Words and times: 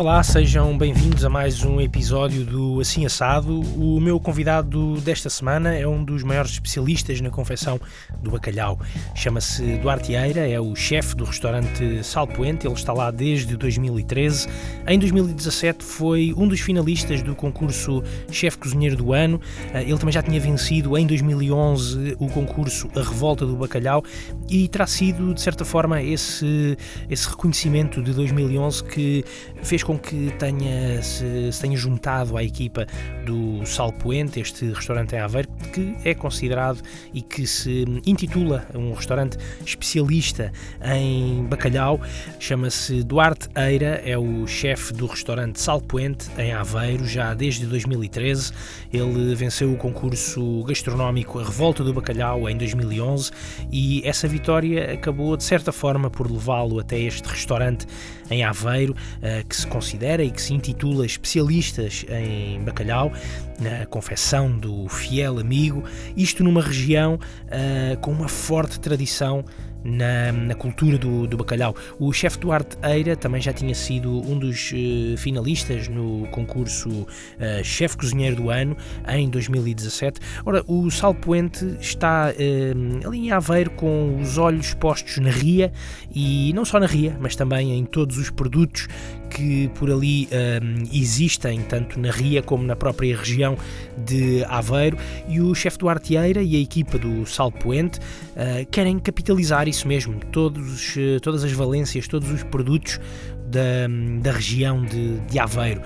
Olá, 0.00 0.22
sejam 0.22 0.78
bem-vindos 0.78 1.26
a 1.26 1.28
mais 1.28 1.62
um 1.62 1.78
episódio 1.78 2.42
do 2.46 2.80
Assim 2.80 3.04
Assado. 3.04 3.60
O 3.76 4.00
meu 4.00 4.18
convidado 4.18 4.98
desta 5.02 5.28
semana 5.28 5.74
é 5.74 5.86
um 5.86 6.02
dos 6.02 6.22
maiores 6.22 6.52
especialistas 6.52 7.20
na 7.20 7.28
confecção 7.28 7.78
do 8.22 8.30
bacalhau. 8.30 8.80
Chama-se 9.14 9.76
Duarte 9.76 10.14
Eira, 10.14 10.48
é 10.48 10.58
o 10.58 10.74
chefe 10.74 11.14
do 11.14 11.24
restaurante 11.24 12.02
Salpoente, 12.02 12.66
ele 12.66 12.72
está 12.72 12.94
lá 12.94 13.10
desde 13.10 13.58
2013. 13.58 14.48
Em 14.88 14.98
2017 14.98 15.84
foi 15.84 16.32
um 16.34 16.48
dos 16.48 16.60
finalistas 16.60 17.20
do 17.20 17.34
concurso 17.34 18.02
Chefe 18.30 18.56
Cozinheiro 18.56 18.96
do 18.96 19.12
Ano. 19.12 19.38
Eh, 19.74 19.82
ele 19.82 19.98
também 19.98 20.14
já 20.14 20.22
tinha 20.22 20.40
vencido 20.40 20.96
em 20.96 21.06
2011 21.06 22.16
o 22.18 22.26
concurso 22.28 22.88
A 22.96 23.02
Revolta 23.02 23.44
do 23.44 23.54
Bacalhau 23.54 24.02
e 24.48 24.66
terá 24.66 24.86
sido, 24.86 25.34
de 25.34 25.42
certa 25.42 25.62
forma, 25.62 26.02
esse, 26.02 26.78
esse 27.10 27.28
reconhecimento 27.28 28.02
de 28.02 28.14
2011 28.14 28.84
que 28.84 29.24
fez 29.62 29.82
com 29.82 29.89
que 29.98 30.32
tenha, 30.38 31.02
se, 31.02 31.52
se 31.52 31.60
tenha 31.60 31.76
juntado 31.76 32.36
à 32.36 32.44
equipa 32.44 32.86
do 33.24 33.64
Salpoente, 33.64 34.40
este 34.40 34.72
restaurante 34.72 35.14
em 35.14 35.18
Aveiro, 35.18 35.48
que 35.72 35.96
é 36.04 36.14
considerado 36.14 36.80
e 37.12 37.22
que 37.22 37.46
se 37.46 37.84
intitula 38.06 38.66
um 38.74 38.92
restaurante 38.92 39.38
especialista 39.64 40.52
em 40.84 41.44
bacalhau. 41.44 42.00
Chama-se 42.38 43.02
Duarte 43.02 43.48
Eira, 43.56 44.02
é 44.04 44.16
o 44.16 44.46
chefe 44.46 44.92
do 44.92 45.06
restaurante 45.06 45.60
Salpoente 45.60 46.28
em 46.38 46.52
Aveiro, 46.52 47.06
já 47.06 47.34
desde 47.34 47.66
2013. 47.66 48.52
Ele 48.92 49.34
venceu 49.34 49.72
o 49.72 49.76
concurso 49.76 50.64
gastronómico 50.64 51.38
A 51.38 51.44
Revolta 51.44 51.84
do 51.84 51.92
Bacalhau 51.92 52.48
em 52.48 52.56
2011 52.56 53.30
e 53.70 54.02
essa 54.04 54.26
vitória 54.26 54.92
acabou, 54.92 55.36
de 55.36 55.44
certa 55.44 55.72
forma, 55.72 56.10
por 56.10 56.30
levá-lo 56.30 56.78
até 56.80 56.98
este 56.98 57.26
restaurante 57.28 57.86
em 58.30 58.44
Aveiro, 58.44 58.96
eh, 59.20 59.44
que 59.48 59.56
se 59.56 59.66
considera 59.66 60.22
e 60.22 60.30
que 60.30 60.40
se 60.40 60.54
intitula 60.54 61.04
Especialistas 61.04 62.04
em 62.08 62.62
Bacalhau, 62.62 63.12
na 63.60 63.84
confecção 63.86 64.50
do 64.50 64.88
fiel 64.88 65.38
amigo, 65.38 65.84
isto 66.16 66.42
numa 66.42 66.62
região 66.62 67.14
uh, 67.14 67.96
com 68.00 68.10
uma 68.10 68.28
forte 68.28 68.80
tradição 68.80 69.44
na, 69.84 70.32
na 70.32 70.54
cultura 70.54 70.98
do, 70.98 71.26
do, 71.26 71.36
bacalhau. 71.36 71.74
O 71.98 72.12
chefe 72.12 72.38
Duarte 72.38 72.76
Eira 72.82 73.16
também 73.16 73.40
já 73.40 73.52
tinha 73.52 73.74
sido 73.74 74.10
um 74.10 74.38
dos 74.38 74.72
uh, 74.72 75.16
finalistas 75.16 75.88
no 75.88 76.26
concurso 76.28 76.88
uh, 76.90 77.06
Chefe 77.64 77.96
Cozinheiro 77.96 78.36
do 78.36 78.50
Ano 78.50 78.76
em 79.08 79.28
2017. 79.28 80.20
Ora, 80.44 80.64
o 80.66 80.90
Salpoente 80.90 81.64
está 81.80 82.32
uh, 82.32 83.08
ali 83.08 83.18
em 83.18 83.32
Aveiro 83.32 83.70
com 83.70 84.18
os 84.20 84.38
olhos 84.38 84.74
postos 84.74 85.18
na 85.18 85.30
ria 85.30 85.72
e 86.14 86.52
não 86.54 86.64
só 86.64 86.78
na 86.78 86.86
ria, 86.86 87.16
mas 87.20 87.36
também 87.36 87.78
em 87.78 87.84
todos 87.84 88.18
os 88.18 88.30
produtos 88.30 88.88
que 89.30 89.68
por 89.76 89.90
ali 89.90 90.28
existem, 90.92 91.60
tanto 91.62 92.00
na 92.00 92.10
Ria 92.10 92.42
como 92.42 92.64
na 92.64 92.74
própria 92.74 93.16
região 93.16 93.56
de 93.96 94.44
Aveiro, 94.48 94.98
e 95.28 95.40
o 95.40 95.54
chefe 95.54 95.78
do 95.78 95.88
Arteira 95.88 96.42
e 96.42 96.56
a 96.56 96.58
equipa 96.58 96.98
do 96.98 97.24
Salpoente 97.26 97.98
uh, 97.98 98.66
querem 98.70 98.98
capitalizar 98.98 99.68
isso 99.70 99.88
mesmo, 99.88 100.20
todos, 100.32 100.96
uh, 100.96 101.20
todas 101.20 101.44
as 101.44 101.52
valências, 101.52 102.06
todos 102.06 102.30
os 102.30 102.42
produtos 102.42 103.00
da, 103.46 103.88
da 104.20 104.32
região 104.32 104.84
de, 104.84 105.18
de 105.20 105.38
Aveiro. 105.38 105.82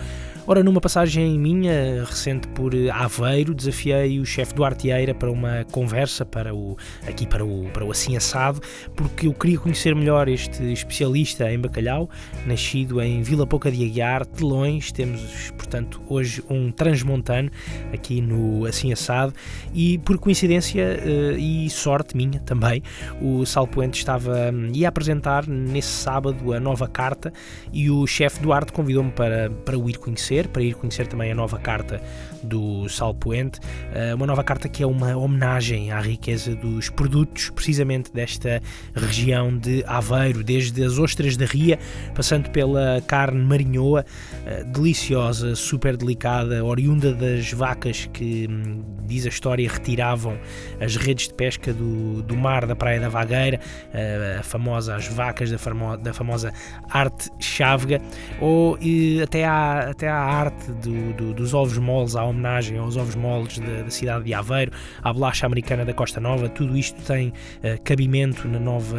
Ora, 0.46 0.62
numa 0.62 0.78
passagem 0.78 1.38
minha 1.38 2.04
recente 2.04 2.46
por 2.48 2.74
Aveiro, 2.92 3.54
desafiei 3.54 4.20
o 4.20 4.26
chefe 4.26 4.52
Duarte 4.54 4.90
Eira 4.90 5.14
para 5.14 5.30
uma 5.30 5.64
conversa 5.72 6.22
para 6.26 6.54
o, 6.54 6.76
aqui 7.08 7.26
para 7.26 7.42
o, 7.42 7.70
para 7.72 7.82
o 7.82 7.90
Assim 7.90 8.14
Assado, 8.14 8.60
porque 8.94 9.26
eu 9.26 9.32
queria 9.32 9.58
conhecer 9.58 9.94
melhor 9.94 10.28
este 10.28 10.70
especialista 10.70 11.50
em 11.50 11.58
bacalhau, 11.58 12.10
nascido 12.46 13.00
em 13.00 13.22
Vila 13.22 13.46
Pouca 13.46 13.70
de 13.70 13.82
Aguiar, 13.86 14.26
Telões. 14.26 14.92
Temos, 14.92 15.50
portanto, 15.52 16.02
hoje 16.06 16.44
um 16.50 16.70
transmontano 16.70 17.50
aqui 17.90 18.20
no 18.20 18.66
Assim 18.66 18.92
Assado 18.92 19.32
e, 19.72 19.96
por 19.96 20.18
coincidência 20.18 20.82
eh, 20.82 21.38
e 21.38 21.70
sorte 21.70 22.14
minha 22.14 22.38
também, 22.40 22.82
o 23.18 23.46
Salpoente 23.46 23.96
estava 23.96 24.50
hum, 24.52 24.70
ia 24.74 24.90
apresentar 24.90 25.46
nesse 25.48 25.88
sábado 25.88 26.52
a 26.52 26.60
nova 26.60 26.86
carta 26.86 27.32
e 27.72 27.90
o 27.90 28.06
chefe 28.06 28.42
Duarte 28.42 28.74
convidou-me 28.74 29.10
para, 29.10 29.48
para 29.64 29.78
o 29.78 29.88
ir 29.88 29.96
conhecer 29.96 30.33
conhecer, 30.34 30.48
para 30.48 30.62
ir 30.62 30.74
conhecer 30.74 31.06
também 31.06 31.30
a 31.30 31.34
nova 31.34 31.58
carta 31.58 32.00
do 32.44 32.88
Salpoente, 32.88 33.58
eh, 33.92 34.14
uma 34.14 34.26
nova 34.26 34.44
carta 34.44 34.68
que 34.68 34.82
é 34.82 34.86
uma 34.86 35.16
homenagem 35.16 35.90
à 35.90 36.00
riqueza 36.00 36.54
dos 36.54 36.88
produtos, 36.88 37.50
precisamente 37.50 38.12
desta 38.12 38.62
região 38.94 39.56
de 39.56 39.82
Aveiro, 39.86 40.44
desde 40.44 40.84
as 40.84 40.98
ostras 40.98 41.36
da 41.36 41.46
Ria, 41.46 41.78
passando 42.14 42.50
pela 42.50 43.02
carne 43.06 43.42
marinhoa, 43.42 44.04
eh, 44.46 44.64
deliciosa, 44.64 45.54
super 45.54 45.96
delicada, 45.96 46.64
oriunda 46.64 47.12
das 47.12 47.52
vacas 47.52 48.08
que, 48.12 48.46
hum, 48.48 48.84
diz 49.06 49.26
a 49.26 49.28
história, 49.28 49.68
retiravam 49.68 50.38
as 50.80 50.96
redes 50.96 51.28
de 51.28 51.34
pesca 51.34 51.72
do, 51.72 52.22
do 52.22 52.36
mar 52.36 52.66
da 52.66 52.76
Praia 52.76 53.00
da 53.00 53.08
Vagueira, 53.08 53.58
eh, 53.92 54.36
a 54.40 54.42
famosa, 54.42 54.94
as 54.94 55.06
vacas 55.08 55.50
da, 55.50 55.58
famo, 55.58 55.96
da 55.96 56.12
famosa 56.12 56.52
arte 56.90 57.30
chávega, 57.38 58.00
ou 58.40 58.78
até 59.22 59.44
à, 59.44 59.90
até 59.90 60.08
à 60.08 60.16
arte 60.16 60.70
do, 60.72 61.12
do, 61.14 61.34
dos 61.34 61.54
ovos 61.54 61.78
moles, 61.78 62.16
à 62.16 62.24
homenagem 62.34 62.76
aos 62.78 62.96
ovos 62.96 63.14
moles 63.14 63.58
da, 63.58 63.82
da, 63.82 63.90
cidade 63.90 64.24
de 64.24 64.34
Aveiro, 64.34 64.72
à 65.02 65.12
bolacha 65.12 65.46
americana 65.46 65.84
da 65.84 65.94
Costa 65.94 66.20
Nova, 66.20 66.48
tudo 66.48 66.76
isto 66.76 67.00
tem 67.02 67.28
uh, 67.28 67.80
cabimento 67.82 68.46
na 68.48 68.58
nova, 68.58 68.98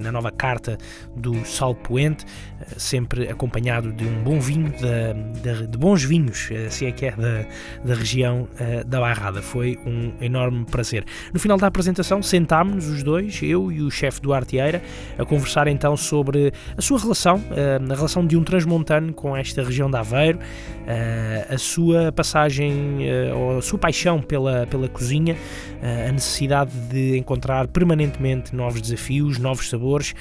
na 0.00 0.12
nova 0.12 0.30
carta 0.30 0.78
do 1.16 1.44
Sal 1.44 1.74
Poente, 1.74 2.24
uh, 2.24 2.80
sempre 2.80 3.28
acompanhado 3.28 3.92
de 3.92 4.04
um 4.04 4.22
bom 4.22 4.40
vinho, 4.40 4.72
de, 4.72 5.78
bons 5.78 6.04
vinhos, 6.04 6.48
uh, 6.50 6.70
se 6.70 6.86
é 6.86 6.92
que 6.92 7.06
é 7.06 7.12
da, 7.12 7.44
da 7.84 7.94
região 7.94 8.48
da 8.86 9.00
Barrada. 9.00 9.42
Foi 9.42 9.78
um 9.84 10.12
enorme 10.20 10.64
prazer. 10.64 11.04
No 11.32 11.40
final 11.40 11.56
da 11.56 11.66
apresentação, 11.66 12.22
sentámos-nos 12.22 12.86
os 12.86 13.02
dois, 13.02 13.40
eu 13.42 13.72
e 13.72 13.82
o 13.82 13.90
chefe 13.90 14.20
Duarte 14.20 14.56
Eira, 14.56 14.82
a 15.18 15.24
conversar 15.24 15.66
então 15.66 15.96
sobre 15.96 16.52
a 16.76 16.82
sua 16.82 16.98
relação, 16.98 17.42
a 17.50 17.94
relação 17.94 18.26
de 18.26 18.36
um 18.36 18.44
transmontano 18.44 19.12
com 19.12 19.36
esta 19.36 19.62
região 19.62 19.90
de 19.90 19.96
Aveiro, 19.96 20.38
a 21.48 21.58
sua 21.58 22.12
passagem 22.12 22.59
uh, 22.68 23.36
ou 23.36 23.58
a 23.58 23.62
sua 23.62 23.78
paixão 23.78 24.20
pela, 24.20 24.66
pela 24.66 24.88
cozinha, 24.88 25.34
uh, 25.34 26.08
a 26.08 26.12
necessidade 26.12 26.72
de 26.88 27.16
encontrar 27.16 27.68
permanentemente 27.68 28.54
novos 28.54 28.80
desafios, 28.80 29.38
novos 29.38 29.68
sabores 29.68 30.14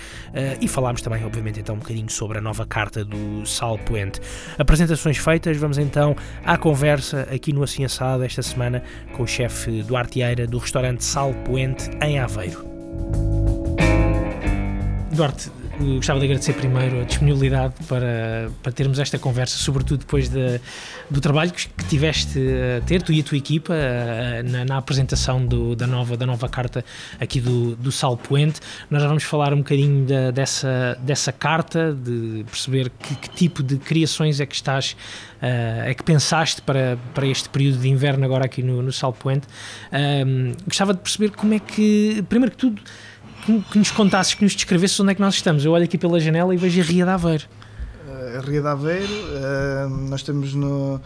e 0.61 0.67
falámos 0.67 1.01
também, 1.01 1.23
obviamente, 1.25 1.59
então 1.59 1.75
um 1.75 1.79
bocadinho 1.79 2.09
sobre 2.09 2.37
a 2.37 2.41
nova 2.41 2.65
carta 2.65 3.03
do 3.03 3.45
Sal 3.45 3.77
Puente. 3.79 4.19
Apresentações 4.57 5.17
feitas, 5.17 5.57
vamos 5.57 5.77
então 5.77 6.15
à 6.45 6.57
conversa 6.57 7.27
aqui 7.31 7.51
no 7.51 7.63
Assim 7.63 7.83
Assado 7.83 8.23
esta 8.23 8.41
semana 8.41 8.83
com 9.13 9.23
o 9.23 9.27
chefe 9.27 9.83
Duarte 9.83 10.21
Eira 10.21 10.45
do 10.45 10.57
restaurante 10.57 11.03
Sal 11.03 11.33
Puente 11.45 11.89
em 12.01 12.19
Aveiro. 12.19 12.65
Duarte, 15.11 15.51
gostava 15.79 16.19
de 16.19 16.25
agradecer 16.25 16.53
primeiro 16.53 17.01
a 17.01 17.03
disponibilidade 17.03 17.73
para, 17.87 18.49
para 18.61 18.71
termos 18.71 18.99
esta 18.99 19.17
conversa, 19.17 19.57
sobretudo 19.57 19.99
depois 19.99 20.29
de, 20.29 20.59
do 21.09 21.21
trabalho 21.21 21.51
que, 21.51 21.67
tiveste 21.89 22.39
a 22.77 22.81
ter, 22.85 23.01
tu 23.01 23.11
e 23.11 23.21
a 23.21 23.23
tua 23.23 23.37
equipa, 23.37 23.73
na, 24.45 24.63
na 24.65 24.77
apresentação 24.77 25.43
do, 25.43 25.75
da, 25.75 25.87
nova, 25.87 26.15
da 26.15 26.25
nova 26.25 26.47
carta 26.47 26.85
aqui 27.19 27.41
do, 27.41 27.75
do 27.75 27.91
Sal 27.91 28.15
Puente. 28.15 28.59
Nós 28.89 29.01
já 29.01 29.07
vamos 29.07 29.23
falar 29.23 29.53
um 29.53 29.57
bocadinho 29.57 30.05
da, 30.05 30.29
dessa, 30.29 30.97
dessa 31.01 31.31
carta, 31.31 31.93
de 31.93 32.43
perceber 32.43 32.91
que, 32.91 33.15
que 33.15 33.29
tipo 33.31 33.63
de 33.63 33.77
criações 33.77 34.39
é 34.39 34.45
que 34.45 34.55
estás 34.55 34.95
Uh, 35.39 35.87
é 35.87 35.93
que 35.93 36.03
pensaste 36.03 36.61
para, 36.61 36.97
para 37.13 37.25
este 37.25 37.47
período 37.47 37.77
de 37.77 37.87
inverno 37.87 38.25
agora 38.25 38.43
aqui 38.43 38.61
no, 38.61 38.81
no 38.81 38.91
Sal 38.91 39.13
Puente. 39.13 39.47
Um, 39.93 40.51
gostava 40.67 40.93
de 40.93 40.99
perceber 40.99 41.31
como 41.31 41.53
é 41.53 41.59
que, 41.59 42.21
primeiro 42.27 42.51
que 42.51 42.57
tudo, 42.57 42.81
que, 43.49 43.71
que 43.71 43.79
nos 43.79 43.91
contasses, 43.91 44.33
que 44.35 44.43
nos 44.43 44.53
descrevesses 44.53 44.99
onde 44.99 45.11
é 45.11 45.15
que 45.15 45.21
nós 45.21 45.35
estamos. 45.35 45.65
Eu 45.65 45.71
olho 45.71 45.83
aqui 45.83 45.97
pela 45.97 46.19
janela 46.19 46.53
e 46.53 46.57
vejo 46.57 46.79
a 46.79 46.83
Ria 46.83 47.05
de 47.05 47.11
Aveiro. 47.11 47.45
Uh, 48.07 48.37
a 48.37 48.41
Ria 48.41 48.61
de 48.61 48.67
Aveiro, 48.67 49.13
uh, 49.13 49.89
nós 50.09 50.19
estamos 50.19 50.53
no, 50.53 51.01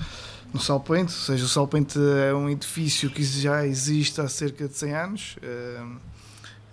no 0.54 0.60
Salpoente, 0.60 1.14
ou 1.14 1.20
seja, 1.20 1.46
o 1.46 1.48
Salpoente 1.48 1.98
é 2.28 2.34
um 2.34 2.50
edifício 2.50 3.10
que 3.10 3.24
já 3.24 3.66
existe 3.66 4.20
há 4.20 4.28
cerca 4.28 4.68
de 4.68 4.76
100 4.76 4.94
anos. 4.94 5.38
Uh, 5.38 5.98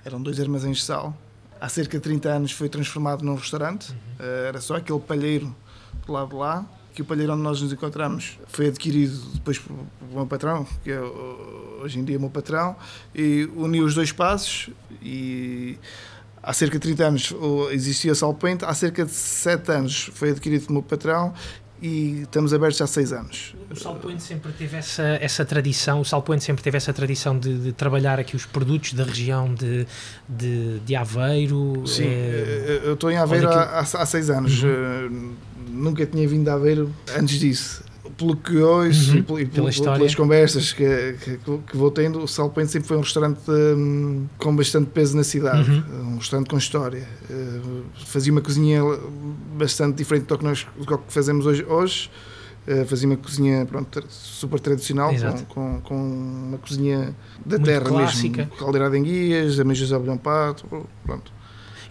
eram 0.04 0.20
dois 0.20 0.40
armazéns 0.40 0.78
de 0.78 0.84
sal. 0.84 1.16
Há 1.60 1.68
cerca 1.68 1.98
de 1.98 2.02
30 2.02 2.28
anos 2.28 2.52
foi 2.52 2.68
transformado 2.68 3.22
num 3.22 3.34
restaurante. 3.34 3.90
Uhum. 3.90 4.26
era 4.48 4.60
só 4.60 4.76
aquele 4.76 5.00
palheiro 5.00 5.54
do 6.06 6.12
lado 6.12 6.30
de 6.30 6.36
lá 6.36 6.64
que 6.94 7.02
o 7.02 7.04
palheiro 7.04 7.32
onde 7.32 7.42
nós 7.42 7.60
nos 7.60 7.72
encontramos 7.72 8.38
foi 8.48 8.68
adquirido 8.68 9.16
depois 9.34 9.58
por, 9.58 9.74
por 9.76 10.14
meu 10.14 10.26
patrão, 10.26 10.66
que 10.82 10.90
é 10.90 11.00
hoje 11.00 11.98
em 11.98 12.04
dia 12.04 12.18
meu 12.18 12.30
patrão, 12.30 12.76
e 13.14 13.48
uniu 13.54 13.84
os 13.84 13.94
dois 13.94 14.08
espaços 14.08 14.70
e 15.02 15.78
há 16.42 16.52
cerca 16.52 16.78
de 16.78 16.80
30 16.80 17.04
anos 17.04 17.34
existia 17.70 18.14
Salpointe, 18.14 18.64
há 18.64 18.74
cerca 18.74 19.04
de 19.04 19.12
7 19.12 19.72
anos 19.72 20.10
foi 20.14 20.30
adquirido 20.30 20.62
pelo 20.66 20.74
meu 20.74 20.82
patrão 20.82 21.32
e 21.82 22.22
estamos 22.22 22.52
abertos 22.52 22.80
há 22.80 22.86
seis 22.86 23.12
anos. 23.12 23.54
O 23.70 23.76
Salpoente 23.76 24.22
sempre 24.22 24.52
teve 24.52 24.76
essa, 24.76 25.02
essa 25.20 25.44
tradição, 25.44 26.00
o 26.00 26.04
Salpoente 26.04 26.44
sempre 26.44 26.62
teve 26.62 26.76
essa 26.76 26.92
tradição 26.92 27.38
de, 27.38 27.58
de 27.58 27.72
trabalhar 27.72 28.18
aqui 28.18 28.36
os 28.36 28.46
produtos 28.46 28.92
da 28.92 29.04
região 29.04 29.52
de, 29.52 29.86
de, 30.28 30.78
de 30.80 30.96
Aveiro. 30.96 31.82
Sim, 31.86 32.06
é, 32.06 32.80
eu 32.84 32.94
estou 32.94 33.10
em 33.10 33.16
Aveiro 33.16 33.48
há, 33.48 33.80
há, 33.80 34.06
seis 34.06 34.30
anos. 34.30 34.62
Uhum. 34.62 35.34
Nunca 35.68 36.04
tinha 36.04 36.26
vindo 36.26 36.48
a 36.48 36.54
Aveiro 36.54 36.92
antes 37.16 37.38
disso 37.38 37.89
pelo 38.20 38.36
que 38.36 38.58
hoje 38.58 39.24
uhum, 39.26 39.38
e, 39.38 39.46
pela 39.46 39.70
pelas 39.70 40.14
conversas 40.14 40.74
que, 40.74 41.16
que, 41.24 41.38
que, 41.38 41.76
vou 41.76 41.90
tendo, 41.90 42.22
o 42.22 42.28
Salpente 42.28 42.70
sempre 42.70 42.86
foi 42.86 42.98
um 42.98 43.00
restaurante 43.00 43.40
um, 43.50 44.26
com 44.36 44.54
bastante 44.54 44.90
peso 44.90 45.16
na 45.16 45.24
cidade, 45.24 45.70
uhum. 45.70 46.12
um 46.12 46.16
restaurante 46.18 46.50
com 46.50 46.58
história. 46.58 47.08
Uh, 47.30 47.82
fazia 48.04 48.30
uma 48.30 48.42
cozinha 48.42 48.82
bastante 49.56 49.96
diferente 49.96 50.26
do 50.26 50.36
que 50.36 50.44
nós 50.44 50.66
do 50.76 50.86
que 50.86 50.98
fazemos 51.08 51.46
hoje. 51.46 51.64
hoje. 51.64 52.10
Uh, 52.68 52.84
fazia 52.84 53.08
uma 53.08 53.16
cozinha 53.16 53.64
pronto, 53.64 54.04
super 54.10 54.60
tradicional, 54.60 55.10
com, 55.14 55.44
com, 55.46 55.80
com, 55.80 55.94
uma 55.94 56.58
cozinha 56.58 57.16
da 57.44 57.56
Muito 57.56 57.64
terra 57.64 57.86
clássica. 57.86 58.42
mesmo, 58.42 58.56
caldeirada 58.58 58.98
em 58.98 59.02
guias, 59.02 59.58
ameijas 59.58 59.90
ao 59.92 60.02
pato, 60.18 60.86
pronto. 61.02 61.32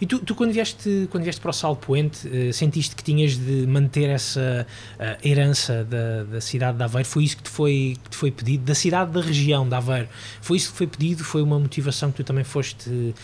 E 0.00 0.06
tu, 0.06 0.18
tu, 0.18 0.34
quando, 0.34 0.52
vieste, 0.52 1.08
quando 1.10 1.24
vieste 1.24 1.40
para 1.40 1.50
o 1.50 1.52
Sal 1.52 1.76
Poente, 1.76 2.26
uh, 2.26 2.52
sentiste 2.52 2.96
que 2.96 3.04
tinhas 3.04 3.32
de 3.32 3.66
manter 3.66 4.08
essa 4.08 4.66
uh, 4.98 5.28
herança 5.28 5.84
da, 5.84 6.24
da 6.24 6.40
cidade 6.40 6.78
de 6.78 6.84
Aveiro? 6.84 7.06
Foi 7.06 7.24
isso 7.24 7.36
que 7.36 7.42
te 7.42 7.50
foi, 7.50 7.96
que 8.02 8.10
te 8.10 8.16
foi 8.16 8.30
pedido? 8.30 8.64
Da 8.64 8.74
cidade 8.74 9.10
da 9.12 9.20
região 9.20 9.68
de 9.68 9.74
Aveiro? 9.74 10.08
Foi 10.40 10.56
isso 10.56 10.72
que 10.72 10.78
foi 10.78 10.86
pedido? 10.86 11.22
Foi 11.22 11.42
uma 11.42 11.58
motivação 11.58 12.10
que 12.10 12.18
tu 12.18 12.24
também 12.24 12.44
foste 12.44 12.88
uh, 12.90 13.14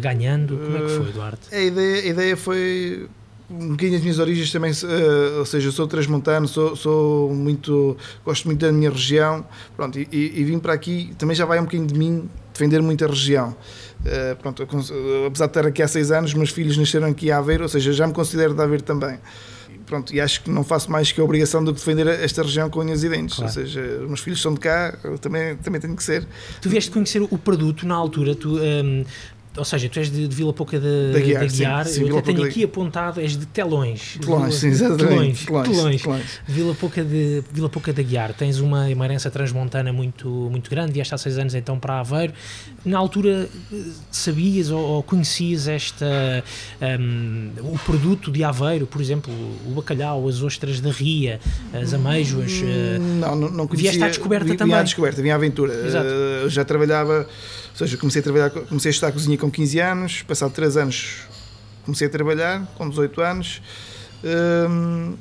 ganhando? 0.00 0.56
Como 0.56 0.76
é 0.76 0.80
que 0.80 0.88
foi, 0.88 1.08
Eduardo? 1.08 1.38
A 1.50 1.60
ideia, 1.60 2.02
a 2.02 2.06
ideia 2.06 2.36
foi 2.36 3.08
um 3.50 3.70
bocadinho 3.70 3.96
as 3.96 4.02
minhas 4.02 4.18
origens 4.20 4.52
também, 4.52 4.70
uh, 4.70 5.38
ou 5.40 5.46
seja, 5.46 5.66
eu 5.68 5.72
sou 5.72 5.86
transmontano, 5.86 6.46
sou, 6.46 6.76
sou 6.76 7.34
muito, 7.34 7.96
gosto 8.24 8.46
muito 8.46 8.60
da 8.60 8.70
minha 8.70 8.90
região, 8.90 9.44
pronto, 9.76 9.98
e, 9.98 10.08
e, 10.12 10.40
e, 10.40 10.44
vim 10.44 10.60
para 10.60 10.72
aqui, 10.72 11.12
também 11.18 11.34
já 11.34 11.44
vai 11.44 11.58
um 11.58 11.64
bocadinho 11.64 11.88
de 11.88 11.98
mim 11.98 12.30
defender 12.52 12.80
muito 12.80 13.04
a 13.04 13.08
região. 13.08 13.56
Uh, 14.00 14.34
pronto, 14.36 14.62
apesar 14.62 15.46
de 15.46 15.50
estar 15.50 15.66
aqui 15.66 15.82
há 15.82 15.88
seis 15.88 16.10
anos, 16.10 16.32
meus 16.32 16.50
filhos 16.50 16.76
nasceram 16.76 17.08
aqui 17.08 17.30
a 17.30 17.38
Aveiro, 17.38 17.64
ou 17.64 17.68
seja, 17.68 17.92
já 17.92 18.06
me 18.06 18.12
considero 18.12 18.54
de 18.54 18.62
Aveiro 18.62 18.82
também. 18.82 19.18
Pronto, 19.86 20.14
e 20.14 20.20
acho 20.20 20.42
que 20.42 20.50
não 20.50 20.62
faço 20.62 20.90
mais 20.90 21.10
que 21.10 21.20
a 21.20 21.24
obrigação 21.24 21.64
de 21.64 21.72
defender 21.72 22.06
esta 22.06 22.42
região 22.42 22.70
com 22.70 22.80
unhas 22.80 23.02
e 23.02 23.08
dentes. 23.08 23.36
Claro. 23.36 23.50
Ou 23.50 23.54
seja, 23.54 23.80
os 24.02 24.06
meus 24.06 24.20
filhos 24.20 24.40
são 24.40 24.54
de 24.54 24.60
cá, 24.60 24.96
eu 25.02 25.18
também, 25.18 25.56
também 25.56 25.80
tenho 25.80 25.96
que 25.96 26.02
ser. 26.02 26.26
Tu 26.62 26.70
vieste 26.70 26.90
conhecer 26.90 27.20
o 27.20 27.36
produto 27.36 27.86
na 27.86 27.96
altura, 27.96 28.34
tu 28.34 28.56
um, 28.56 28.62
ehm, 28.62 29.04
ou 29.56 29.64
seja, 29.64 29.88
tu 29.88 29.98
és 29.98 30.10
de, 30.10 30.28
de 30.28 30.34
Vila 30.34 30.52
Pouca 30.52 30.78
de, 30.78 31.12
da 31.12 31.18
Guiar, 31.18 31.46
de 31.46 31.56
Guiar. 31.56 31.86
Sim, 31.86 31.92
sim, 31.92 32.08
eu 32.08 32.18
até 32.18 32.32
tenho 32.32 32.44
aqui 32.44 32.64
apontado, 32.64 33.20
és 33.20 33.36
de 33.36 33.46
Telões. 33.46 34.16
Telões, 34.20 34.54
sim, 34.54 34.68
exatamente. 34.68 35.46
Telões, 35.46 36.02
telões. 36.02 36.40
Vila 36.46 36.74
Pouca 36.74 37.02
de 37.02 37.42
Vila 37.52 37.68
Pouca 37.68 37.92
da 37.92 38.02
Guiar. 38.02 38.32
Tens 38.32 38.60
uma, 38.60 38.86
uma 38.86 39.04
herança 39.04 39.30
transmontana 39.30 39.92
muito, 39.92 40.28
muito 40.28 40.70
grande, 40.70 40.92
vieste 40.92 41.14
há 41.14 41.18
seis 41.18 41.36
anos 41.36 41.54
então 41.54 41.78
para 41.78 41.98
Aveiro. 41.98 42.32
Na 42.84 42.98
altura 42.98 43.48
sabias 44.10 44.70
ou, 44.70 44.80
ou 44.80 45.02
conhecias 45.02 45.66
esta, 45.66 46.44
um, 47.00 47.50
o 47.60 47.78
produto 47.80 48.30
de 48.30 48.44
Aveiro, 48.44 48.86
por 48.86 49.00
exemplo, 49.00 49.32
o 49.66 49.70
bacalhau, 49.72 50.28
as 50.28 50.42
ostras 50.42 50.80
da 50.80 50.90
ria, 50.90 51.40
as 51.72 51.92
ameijoas? 51.92 52.52
Hum, 52.52 53.18
não, 53.18 53.36
não, 53.36 53.50
não 53.50 53.66
conhecia. 53.66 53.90
Vieste 53.90 54.04
à 54.04 54.08
descoberta 54.08 54.46
vi, 54.46 54.56
também. 54.56 54.72
Vinha 54.72 54.80
à 54.80 54.82
descoberta, 54.84 55.20
vinha 55.20 55.34
à 55.34 55.36
aventura. 55.36 55.74
Exato. 55.74 56.06
Uh, 56.06 56.48
já 56.48 56.64
trabalhava 56.64 57.26
seja, 57.86 57.96
comecei 57.96 58.20
a 58.20 58.22
trabalhar, 58.22 58.50
comecei 58.50 58.90
a 58.90 58.92
estudar 58.92 59.12
cozinha 59.12 59.38
com 59.38 59.50
15 59.50 59.78
anos, 59.80 60.22
passado 60.22 60.52
3 60.52 60.76
anos 60.76 61.28
comecei 61.84 62.06
a 62.06 62.10
trabalhar, 62.10 62.66
com 62.76 62.88
18 62.88 63.20
anos. 63.20 63.62
Um, 64.22 65.16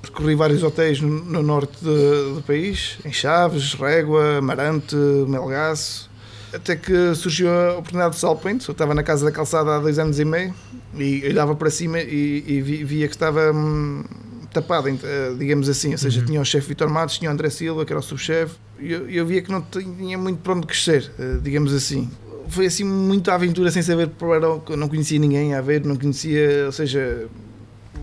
percorri 0.00 0.34
vários 0.34 0.62
hotéis 0.62 1.00
no, 1.00 1.08
no 1.08 1.42
norte 1.42 1.76
de, 1.80 2.34
do 2.34 2.42
país, 2.46 2.98
em 3.04 3.12
Chaves, 3.12 3.74
Régua, 3.74 4.40
Marante, 4.42 4.96
Melgaço, 4.96 6.10
até 6.52 6.76
que 6.76 7.14
surgiu 7.14 7.48
a 7.48 7.72
oportunidade 7.74 8.14
de 8.14 8.20
Salpente. 8.20 8.68
Eu 8.68 8.72
estava 8.72 8.94
na 8.94 9.02
Casa 9.02 9.24
da 9.24 9.32
Calçada 9.32 9.76
há 9.76 9.78
dois 9.78 9.98
anos 9.98 10.18
e 10.18 10.24
meio 10.24 10.54
e 10.94 11.24
olhava 11.26 11.54
para 11.54 11.70
cima 11.70 12.00
e, 12.00 12.44
e 12.46 12.60
via 12.60 13.08
que 13.08 13.14
estava 13.14 13.52
hum, 13.52 14.04
tapado, 14.52 14.88
eh, 14.88 15.34
digamos 15.38 15.68
assim. 15.68 15.92
Ou 15.92 15.98
seja, 15.98 16.20
uhum. 16.20 16.26
tinha 16.26 16.40
o 16.40 16.44
chefe 16.44 16.68
Vitor 16.68 16.88
Matos, 16.88 17.18
tinha 17.18 17.30
o 17.30 17.32
André 17.32 17.50
Silva, 17.50 17.84
que 17.84 17.92
era 17.92 18.00
o 18.00 18.02
subchefe, 18.02 18.54
e 18.78 18.92
eu, 18.92 19.08
eu, 19.08 19.26
via 19.26 19.42
que 19.42 19.50
não 19.50 19.62
tinha 19.62 20.18
muito 20.18 20.40
para 20.40 20.54
onde 20.54 20.66
crescer, 20.66 21.10
eh, 21.18 21.38
digamos 21.42 21.72
assim. 21.72 22.10
Foi 22.48 22.66
assim 22.66 22.84
muita 22.84 23.34
aventura 23.34 23.70
sem 23.70 23.82
saber 23.82 24.08
para 24.08 24.40
não 24.76 24.88
conhecia 24.88 25.18
ninguém 25.18 25.54
a 25.54 25.60
ver, 25.60 25.84
não 25.84 25.96
conhecia, 25.96 26.66
ou 26.66 26.72
seja, 26.72 27.28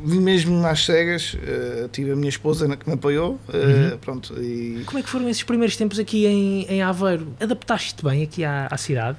vim 0.04 0.20
mesmo 0.20 0.66
às 0.66 0.86
cegas, 0.86 1.36
uh, 1.36 1.88
tive 1.90 2.12
a 2.12 2.16
minha 2.16 2.30
esposa 2.30 2.76
que 2.76 2.88
me 2.88 2.96
apoiou, 2.96 3.34
uh, 3.34 3.92
uhum. 3.92 3.98
pronto. 4.00 4.34
E... 4.42 4.84
Como 4.86 4.98
é 4.98 5.04
que 5.04 5.10
foram 5.10 5.30
esses 5.30 5.44
primeiros 5.44 5.76
tempos 5.76 6.00
aqui 6.00 6.26
em, 6.26 6.64
em 6.64 6.82
Aveiro? 6.82 7.28
Adaptaste-te 7.40 8.04
bem 8.04 8.24
aqui 8.24 8.44
à, 8.44 8.68
à 8.72 8.78
cidade? 8.78 9.18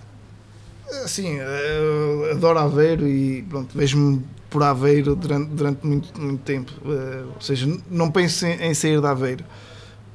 Sim, 1.07 1.39
adoro 2.33 2.59
Aveiro 2.59 3.07
e 3.07 3.43
pronto, 3.43 3.77
vejo-me 3.77 4.23
por 4.51 4.63
Aveiro 4.65 5.15
durante, 5.15 5.49
durante 5.51 5.87
muito, 5.87 6.21
muito 6.21 6.43
tempo. 6.43 6.73
Uh, 6.85 7.29
ou 7.35 7.41
seja, 7.41 7.67
não 7.89 8.11
penso 8.11 8.45
em, 8.45 8.61
em, 8.61 8.75
sair 8.75 9.01
de 9.01 9.07
Aveiro. 9.07 9.45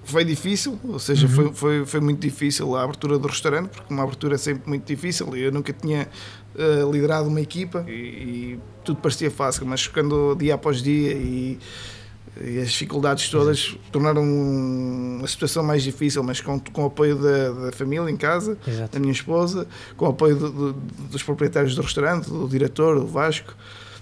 Foi 0.03 0.23
difícil, 0.23 0.77
ou 0.83 0.99
seja, 0.99 1.25
uhum. 1.25 1.33
foi, 1.33 1.53
foi, 1.53 1.85
foi 1.85 1.99
muito 1.99 2.19
difícil 2.19 2.75
a 2.75 2.83
abertura 2.83 3.17
do 3.17 3.27
restaurante, 3.27 3.69
porque 3.69 3.91
uma 3.91 4.03
abertura 4.03 4.35
é 4.35 4.37
sempre 4.37 4.69
muito 4.69 4.85
difícil. 4.85 5.35
Eu 5.35 5.51
nunca 5.51 5.73
tinha 5.73 6.07
uh, 6.53 6.91
liderado 6.91 7.27
uma 7.27 7.41
equipa 7.41 7.83
e, 7.87 7.91
e, 7.91 8.59
tudo 8.83 9.01
parecia 9.01 9.31
fácil, 9.31 9.65
mas 9.65 9.83
ficando 9.83 10.35
dia 10.35 10.53
após 10.53 10.83
dia 10.83 11.13
e, 11.13 11.57
e 12.41 12.59
as 12.59 12.69
dificuldades 12.71 13.29
todas 13.29 13.77
tornaram 13.91 14.23
a 15.23 15.27
situação 15.27 15.63
mais 15.63 15.83
difícil, 15.83 16.23
mas 16.23 16.41
com, 16.41 16.59
com 16.59 16.83
o 16.83 16.85
apoio 16.87 17.15
da, 17.15 17.51
da 17.51 17.71
família 17.71 18.09
em 18.09 18.17
casa, 18.17 18.57
Exato. 18.67 18.93
da 18.93 18.99
minha 18.99 19.13
esposa, 19.13 19.67
com 19.95 20.05
o 20.05 20.09
apoio 20.09 20.35
do, 20.35 20.51
do, 20.51 20.73
dos 20.73 21.23
proprietários 21.23 21.75
do 21.75 21.81
restaurante, 21.81 22.29
do 22.29 22.47
diretor, 22.47 22.99
do 22.99 23.07
Vasco 23.07 23.55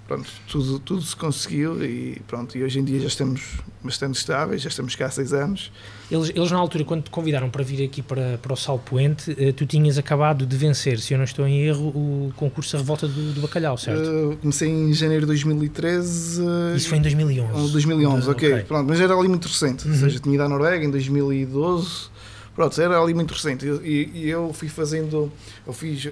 pronto, 0.06 0.28
tudo, 0.48 0.78
tudo 0.78 1.02
se 1.02 1.16
conseguiu 1.16 1.82
e 1.84 2.20
pronto, 2.26 2.56
e 2.56 2.62
hoje 2.62 2.78
em 2.78 2.84
dia 2.84 3.00
já 3.00 3.06
estamos 3.06 3.42
bastante 3.82 4.16
estáveis, 4.16 4.62
já 4.62 4.68
estamos 4.68 4.94
cá 4.94 5.06
há 5.06 5.10
seis 5.10 5.32
anos. 5.32 5.72
Eles, 6.10 6.30
eles 6.34 6.50
na 6.50 6.58
altura, 6.58 6.84
quando 6.84 7.04
te 7.04 7.10
convidaram 7.10 7.48
para 7.48 7.62
vir 7.64 7.84
aqui 7.84 8.02
para, 8.02 8.38
para 8.38 8.52
o 8.52 8.56
Sal 8.56 8.78
Poente, 8.78 9.34
eh, 9.38 9.52
tu 9.52 9.64
tinhas 9.66 9.96
acabado 9.96 10.46
de 10.46 10.56
vencer, 10.56 10.98
se 11.00 11.14
eu 11.14 11.18
não 11.18 11.24
estou 11.24 11.46
em 11.46 11.60
erro, 11.62 11.88
o 11.88 12.32
concurso 12.36 12.76
A 12.76 12.80
Revolta 12.80 13.08
do, 13.08 13.32
do 13.32 13.40
Bacalhau, 13.40 13.76
certo? 13.78 14.06
Uh, 14.06 14.36
comecei 14.36 14.68
em 14.68 14.92
janeiro 14.92 15.22
de 15.22 15.28
2013. 15.28 16.40
Uh, 16.40 16.76
Isso 16.76 16.88
foi 16.88 16.98
em 16.98 17.02
2011? 17.02 17.72
2011, 17.72 18.26
uh, 18.26 18.30
ok, 18.30 18.52
okay. 18.52 18.64
Pronto, 18.64 18.88
mas 18.88 19.00
era 19.00 19.14
ali 19.14 19.28
muito 19.28 19.48
recente, 19.48 19.86
uhum. 19.86 19.92
ou 19.92 19.98
seja, 19.98 20.18
tinha 20.18 20.34
ido 20.34 20.42
à 20.44 20.48
Noruega 20.48 20.84
em 20.84 20.90
2012, 20.90 22.08
pronto, 22.54 22.80
era 22.80 23.00
ali 23.00 23.14
muito 23.14 23.32
recente, 23.32 23.66
e, 23.82 24.10
e 24.14 24.28
eu 24.28 24.52
fui 24.52 24.68
fazendo, 24.68 25.32
eu 25.66 25.72
fiz 25.72 26.10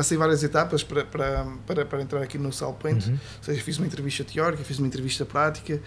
passei 0.00 0.16
várias 0.16 0.42
etapas 0.42 0.82
para, 0.82 1.04
para, 1.04 1.46
para, 1.66 1.84
para 1.84 2.00
entrar 2.00 2.22
aqui 2.22 2.38
no 2.38 2.50
Salpoint, 2.50 3.06
uhum. 3.06 3.12
ou 3.12 3.44
seja, 3.44 3.60
fiz 3.60 3.76
uma 3.76 3.86
entrevista 3.86 4.24
teórica, 4.24 4.64
fiz 4.64 4.78
uma 4.78 4.88
entrevista 4.88 5.26
prática, 5.26 5.78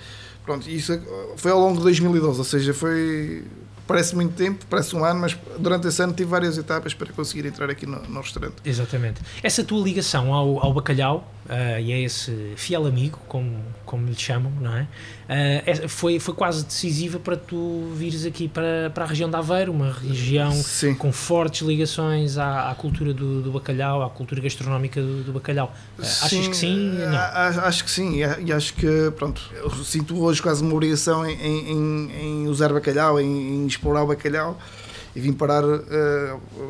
pronto, 0.45 0.69
isso 0.69 1.01
foi 1.35 1.51
ao 1.51 1.59
longo 1.59 1.77
de 1.77 1.83
2012, 1.83 2.37
ou 2.37 2.45
seja, 2.45 2.75
foi 2.75 3.43
parece 3.87 4.15
muito 4.15 4.35
tempo, 4.35 4.63
parece 4.69 4.95
um 4.95 5.03
ano, 5.03 5.19
mas 5.19 5.35
durante 5.57 5.87
esse 5.87 5.99
ano 6.03 6.13
tive 6.13 6.29
várias 6.29 6.59
etapas 6.59 6.93
para 6.93 7.11
conseguir 7.11 7.47
entrar 7.47 7.71
aqui 7.71 7.87
no, 7.87 8.03
no 8.03 8.21
restaurante. 8.21 8.57
Exatamente. 8.63 9.19
Essa 9.41 9.63
tua 9.63 9.83
ligação 9.83 10.31
ao, 10.31 10.63
ao 10.63 10.71
bacalhau 10.71 11.32
uh, 11.45 11.79
e 11.79 11.93
a 11.93 11.99
esse 11.99 12.53
fiel 12.55 12.85
amigo, 12.85 13.19
como, 13.27 13.57
como 13.85 14.07
lhe 14.07 14.15
chamam, 14.15 14.51
não 14.61 14.75
é? 14.75 14.87
Uh, 15.23 15.89
foi, 15.89 16.19
foi 16.19 16.33
quase 16.33 16.65
decisiva 16.65 17.19
para 17.19 17.35
tu 17.37 17.91
vires 17.95 18.25
aqui 18.25 18.47
para, 18.47 18.91
para 18.93 19.05
a 19.05 19.07
região 19.07 19.29
de 19.29 19.35
Aveiro, 19.35 19.71
uma 19.71 19.91
região 19.91 20.51
Sim. 20.51 20.93
com 20.93 21.11
fortes 21.11 21.65
ligações 21.65 22.37
à, 22.37 22.69
à 22.71 22.75
cultura 22.75 23.13
do, 23.13 23.41
do, 23.41 23.51
bacalhau, 23.51 24.03
à 24.03 24.09
cultura 24.09 24.41
gastronómica 24.41 25.01
do, 25.01 25.23
do 25.23 25.33
bacalhau. 25.33 25.73
Uh, 25.97 26.01
achas 26.01 26.47
que 26.47 26.55
sim? 26.55 26.93
Não. 26.93 27.63
Acho 27.63 27.83
que 27.83 27.91
sim, 27.91 28.17
e 28.17 28.51
acho 28.51 28.73
que, 28.73 29.11
pronto, 29.17 29.41
eu 29.53 29.69
sinto 29.83 30.21
hoje 30.21 30.41
quase 30.41 30.61
uma 30.61 30.73
obrigação 30.73 31.25
em, 31.25 31.71
em, 31.71 32.11
em 32.21 32.47
usar 32.47 32.71
bacalhau, 32.73 33.19
em, 33.19 33.25
em 33.25 33.67
explorar 33.67 34.03
o 34.03 34.07
bacalhau 34.07 34.59
e 35.15 35.19
vim 35.19 35.31
parar, 35.31 35.61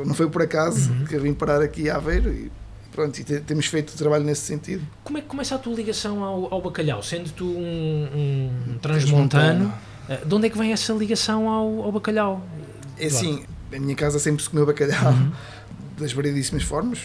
não 0.05 0.13
foi 0.13 0.29
por 0.29 0.41
acaso 0.41 0.91
uhum. 0.91 1.05
que 1.05 1.17
vim 1.17 1.33
parar 1.33 1.61
aqui 1.61 1.89
a 1.89 1.95
Aveiro 1.95 2.29
e 2.29 2.51
pronto, 2.93 3.19
e 3.19 3.23
temos 3.23 3.65
feito 3.65 3.93
trabalho 3.95 4.23
nesse 4.23 4.41
sentido. 4.41 4.85
Como 5.03 5.17
é 5.17 5.21
que 5.21 5.27
começa 5.27 5.55
a 5.55 5.57
tua 5.57 5.73
ligação 5.73 6.23
ao, 6.23 6.53
ao 6.53 6.61
bacalhau? 6.61 7.01
Sendo 7.03 7.31
tu 7.31 7.45
um, 7.45 8.49
um 8.69 8.77
transmontano, 8.81 9.73
uh, 10.09 10.25
de 10.25 10.35
onde 10.35 10.47
é 10.47 10.49
que 10.49 10.57
vem 10.57 10.71
essa 10.71 10.93
ligação 10.93 11.49
ao, 11.49 11.83
ao 11.83 11.91
bacalhau? 11.91 12.41
É 12.97 13.07
assim, 13.07 13.43
a 13.73 13.79
minha 13.79 13.95
casa 13.95 14.19
sempre 14.19 14.43
se 14.43 14.49
comeu 14.49 14.65
bacalhau 14.65 15.11
uhum. 15.11 15.31
das 15.97 16.13
variedíssimas 16.13 16.63
formas, 16.63 16.99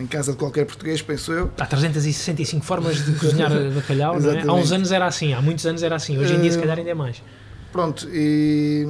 em 0.00 0.06
casa 0.06 0.32
de 0.32 0.38
qualquer 0.38 0.64
português, 0.64 1.02
penso 1.02 1.32
eu. 1.32 1.50
Há 1.58 1.66
365 1.66 2.64
formas 2.64 3.04
de 3.04 3.12
cozinhar 3.12 3.50
bacalhau, 3.74 4.18
não 4.18 4.30
é? 4.30 4.42
Há 4.42 4.52
uns 4.52 4.72
anos 4.72 4.90
era 4.90 5.06
assim, 5.06 5.34
há 5.34 5.42
muitos 5.42 5.66
anos 5.66 5.82
era 5.82 5.96
assim, 5.96 6.18
hoje 6.18 6.34
em 6.34 6.40
dia 6.40 6.52
se 6.52 6.58
calhar 6.58 6.78
ainda 6.78 6.90
é 6.90 6.94
mais. 6.94 7.22
Pronto, 7.70 8.08
e 8.10 8.86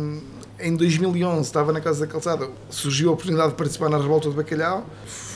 em 0.60 0.76
2011 0.76 1.40
estava 1.42 1.72
na 1.72 1.80
Casa 1.80 2.06
da 2.06 2.06
Calçada, 2.06 2.48
surgiu 2.70 3.10
a 3.10 3.12
oportunidade 3.12 3.50
de 3.50 3.56
participar 3.56 3.88
na 3.88 3.98
Revolta 3.98 4.30
de 4.30 4.36
Bacalhau, 4.36 4.86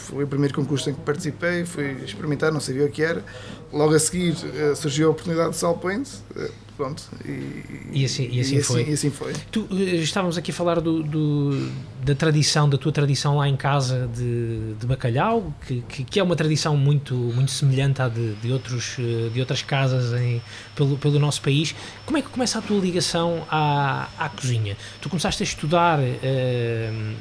foi 0.03 0.25
o 0.25 0.27
primeiro 0.27 0.55
concurso 0.55 0.91
em 0.91 0.95
que 0.95 1.01
participei, 1.01 1.65
fui 1.65 1.93
experimentar, 2.05 2.53
não 2.53 2.61
sabia 2.61 2.85
o 2.85 2.91
que 2.91 3.03
era. 3.03 3.25
Logo 3.73 3.95
a 3.95 3.99
seguir 3.99 4.33
uh, 4.33 4.77
surgiu 4.77 5.09
a 5.09 5.11
oportunidade 5.13 5.51
de 5.51 5.57
Salpoint, 5.57 6.09
uh, 6.37 6.51
pronto. 6.77 7.03
E, 7.25 8.01
e, 8.01 8.05
assim, 8.05 8.29
e, 8.31 8.41
assim, 8.41 8.57
e 8.57 8.63
foi. 8.63 8.83
Assim, 8.83 8.91
e 8.91 8.95
assim 8.95 9.11
foi. 9.11 9.33
Tu, 9.51 9.67
estávamos 10.03 10.39
aqui 10.39 10.51
a 10.51 10.55
falar 10.55 10.81
do, 10.81 11.03
do, 11.03 11.71
da 12.03 12.15
tradição, 12.15 12.69
da 12.69 12.77
tua 12.77 12.93
tradição 12.93 13.37
lá 13.37 13.49
em 13.49 13.57
casa 13.57 14.09
de, 14.15 14.75
de 14.75 14.87
bacalhau, 14.87 15.53
que, 15.67 15.83
que, 15.89 16.05
que, 16.05 16.21
é 16.21 16.23
uma 16.23 16.37
tradição 16.37 16.77
muito, 16.77 17.15
muito 17.15 17.51
semelhante 17.51 18.03
à 18.03 18.09
de, 18.09 18.35
de, 18.35 18.53
outros, 18.53 18.97
de 19.33 19.41
outras 19.41 19.63
casas 19.63 20.13
em, 20.21 20.43
pelo, 20.75 20.97
pelo 20.99 21.19
nosso 21.19 21.41
país. 21.43 21.75
Como 22.05 22.19
é 22.19 22.23
que 22.23 22.29
começa 22.29 22.59
a 22.59 22.63
tua 22.63 22.79
ligação 22.81 23.47
à, 23.51 24.09
à 24.19 24.29
cozinha? 24.29 24.77
Tu 25.01 25.09
começaste 25.09 25.43
a 25.43 25.45
estudar 25.45 25.99
uh, 25.99 26.03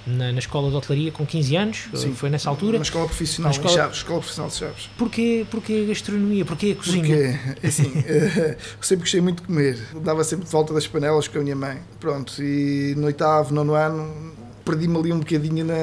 na, 0.07 0.31
na 0.31 0.39
escola 0.39 0.69
de 0.69 0.75
hotelaria 0.75 1.11
com 1.11 1.25
15 1.25 1.55
anos? 1.55 1.89
Sim. 1.93 2.13
Foi 2.13 2.29
nessa 2.29 2.49
altura? 2.49 2.77
Na 2.77 2.83
escola 2.83 3.05
profissional, 3.05 3.51
escola... 3.51 3.75
Chaves, 3.75 3.97
escola 3.97 4.19
profissional 4.19 4.49
de 4.49 4.55
Chaves. 4.55 4.89
Porquê, 4.97 5.45
porquê 5.49 5.83
a 5.83 5.87
gastronomia? 5.89 6.45
Porquê 6.45 6.71
a 6.71 6.75
cozinha? 6.75 7.39
Porque, 7.53 7.67
assim, 7.67 7.91
sempre 8.81 9.03
gostei 9.03 9.21
muito 9.21 9.40
de 9.41 9.47
comer. 9.47 9.77
Dava 10.03 10.23
sempre 10.23 10.45
de 10.45 10.51
volta 10.51 10.73
das 10.73 10.87
panelas 10.87 11.27
com 11.27 11.39
a 11.39 11.41
minha 11.41 11.55
mãe. 11.55 11.81
Pronto, 11.99 12.41
e 12.41 12.93
no 12.95 13.07
oitavo, 13.07 13.53
nono 13.53 13.73
ano, 13.73 14.33
perdi-me 14.63 14.97
ali 14.97 15.11
um 15.11 15.19
bocadinho 15.19 15.65
na 15.65 15.75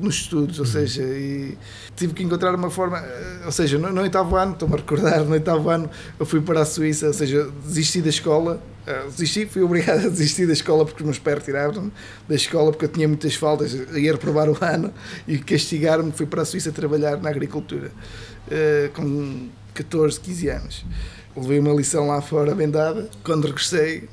nos 0.00 0.14
estudos, 0.16 0.58
ou 0.58 0.64
seja, 0.64 1.02
e 1.02 1.56
tive 1.94 2.14
que 2.14 2.22
encontrar 2.22 2.54
uma 2.54 2.70
forma, 2.70 2.98
eh, 2.98 3.42
ou 3.44 3.52
seja, 3.52 3.78
no, 3.78 3.92
no 3.92 4.00
oitavo 4.00 4.34
ano, 4.34 4.54
estou-me 4.54 4.74
a 4.74 4.78
recordar, 4.78 5.24
no 5.24 5.32
oitavo 5.32 5.68
ano 5.68 5.90
eu 6.18 6.24
fui 6.24 6.40
para 6.40 6.62
a 6.62 6.64
Suíça, 6.64 7.08
ou 7.08 7.12
seja, 7.12 7.50
desisti 7.64 8.00
da 8.00 8.08
escola, 8.08 8.62
uh, 8.86 9.10
desisti, 9.10 9.44
fui 9.46 9.62
obrigado 9.62 9.98
a 10.06 10.08
desistir 10.08 10.46
da 10.46 10.54
escola 10.54 10.86
porque 10.86 11.02
os 11.02 11.06
meus 11.06 11.18
pais 11.18 11.44
tiraram 11.44 11.92
da 12.26 12.34
escola 12.34 12.72
porque 12.72 12.86
eu 12.86 12.88
tinha 12.88 13.06
muitas 13.06 13.34
faltas, 13.34 13.74
ia 13.74 14.12
reprovar 14.12 14.48
o 14.48 14.56
ano 14.60 14.92
e 15.28 15.38
castigaram-me, 15.38 16.12
fui 16.12 16.26
para 16.26 16.42
a 16.42 16.44
Suíça 16.46 16.72
trabalhar 16.72 17.18
na 17.18 17.28
agricultura, 17.28 17.92
uh, 18.48 18.90
com 18.94 19.48
14, 19.74 20.18
15 20.18 20.48
anos. 20.48 20.84
Levei 21.36 21.58
uma 21.58 21.72
lição 21.72 22.06
lá 22.06 22.20
fora 22.20 22.54
bem 22.54 22.68
dada, 22.68 23.08
quando 23.22 23.46
regressei 23.46 24.08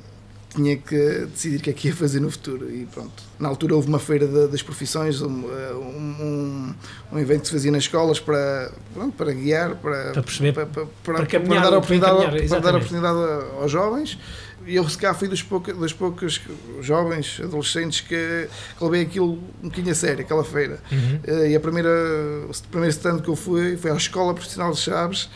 tinha 0.54 0.76
que 0.76 1.26
decidir 1.26 1.56
o 1.56 1.60
que 1.60 1.70
é 1.70 1.72
que 1.72 1.88
ia 1.88 1.94
fazer 1.94 2.20
no 2.20 2.30
futuro 2.30 2.70
e 2.70 2.86
pronto. 2.86 3.22
Na 3.38 3.48
altura 3.48 3.74
houve 3.76 3.88
uma 3.88 3.98
feira 3.98 4.26
de, 4.26 4.48
das 4.48 4.62
profissões, 4.62 5.20
um, 5.20 5.28
um, 5.28 6.74
um, 7.12 7.18
evento 7.18 7.42
que 7.42 7.46
se 7.48 7.52
fazia 7.52 7.70
nas 7.70 7.84
escolas 7.84 8.18
para, 8.18 8.72
pronto, 8.94 9.14
para 9.16 9.32
guiar, 9.32 9.76
para, 9.76 10.12
para 10.12 10.22
perceber, 10.22 10.52
para, 10.52 10.66
para, 10.66 10.86
para, 11.02 11.26
caminhar, 11.26 11.60
para 11.60 11.70
dar, 11.70 11.76
oportunidade, 11.76 12.48
para 12.48 12.60
dar 12.60 12.74
oportunidade 12.76 13.18
aos 13.60 13.70
jovens. 13.70 14.18
E 14.66 14.76
eu, 14.76 14.86
se 14.88 14.98
cá, 14.98 15.14
fui 15.14 15.28
dos 15.28 15.42
poucos, 15.42 15.74
dos 15.74 15.92
poucos 15.94 16.40
jovens, 16.82 17.40
adolescentes, 17.42 18.00
que, 18.02 18.48
que 18.76 18.84
levei 18.84 19.02
aquilo 19.02 19.38
um 19.62 19.68
bocadinho 19.68 19.92
a 19.92 19.94
sério, 19.94 20.20
aquela 20.20 20.44
feira. 20.44 20.78
Uhum. 20.92 21.20
Eh, 21.26 21.50
e 21.50 21.56
a 21.56 21.60
primeira, 21.60 21.88
o 21.88 22.68
primeiro 22.70 22.90
stand 22.90 23.20
que 23.20 23.28
eu 23.28 23.36
fui 23.36 23.78
foi 23.78 23.90
à 23.90 23.94
Escola 23.94 24.34
Profissional 24.34 24.72
de 24.72 24.78
Chaves, 24.78 25.30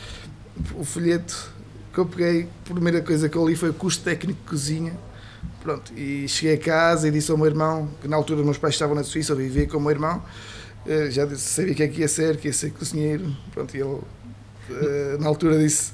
o 0.74 0.84
folheto 0.84 1.51
que 1.92 1.98
eu 1.98 2.06
peguei, 2.06 2.48
a 2.68 2.72
primeira 2.72 3.02
coisa 3.02 3.28
que 3.28 3.36
eu 3.36 3.46
li 3.46 3.54
foi 3.54 3.70
o 3.70 3.74
curso 3.74 4.00
técnico 4.00 4.40
de 4.40 4.48
cozinha. 4.48 4.92
Pronto, 5.62 5.92
e 5.96 6.26
cheguei 6.28 6.54
a 6.54 6.58
casa 6.58 7.08
e 7.08 7.10
disse 7.10 7.30
ao 7.30 7.36
meu 7.36 7.46
irmão, 7.46 7.88
que 8.00 8.08
na 8.08 8.16
altura 8.16 8.42
meus 8.42 8.58
pais 8.58 8.74
estavam 8.74 8.94
na 8.94 9.04
Suíça, 9.04 9.32
eu 9.32 9.36
vivia 9.36 9.66
com 9.66 9.76
o 9.76 9.80
meu 9.80 9.90
irmão, 9.90 10.22
eh, 10.86 11.10
já 11.10 11.28
sabia 11.36 11.74
que 11.74 11.82
é 11.82 11.88
que 11.88 12.00
ia 12.00 12.08
ser, 12.08 12.36
que 12.36 12.48
ia 12.48 12.52
ser 12.52 12.72
cozinheiro. 12.72 13.34
Pronto, 13.52 13.76
e 13.76 13.80
ele 13.80 13.98
eh, 14.70 15.16
na 15.20 15.28
altura 15.28 15.58
disse: 15.58 15.92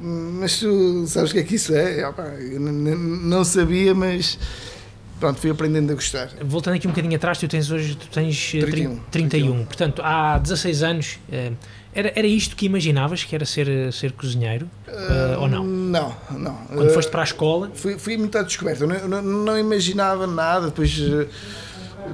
Mas 0.00 0.58
tu 0.58 1.06
sabes 1.06 1.30
o 1.30 1.34
que 1.34 1.40
é 1.40 1.42
que 1.42 1.54
isso 1.54 1.74
é? 1.74 2.02
Eu 2.02 2.60
não 2.60 3.44
sabia, 3.44 3.94
mas 3.94 4.38
pronto, 5.18 5.40
fui 5.40 5.50
aprendendo 5.50 5.92
a 5.92 5.94
gostar. 5.94 6.30
Voltando 6.44 6.74
aqui 6.74 6.86
um 6.86 6.90
bocadinho 6.90 7.16
atrás, 7.16 7.38
tu 7.38 7.48
tens 7.48 7.70
hoje 7.70 7.94
tu 7.94 8.08
tens 8.08 8.50
31, 8.50 8.96
31. 8.96 9.00
31. 9.10 9.64
Portanto, 9.64 10.02
há 10.02 10.38
16 10.38 10.82
anos. 10.82 11.18
Eh, 11.94 12.00
era, 12.00 12.12
era 12.14 12.26
isto 12.26 12.56
que 12.56 12.66
imaginavas, 12.66 13.24
que 13.24 13.34
era 13.34 13.44
ser, 13.44 13.92
ser 13.92 14.12
cozinheiro? 14.12 14.68
Uh, 14.88 15.40
ou 15.40 15.48
não? 15.48 15.64
Não, 15.64 16.16
não. 16.30 16.54
Quando 16.68 16.90
foste 16.90 17.10
para 17.10 17.22
a 17.22 17.24
escola? 17.24 17.70
Fui, 17.74 17.98
fui 17.98 18.16
muito 18.16 18.36
à 18.36 18.42
descoberta. 18.42 18.86
Não, 18.86 19.08
não, 19.08 19.22
não, 19.22 19.58
imaginava 19.58 20.26
nada. 20.26 20.66
Depois, 20.66 20.98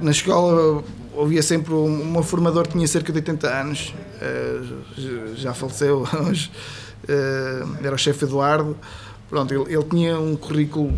na 0.01 0.11
escola, 0.11 0.83
havia 1.19 1.41
sempre 1.41 1.73
um, 1.73 2.01
uma 2.01 2.23
formador 2.23 2.67
que 2.67 2.73
tinha 2.73 2.87
cerca 2.87 3.11
de 3.11 3.19
80 3.19 3.47
anos. 3.47 3.93
Uh, 4.21 5.35
já 5.35 5.53
faleceu 5.53 6.05
hoje. 6.27 6.51
Uh, 7.03 7.77
era 7.83 7.95
o 7.95 7.97
chefe 7.97 8.25
Eduardo. 8.25 8.77
Pronto, 9.29 9.53
ele, 9.53 9.73
ele 9.73 9.83
tinha 9.83 10.19
um 10.19 10.35
currículo 10.35 10.97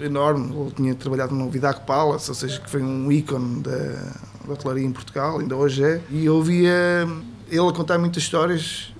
enorme. 0.00 0.54
Ele 0.54 0.70
tinha 0.72 0.94
trabalhado 0.94 1.34
no 1.34 1.48
Vidac 1.50 1.84
Palace, 1.86 2.30
ou 2.30 2.34
seja, 2.34 2.60
que 2.60 2.70
foi 2.70 2.82
um 2.82 3.10
ícone 3.10 3.60
da, 3.62 3.78
da 4.46 4.52
hotelaria 4.52 4.86
em 4.86 4.92
Portugal, 4.92 5.38
ainda 5.40 5.56
hoje 5.56 5.84
é. 5.84 6.00
E 6.10 6.26
eu 6.26 6.36
ouvia 6.36 7.06
ele 7.50 7.68
a 7.68 7.72
contar 7.72 7.98
muitas 7.98 8.22
histórias 8.22 8.92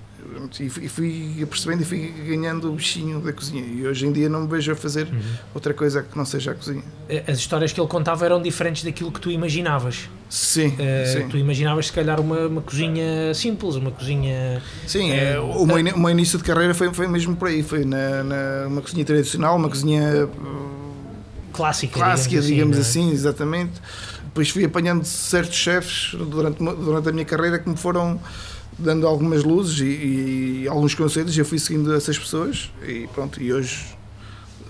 e 0.59 0.69
fui 0.69 1.45
percebendo 1.49 1.81
e 1.81 1.85
fui 1.85 2.13
ganhando 2.27 2.71
o 2.71 2.75
bichinho 2.75 3.19
da 3.19 3.33
cozinha. 3.33 3.63
E 3.63 3.85
hoje 3.87 4.05
em 4.05 4.11
dia 4.11 4.29
não 4.29 4.41
me 4.41 4.47
vejo 4.47 4.71
a 4.71 4.75
fazer 4.75 5.07
uhum. 5.07 5.19
outra 5.53 5.73
coisa 5.73 6.03
que 6.03 6.17
não 6.17 6.25
seja 6.25 6.51
a 6.51 6.53
cozinha. 6.53 6.83
As 7.27 7.37
histórias 7.37 7.71
que 7.71 7.79
ele 7.79 7.87
contava 7.87 8.25
eram 8.25 8.41
diferentes 8.41 8.83
daquilo 8.83 9.11
que 9.11 9.19
tu 9.19 9.31
imaginavas. 9.31 10.09
Sim, 10.29 10.67
uh, 10.67 10.73
sim. 11.11 11.27
Tu 11.29 11.37
imaginavas 11.37 11.87
se 11.87 11.93
calhar 11.93 12.19
uma, 12.19 12.47
uma 12.47 12.61
cozinha 12.61 13.33
simples, 13.33 13.75
uma 13.75 13.91
cozinha. 13.91 14.61
Sim, 14.87 15.11
uh, 15.11 15.61
o, 15.61 15.65
meu, 15.65 15.95
o 15.95 15.99
meu 15.99 16.09
início 16.09 16.37
de 16.37 16.43
carreira 16.43 16.73
foi, 16.73 16.93
foi 16.93 17.07
mesmo 17.07 17.35
por 17.35 17.47
aí. 17.47 17.63
Foi 17.63 17.83
na, 17.83 18.23
na 18.23 18.67
uma 18.67 18.81
cozinha 18.81 19.03
tradicional, 19.03 19.55
uma 19.55 19.69
cozinha 19.69 20.29
clássica, 21.51 21.93
clássica 21.93 22.29
digamos, 22.29 22.47
digamos 22.47 22.77
assim, 22.77 23.07
assim 23.07 23.13
exatamente 23.13 23.81
depois 24.39 24.49
fui 24.49 24.63
apanhando 24.63 25.03
certos 25.03 25.57
chefes 25.57 26.13
durante, 26.13 26.59
durante 26.59 27.09
a 27.09 27.11
minha 27.11 27.25
carreira 27.25 27.59
que 27.59 27.69
me 27.69 27.75
foram 27.75 28.19
dando 28.77 29.05
algumas 29.05 29.43
luzes 29.43 29.81
e, 29.81 30.63
e 30.63 30.67
alguns 30.67 30.95
conselhos 30.95 31.35
e 31.35 31.39
eu 31.39 31.45
fui 31.45 31.59
seguindo 31.59 31.93
essas 31.93 32.17
pessoas 32.17 32.71
e 32.87 33.07
pronto, 33.13 33.41
e 33.41 33.51
hoje 33.51 33.97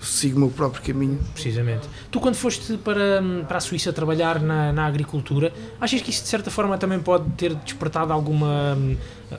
sigo 0.02 0.38
o 0.38 0.40
meu 0.40 0.50
próprio 0.50 0.82
caminho. 0.82 1.20
Precisamente. 1.34 1.88
Tu 2.10 2.18
quando 2.18 2.34
foste 2.34 2.78
para, 2.78 3.22
para 3.46 3.58
a 3.58 3.60
Suíça 3.60 3.92
trabalhar 3.92 4.40
na, 4.40 4.72
na 4.72 4.86
agricultura, 4.86 5.52
achas 5.80 6.02
que 6.02 6.10
isso 6.10 6.22
de 6.22 6.28
certa 6.28 6.50
forma 6.50 6.76
também 6.76 6.98
pode 6.98 7.30
ter 7.32 7.54
despertado 7.54 8.12
alguma 8.12 8.76
hum, 8.76 8.96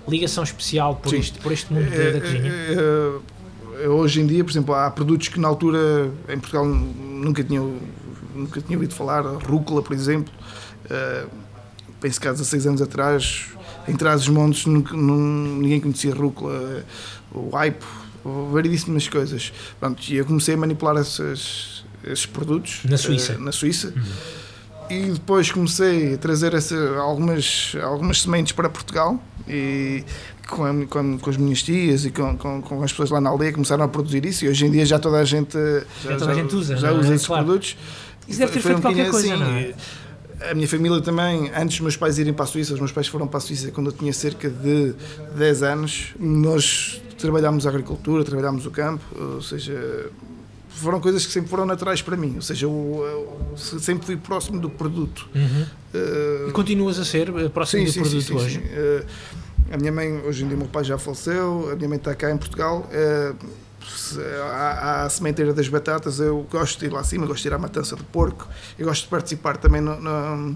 ligação 0.07 0.43
especial 0.43 0.95
por, 0.95 1.13
este, 1.13 1.39
por 1.39 1.51
este 1.51 1.73
mundo 1.73 1.89
da, 1.89 2.11
da 2.11 2.21
cozinha? 2.21 2.51
É, 2.53 3.83
é, 3.83 3.89
hoje 3.89 4.21
em 4.21 4.27
dia, 4.27 4.43
por 4.45 4.51
exemplo, 4.51 4.75
há 4.75 4.89
produtos 4.91 5.27
que 5.27 5.39
na 5.39 5.47
altura 5.49 6.11
em 6.29 6.39
Portugal 6.39 6.65
nunca 6.65 7.43
tinham 7.43 7.75
nunca 8.35 8.61
tinha 8.61 8.77
ouvido 8.77 8.93
falar, 8.93 9.21
rúcula, 9.21 9.81
por 9.81 9.93
exemplo. 9.93 10.33
Uh, 10.85 11.29
penso 11.99 12.19
que 12.19 12.27
há 12.27 12.31
16 12.31 12.67
anos 12.67 12.81
atrás, 12.81 13.47
em 13.87 13.95
trás 13.95 14.27
montes, 14.27 14.65
nunca, 14.65 14.95
ninguém 14.95 15.79
conhecia 15.79 16.13
rúcula, 16.13 16.83
o 17.33 17.55
aipo, 17.55 17.85
variedíssimas 18.51 19.07
coisas. 19.07 19.53
Pronto, 19.79 20.01
e 20.09 20.17
eu 20.17 20.25
comecei 20.25 20.55
a 20.55 20.57
manipular 20.57 20.97
esses, 20.97 21.85
esses 22.03 22.25
produtos 22.25 22.81
na 22.85 22.97
Suíça. 22.97 23.33
Uh, 23.33 23.41
na 23.41 23.51
Suíça. 23.51 23.93
Uhum. 23.95 24.41
E 24.89 25.11
depois 25.11 25.49
comecei 25.49 26.15
a 26.15 26.17
trazer 26.17 26.53
essa, 26.53 26.75
algumas, 26.97 27.73
algumas 27.81 28.21
sementes 28.21 28.51
para 28.51 28.69
Portugal 28.69 29.23
e 29.47 30.03
com, 30.49 30.65
a, 30.65 30.85
com, 30.85 31.17
com, 31.17 31.29
as 31.29 31.37
minhas 31.37 31.63
tias 31.63 32.03
e 32.05 32.11
com, 32.11 32.37
com, 32.37 32.61
com, 32.61 32.83
as 32.83 32.91
pessoas 32.91 33.09
lá 33.09 33.21
na 33.21 33.29
aldeia 33.29 33.53
começaram 33.53 33.85
a 33.85 33.87
produzir 33.87 34.25
isso 34.25 34.43
e 34.43 34.49
hoje 34.49 34.65
em 34.65 34.71
dia 34.71 34.85
já 34.85 34.99
toda 34.99 35.17
a 35.17 35.23
gente 35.23 35.57
já, 36.03 36.11
já 36.11 36.17
toda 36.17 36.31
a 36.31 36.35
gente 36.35 36.53
usa, 36.53 36.75
já, 36.75 36.89
é? 36.89 36.91
usa 36.91 37.15
esses 37.15 37.25
claro. 37.25 37.45
produtos 37.45 37.77
isso 38.27 38.39
deve 38.39 38.51
ter 38.51 38.59
feito 38.61 38.77
um 38.77 38.81
qualquer 38.81 39.09
coisa, 39.09 39.33
assim, 39.33 39.43
não 39.43 39.51
é? 39.51 39.73
A 40.49 40.55
minha 40.55 40.67
família 40.67 40.99
também, 41.01 41.51
antes 41.55 41.75
dos 41.75 41.81
meus 41.81 41.97
pais 41.97 42.17
irem 42.17 42.33
para 42.33 42.45
a 42.45 42.47
Suíça, 42.47 42.73
os 42.73 42.79
meus 42.79 42.91
pais 42.91 43.07
foram 43.07 43.27
para 43.27 43.37
a 43.37 43.41
Suíça 43.41 43.69
quando 43.71 43.87
eu 43.87 43.91
tinha 43.91 44.11
cerca 44.11 44.49
de 44.49 44.93
10 45.35 45.63
anos. 45.63 46.13
Nós 46.19 46.99
trabalhámos 47.17 47.67
a 47.67 47.69
agricultura, 47.69 48.23
trabalhámos 48.23 48.65
o 48.65 48.71
campo, 48.71 49.03
ou 49.15 49.41
seja, 49.41 50.09
foram 50.81 50.99
coisas 50.99 51.25
que 51.25 51.31
sempre 51.31 51.49
foram 51.49 51.65
naturais 51.65 52.01
para 52.01 52.17
mim, 52.17 52.33
ou 52.35 52.41
seja, 52.41 52.65
eu, 52.65 53.37
eu 53.51 53.57
sempre 53.57 54.05
fui 54.05 54.17
próximo 54.17 54.59
do 54.59 54.69
produto. 54.69 55.29
Uhum. 55.35 55.65
Uh, 55.93 56.49
e 56.49 56.51
continuas 56.51 56.97
a 56.97 57.05
ser 57.05 57.29
eh, 57.29 57.49
próximo 57.49 57.81
sim, 57.81 57.85
do 57.85 57.91
sim, 57.91 57.99
produto 58.01 58.23
sim, 58.23 58.33
hoje? 58.33 58.59
Uh, 58.59 59.05
a 59.71 59.77
minha 59.77 59.91
mãe, 59.91 60.21
hoje 60.25 60.43
em 60.43 60.47
dia, 60.47 60.55
o 60.55 60.59
meu 60.59 60.67
pai 60.67 60.83
já 60.83 60.97
faleceu, 60.97 61.69
a 61.71 61.75
minha 61.75 61.87
mãe 61.87 61.97
está 61.97 62.15
cá 62.15 62.31
em 62.31 62.37
Portugal. 62.37 62.89
Uh, 62.89 63.35
à 64.53 65.09
sementeira 65.09 65.53
das 65.53 65.67
batatas, 65.67 66.19
eu 66.19 66.45
gosto 66.49 66.79
de 66.79 66.85
ir 66.85 66.89
lá 66.91 66.99
acima, 66.99 67.25
gosto 67.25 67.43
de 67.43 67.49
ir 67.49 67.53
à 67.53 67.57
matança 67.57 67.95
de 67.95 68.03
porco, 68.03 68.47
eu 68.77 68.85
gosto 68.85 69.03
de 69.03 69.09
participar 69.09 69.57
também 69.57 69.81
no, 69.81 69.99
no 69.99 70.55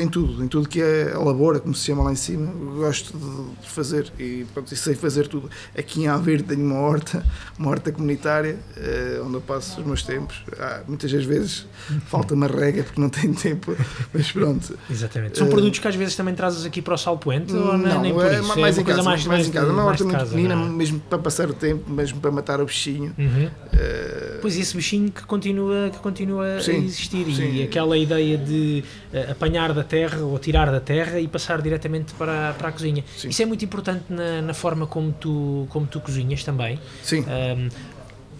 em 0.00 0.08
tudo, 0.08 0.42
em 0.44 0.48
tudo 0.48 0.68
que 0.68 0.80
é 0.80 1.12
a 1.14 1.18
labora, 1.18 1.60
como 1.60 1.74
se 1.74 1.84
chama 1.86 2.02
lá 2.02 2.12
em 2.12 2.16
cima, 2.16 2.50
gosto 2.76 3.16
de 3.60 3.68
fazer 3.68 4.12
e, 4.18 4.46
pronto, 4.52 4.74
sei 4.74 4.94
fazer 4.94 5.28
tudo. 5.28 5.50
Aqui 5.76 6.02
em 6.02 6.08
Aveiro 6.08 6.42
tenho 6.42 6.64
uma 6.64 6.80
horta, 6.80 7.24
uma 7.58 7.70
horta 7.70 7.92
comunitária, 7.92 8.58
eh, 8.76 9.20
onde 9.24 9.34
eu 9.34 9.40
passo 9.40 9.80
os 9.80 9.86
meus 9.86 10.02
tempos. 10.02 10.42
Ah, 10.58 10.82
muitas 10.86 11.10
das 11.10 11.24
vezes 11.24 11.66
falta 12.06 12.34
uma 12.34 12.46
rega 12.46 12.82
porque 12.82 13.00
não 13.00 13.08
tenho 13.08 13.34
tempo, 13.34 13.76
mas 14.12 14.30
pronto. 14.32 14.76
Exatamente. 14.90 15.38
São 15.38 15.46
uh, 15.46 15.50
produtos 15.50 15.78
que 15.78 15.88
às 15.88 15.94
vezes 15.94 16.16
também 16.16 16.34
trazes 16.34 16.64
aqui 16.64 16.82
para 16.82 16.94
o 16.94 16.98
Sal 16.98 17.18
Poente? 17.18 17.52
Não, 17.52 17.78
não 17.78 18.00
nem 18.00 18.12
por 18.12 18.26
é, 18.26 18.40
isso? 18.40 18.58
mais 18.58 18.78
é 18.78 18.80
em 18.80 18.84
casa, 18.84 19.02
mais, 19.02 19.26
mais, 19.26 19.26
mais 19.26 19.48
em 19.48 19.50
casa. 19.50 19.72
Uma 19.72 19.84
horta 19.84 20.04
muito 20.04 20.18
pequenina, 20.18 20.56
mesmo 20.56 21.00
para 21.00 21.18
passar 21.18 21.48
o 21.48 21.54
tempo, 21.54 21.90
mesmo 21.90 22.20
para 22.20 22.30
matar 22.30 22.60
o 22.60 22.66
bichinho. 22.66 23.14
Uhum. 23.18 23.50
Uh, 23.72 24.48
esse 24.48 24.76
bichinho 24.76 25.10
que 25.10 25.24
continua, 25.24 25.90
que 25.90 25.98
continua 25.98 26.60
sim, 26.60 26.72
a 26.72 26.76
existir 26.76 27.26
sim. 27.34 27.54
e 27.54 27.62
aquela 27.62 27.96
ideia 27.96 28.38
de 28.38 28.84
uh, 29.12 29.32
apanhar 29.32 29.53
apanhar 29.54 29.72
da 29.72 29.84
terra 29.84 30.20
ou 30.20 30.38
tirar 30.38 30.70
da 30.70 30.80
terra 30.80 31.20
e 31.20 31.28
passar 31.28 31.62
diretamente 31.62 32.12
para, 32.14 32.54
para 32.58 32.68
a 32.68 32.72
cozinha. 32.72 33.04
Sim. 33.16 33.28
Isso 33.28 33.42
é 33.42 33.46
muito 33.46 33.64
importante 33.64 34.04
na, 34.08 34.42
na 34.42 34.54
forma 34.54 34.86
como 34.86 35.12
tu, 35.12 35.66
como 35.70 35.86
tu 35.86 36.00
cozinhas 36.00 36.42
também. 36.42 36.80
Sim. 37.02 37.20
Um, 37.20 37.68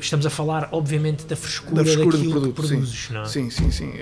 estamos 0.01 0.27
a 0.27 0.31
falar, 0.31 0.69
obviamente, 0.73 1.25
da 1.25 1.37
frescura, 1.37 1.77
Da 1.77 1.85
frescura 1.85 2.17
daquilo 2.17 2.33
produto, 2.33 2.55
que 2.55 2.69
sim. 2.69 2.75
produzes, 2.75 3.11
não 3.11 3.23
é? 3.23 3.27
Sim, 3.27 3.51
sim, 3.51 3.71
sim. 3.71 3.93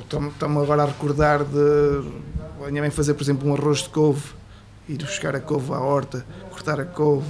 Estou-me 0.00 0.58
agora 0.58 0.82
a 0.82 0.86
recordar 0.86 1.44
de 1.44 2.02
a 2.64 2.70
minha 2.70 2.82
mãe 2.82 2.90
fazer, 2.90 3.14
por 3.14 3.22
exemplo, 3.22 3.48
um 3.48 3.54
arroz 3.54 3.82
de 3.82 3.90
couve, 3.90 4.22
ir 4.88 4.98
buscar 4.98 5.36
a 5.36 5.40
couve 5.40 5.72
à 5.72 5.78
horta, 5.78 6.26
cortar 6.50 6.80
a 6.80 6.84
couve 6.84 7.28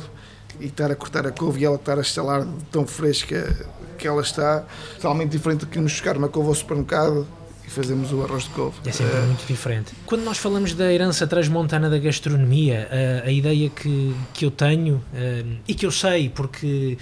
e 0.59 0.67
estar 0.67 0.91
a 0.91 0.95
cortar 0.95 1.27
a 1.27 1.33
couve 1.33 1.61
e 1.61 1.65
ela 1.65 1.77
estar 1.77 1.99
a 1.99 2.03
estalar 2.03 2.47
tão 2.71 2.87
fresca 2.87 3.67
que 3.99 4.07
ela 4.07 4.23
está, 4.23 4.65
totalmente 4.97 5.31
diferente 5.31 5.61
do 5.61 5.67
que 5.67 5.77
irmos 5.77 5.93
buscar 5.93 6.17
uma 6.17 6.29
couve 6.29 6.49
ao 6.49 6.55
supermercado 6.55 7.27
e 7.67 7.71
fazemos 7.71 8.13
o 8.13 8.23
arroz 8.23 8.45
de 8.45 8.51
couve. 8.51 8.77
É 8.85 8.93
sempre 8.93 9.17
Eh, 9.17 9.21
muito 9.23 9.47
diferente. 9.47 9.93
Quando 10.07 10.23
nós 10.23 10.39
falamos 10.39 10.75
da 10.75 10.93
herança 10.93 11.27
transmontana 11.27 11.89
da 11.89 11.99
gastronomia, 11.99 12.89
a, 13.25 13.27
a 13.29 13.31
ideia 13.33 13.71
que, 13.71 14.15
que 14.33 14.45
eu 14.45 14.51
tenho 14.51 15.03
eh, 15.15 15.45
e 15.67 15.75
que 15.75 15.87
eu 15.87 15.91
sei, 15.91 16.29
porque 16.29 16.99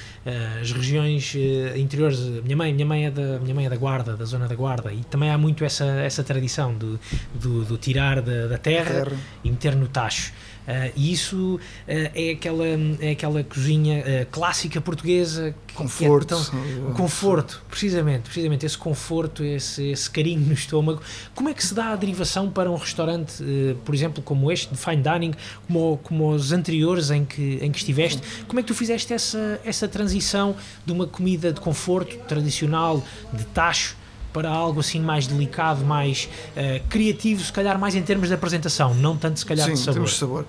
as 0.60 0.70
regiões 0.72 1.34
interiores, 1.76 2.18
minha 2.44 2.56
mãe, 2.56 2.72
minha 2.72 2.86
mãe 2.86 3.06
é 3.06 3.10
da 3.10 3.38
minha 3.40 3.54
mãe 3.54 3.66
é 3.66 3.70
da 3.70 3.76
Guarda, 3.76 4.16
da 4.16 4.24
zona 4.24 4.46
da 4.46 4.54
Guarda, 4.54 4.92
e 4.92 5.02
também 5.04 5.30
há 5.30 5.38
muito 5.38 5.64
essa 5.64 5.84
essa 5.84 6.22
tradição 6.22 6.74
do, 6.74 6.98
do, 7.34 7.64
do 7.64 7.76
tirar 7.76 8.20
da, 8.22 8.46
da 8.46 8.58
terra, 8.58 9.04
terra. 9.04 9.16
e 9.44 9.50
meter 9.50 9.74
no 9.74 9.88
tacho. 9.88 10.32
Eh, 10.66 10.92
e 10.94 11.12
isso 11.12 11.58
eh, 11.88 12.10
é 12.14 12.30
aquela 12.32 12.64
é 13.00 13.10
aquela 13.10 13.42
cozinha 13.42 13.98
eh, 14.06 14.26
clássica 14.30 14.80
portuguesa 14.80 15.54
que- 15.66 15.74
Conforto. 15.74 16.34
é 16.34 16.38
tão- 16.38 16.92
conforto, 16.94 17.62
precisamente, 17.68 18.22
precisamente 18.24 18.64
esse 18.64 18.78
conforto, 18.78 19.42
esse, 19.42 19.90
esse 19.90 20.08
carinho 20.10 20.40
no 20.46 20.52
estômago. 20.52 21.00
Como 21.34 21.48
é 21.48 21.54
que 21.54 21.64
se 21.66 21.74
dá 21.74 21.92
a 21.92 21.96
derivação 21.96 22.48
para 22.50 22.70
um 22.70 22.76
restaurante, 22.76 23.42
por 23.84 23.92
exemplo, 23.94 24.22
como 24.22 24.52
este, 24.52 24.72
de 24.72 24.78
fine 24.78 25.02
dining, 25.02 25.34
como, 25.66 25.98
como 26.02 26.30
os 26.30 26.52
anteriores 26.52 27.10
em 27.10 27.24
que, 27.24 27.58
em 27.60 27.72
que 27.72 27.78
estiveste? 27.78 28.20
Como 28.46 28.60
é 28.60 28.62
que 28.62 28.68
tu 28.68 28.74
fizeste 28.74 29.12
essa, 29.12 29.60
essa 29.64 29.88
transição 29.88 30.54
de 30.86 30.92
uma 30.92 31.06
comida 31.06 31.52
de 31.52 31.60
conforto 31.60 32.16
tradicional, 32.28 33.02
de 33.32 33.44
tacho, 33.46 33.96
para 34.32 34.48
algo 34.48 34.80
assim 34.80 35.00
mais 35.00 35.26
delicado, 35.26 35.84
mais 35.84 36.28
eh, 36.56 36.80
criativo, 36.88 37.42
se 37.42 37.52
calhar 37.52 37.78
mais 37.78 37.94
em 37.94 38.02
termos 38.02 38.28
de 38.28 38.34
apresentação, 38.34 38.94
não 38.94 39.16
tanto 39.16 39.38
se 39.38 39.46
calhar 39.46 39.66
Sim, 39.66 39.74
de 39.74 39.78
sabor? 39.78 39.94
temos 39.94 40.16
sabor. 40.18 40.46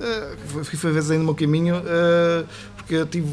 Eh, 0.00 0.36
fui 0.64 0.78
fazendo 0.78 1.22
o 1.22 1.24
meu 1.24 1.34
caminho 1.34 1.82
eh, 1.84 2.44
porque 2.76 2.94
eu 2.94 3.06
tive 3.06 3.26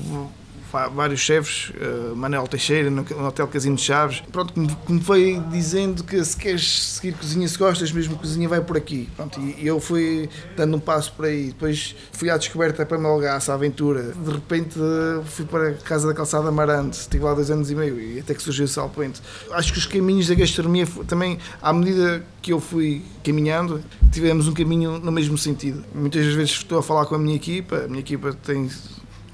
vários 0.94 1.20
chefes, 1.20 1.72
eh, 1.80 2.14
Manel 2.16 2.48
Teixeira 2.48 2.90
no, 2.90 3.06
Hotel 3.26 3.48
Casino 3.48 3.76
de 3.76 3.82
Chaves, 3.82 4.24
pronto, 4.32 4.54
que 4.54 4.92
me, 4.92 5.02
foi 5.02 5.42
dizendo 5.52 6.04
que 6.04 6.24
se 6.24 6.36
queres 6.36 6.96
seguir 6.96 7.14
cozinha, 7.14 7.48
se 7.48 7.58
gostas 7.58 7.92
mesmo 7.92 8.18
cozinha, 8.18 8.50
vai 8.50 8.62
por 8.62 8.76
aqui. 8.76 9.10
Pronto, 9.16 9.40
e, 9.40 9.66
eu 9.66 9.80
fui 9.80 10.30
dando 10.56 10.78
um 10.78 10.80
passo 10.80 11.14
por 11.14 11.26
aí. 11.26 11.48
Depois 11.48 11.96
fui 12.12 12.30
à 12.30 12.38
descoberta 12.38 12.86
para 12.86 12.98
Melgaço, 12.98 13.52
à 13.52 13.56
aventura. 13.56 14.14
De 14.14 14.32
repente 14.32 14.80
fui 15.26 15.46
para 15.46 15.70
a 15.70 15.74
Casa 15.74 16.08
da 16.08 16.14
Calçada 16.14 16.50
Amarante, 16.50 16.98
estive 16.98 17.24
lá 17.24 17.34
dois 17.34 17.52
anos 17.52 17.70
e 17.70 17.76
meio 17.76 18.00
e 18.00 18.20
até 18.20 18.34
que 18.34 18.42
surgiu 18.42 18.66
o 18.66 18.68
Salpointe. 18.68 19.22
Acho 19.52 19.72
que 19.72 19.80
os 19.80 19.86
caminhos 19.86 20.28
da 20.28 20.36
gastronomia 20.36 20.88
também, 21.08 21.38
à 21.62 21.72
medida 21.72 22.26
que 22.42 22.52
eu 22.52 22.60
fui 22.60 23.02
caminhando, 23.24 23.82
tivemos 24.12 24.48
um 24.48 24.54
caminho 24.54 25.00
no 25.00 25.12
mesmo 25.12 25.38
sentido. 25.38 25.84
Muitas 25.96 26.26
vezes 26.26 26.52
estou 26.52 26.80
a 26.80 26.84
falar 26.84 27.06
com 27.06 27.16
a 27.16 27.20
minha 27.20 27.36
equipa, 27.36 27.78
a 27.86 27.88
minha 27.88 28.02
equipa 28.02 28.34
tem, 28.34 28.70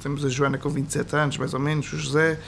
temos 0.01 0.24
a 0.25 0.29
Joana 0.29 0.58
com 0.58 0.70
27 0.70 1.15
anos, 1.15 1.38
mais 1.38 1.53
ou 1.53 1.60
menos, 1.60 1.91
o 1.91 1.98
José, 1.98 2.39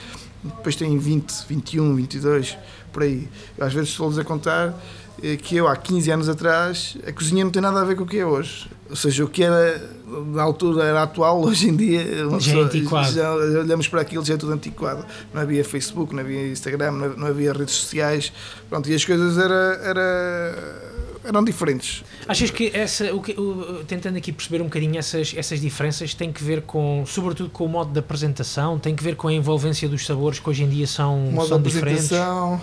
depois 0.42 0.76
tem 0.76 0.98
20, 0.98 1.46
21, 1.48 1.94
22, 1.94 2.58
por 2.92 3.02
aí. 3.02 3.28
Eu, 3.56 3.66
às 3.66 3.72
vezes 3.72 3.90
estou-lhes 3.90 4.18
a 4.18 4.24
contar 4.24 4.74
eh, 5.22 5.36
que 5.36 5.56
eu, 5.56 5.68
há 5.68 5.76
15 5.76 6.10
anos 6.10 6.28
atrás, 6.28 6.96
a 7.06 7.12
cozinha 7.12 7.44
não 7.44 7.50
tem 7.50 7.62
nada 7.62 7.80
a 7.80 7.84
ver 7.84 7.96
com 7.96 8.02
o 8.02 8.06
que 8.06 8.18
é 8.18 8.26
hoje. 8.26 8.68
Ou 8.90 8.96
seja, 8.96 9.24
o 9.24 9.28
que 9.28 9.42
era 9.42 9.80
na 10.26 10.42
altura 10.42 10.84
era 10.84 11.02
atual, 11.02 11.40
hoje 11.46 11.68
em 11.68 11.76
dia 11.76 12.04
Já 12.40 12.58
é 12.58 12.60
antiquado. 12.62 13.12
já 13.12 13.32
olhamos 13.32 13.88
para 13.88 14.00
aquilo, 14.00 14.24
já 14.24 14.34
é 14.34 14.36
tudo 14.36 14.52
antiquado. 14.52 15.04
Não 15.32 15.40
havia 15.42 15.64
Facebook, 15.64 16.14
não 16.14 16.22
havia 16.22 16.48
Instagram, 16.48 16.92
não 16.92 17.04
havia, 17.04 17.16
não 17.16 17.26
havia 17.26 17.52
redes 17.52 17.74
sociais. 17.74 18.32
Pronto, 18.68 18.88
e 18.90 18.94
as 18.94 19.04
coisas 19.04 19.38
era, 19.38 19.80
era, 19.84 20.82
eram 21.24 21.44
diferentes. 21.44 22.02
Achas 22.26 22.50
que 22.50 22.70
essa, 22.74 23.14
o 23.14 23.20
que, 23.22 23.32
o- 23.32 23.84
tentando 23.86 24.16
aqui 24.18 24.32
perceber 24.32 24.60
um 24.60 24.64
bocadinho 24.64 24.98
essas, 24.98 25.32
essas 25.36 25.60
diferenças, 25.60 26.14
tem 26.14 26.32
que 26.32 26.42
ver 26.42 26.62
com, 26.62 27.04
sobretudo 27.06 27.50
com 27.50 27.64
o 27.64 27.68
modo 27.68 27.92
de 27.92 27.98
apresentação, 27.98 28.78
tem 28.78 28.94
que 28.96 29.02
ver 29.02 29.16
com 29.16 29.28
a 29.28 29.32
envolvência 29.32 29.88
dos 29.88 30.04
sabores 30.04 30.38
que 30.38 30.48
hoje 30.50 30.64
em 30.64 30.68
dia 30.68 30.86
são, 30.86 31.28
O 31.28 31.32
modo 31.32 31.48
são 31.48 31.60
de 31.60 31.68
diferentes? 31.68 32.06
apresentação, 32.06 32.60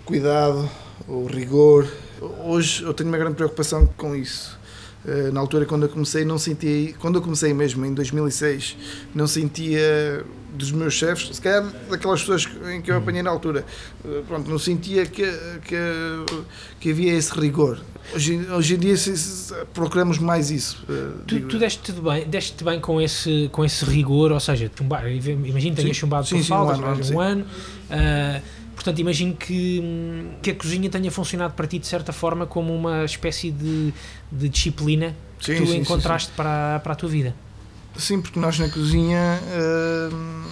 o 0.00 0.04
cuidado, 0.04 0.68
o 1.08 1.26
rigor. 1.26 1.86
Hoje 2.44 2.82
eu 2.82 2.92
tenho 2.92 3.08
uma 3.08 3.18
grande 3.18 3.36
preocupação 3.36 3.86
com 3.96 4.14
isso. 4.14 4.58
Eh, 5.06 5.30
Na 5.32 5.40
altura, 5.40 5.64
quando 5.64 5.84
eu 5.84 5.88
comecei, 5.88 6.24
não 6.26 6.36
sentia. 6.38 6.92
Quando 6.98 7.14
eu 7.16 7.22
comecei 7.22 7.54
mesmo, 7.54 7.86
em 7.86 7.94
2006, 7.94 8.76
não 9.14 9.26
sentia 9.26 10.24
dos 10.52 10.70
meus 10.72 10.92
chefes, 10.92 11.34
se 11.36 11.40
calhar 11.40 11.62
daquelas 11.88 12.20
pessoas 12.20 12.46
em 12.74 12.82
que 12.82 12.90
eu 12.90 12.96
apanhei 12.98 13.22
na 13.22 13.30
altura, 13.30 13.64
eh, 14.04 14.22
pronto, 14.28 14.50
não 14.50 14.58
sentia 14.58 15.06
que, 15.06 15.22
que, 15.64 15.76
que 16.80 16.90
havia 16.90 17.14
esse 17.14 17.32
rigor. 17.32 17.80
Hoje, 18.14 18.36
hoje 18.50 18.74
em 18.74 18.78
dia 18.78 18.96
se- 18.96 19.54
procuramos 19.72 20.18
mais 20.18 20.50
isso. 20.50 20.84
eh, 20.88 21.22
Tu, 21.26 21.40
tu 21.42 21.58
deste-te 21.58 21.92
bem, 22.00 22.26
deste 22.26 22.64
bem 22.64 22.80
com 22.80 23.00
esse, 23.00 23.48
com 23.52 23.64
esse 23.64 23.84
rigor, 23.84 24.32
ou 24.32 24.40
seja, 24.40 24.70
chumbar, 24.76 25.06
imagino 25.10 25.76
que 25.76 25.82
tenhas 25.82 25.96
chumbado 25.96 26.26
Sim, 26.26 26.36
por 26.36 26.42
sim, 26.42 26.48
faltas, 26.48 26.78
um 26.80 26.84
ano, 26.86 27.14
um 27.14 27.20
ano. 27.20 27.46
ah, 27.90 28.40
portanto, 28.74 28.98
imagino 29.00 29.34
que, 29.34 29.82
que 30.42 30.50
a 30.50 30.54
cozinha 30.54 30.90
tenha 30.90 31.10
funcionado 31.10 31.54
para 31.54 31.66
ti 31.66 31.78
de 31.78 31.86
certa 31.86 32.12
forma 32.12 32.46
como 32.46 32.74
uma 32.74 33.04
espécie 33.04 33.50
de, 33.50 33.92
de 34.32 34.48
disciplina 34.48 35.14
que 35.38 35.56
Sim, 35.56 35.64
tu 35.64 35.74
encontraste 35.74 36.32
Para, 36.36 36.80
para 36.80 36.92
a 36.92 36.96
tua 36.96 37.08
vida. 37.08 37.34
Sim, 37.96 38.20
porque 38.20 38.38
nós 38.40 38.58
na 38.58 38.68
cozinha 38.68 39.40
hum, 40.12 40.44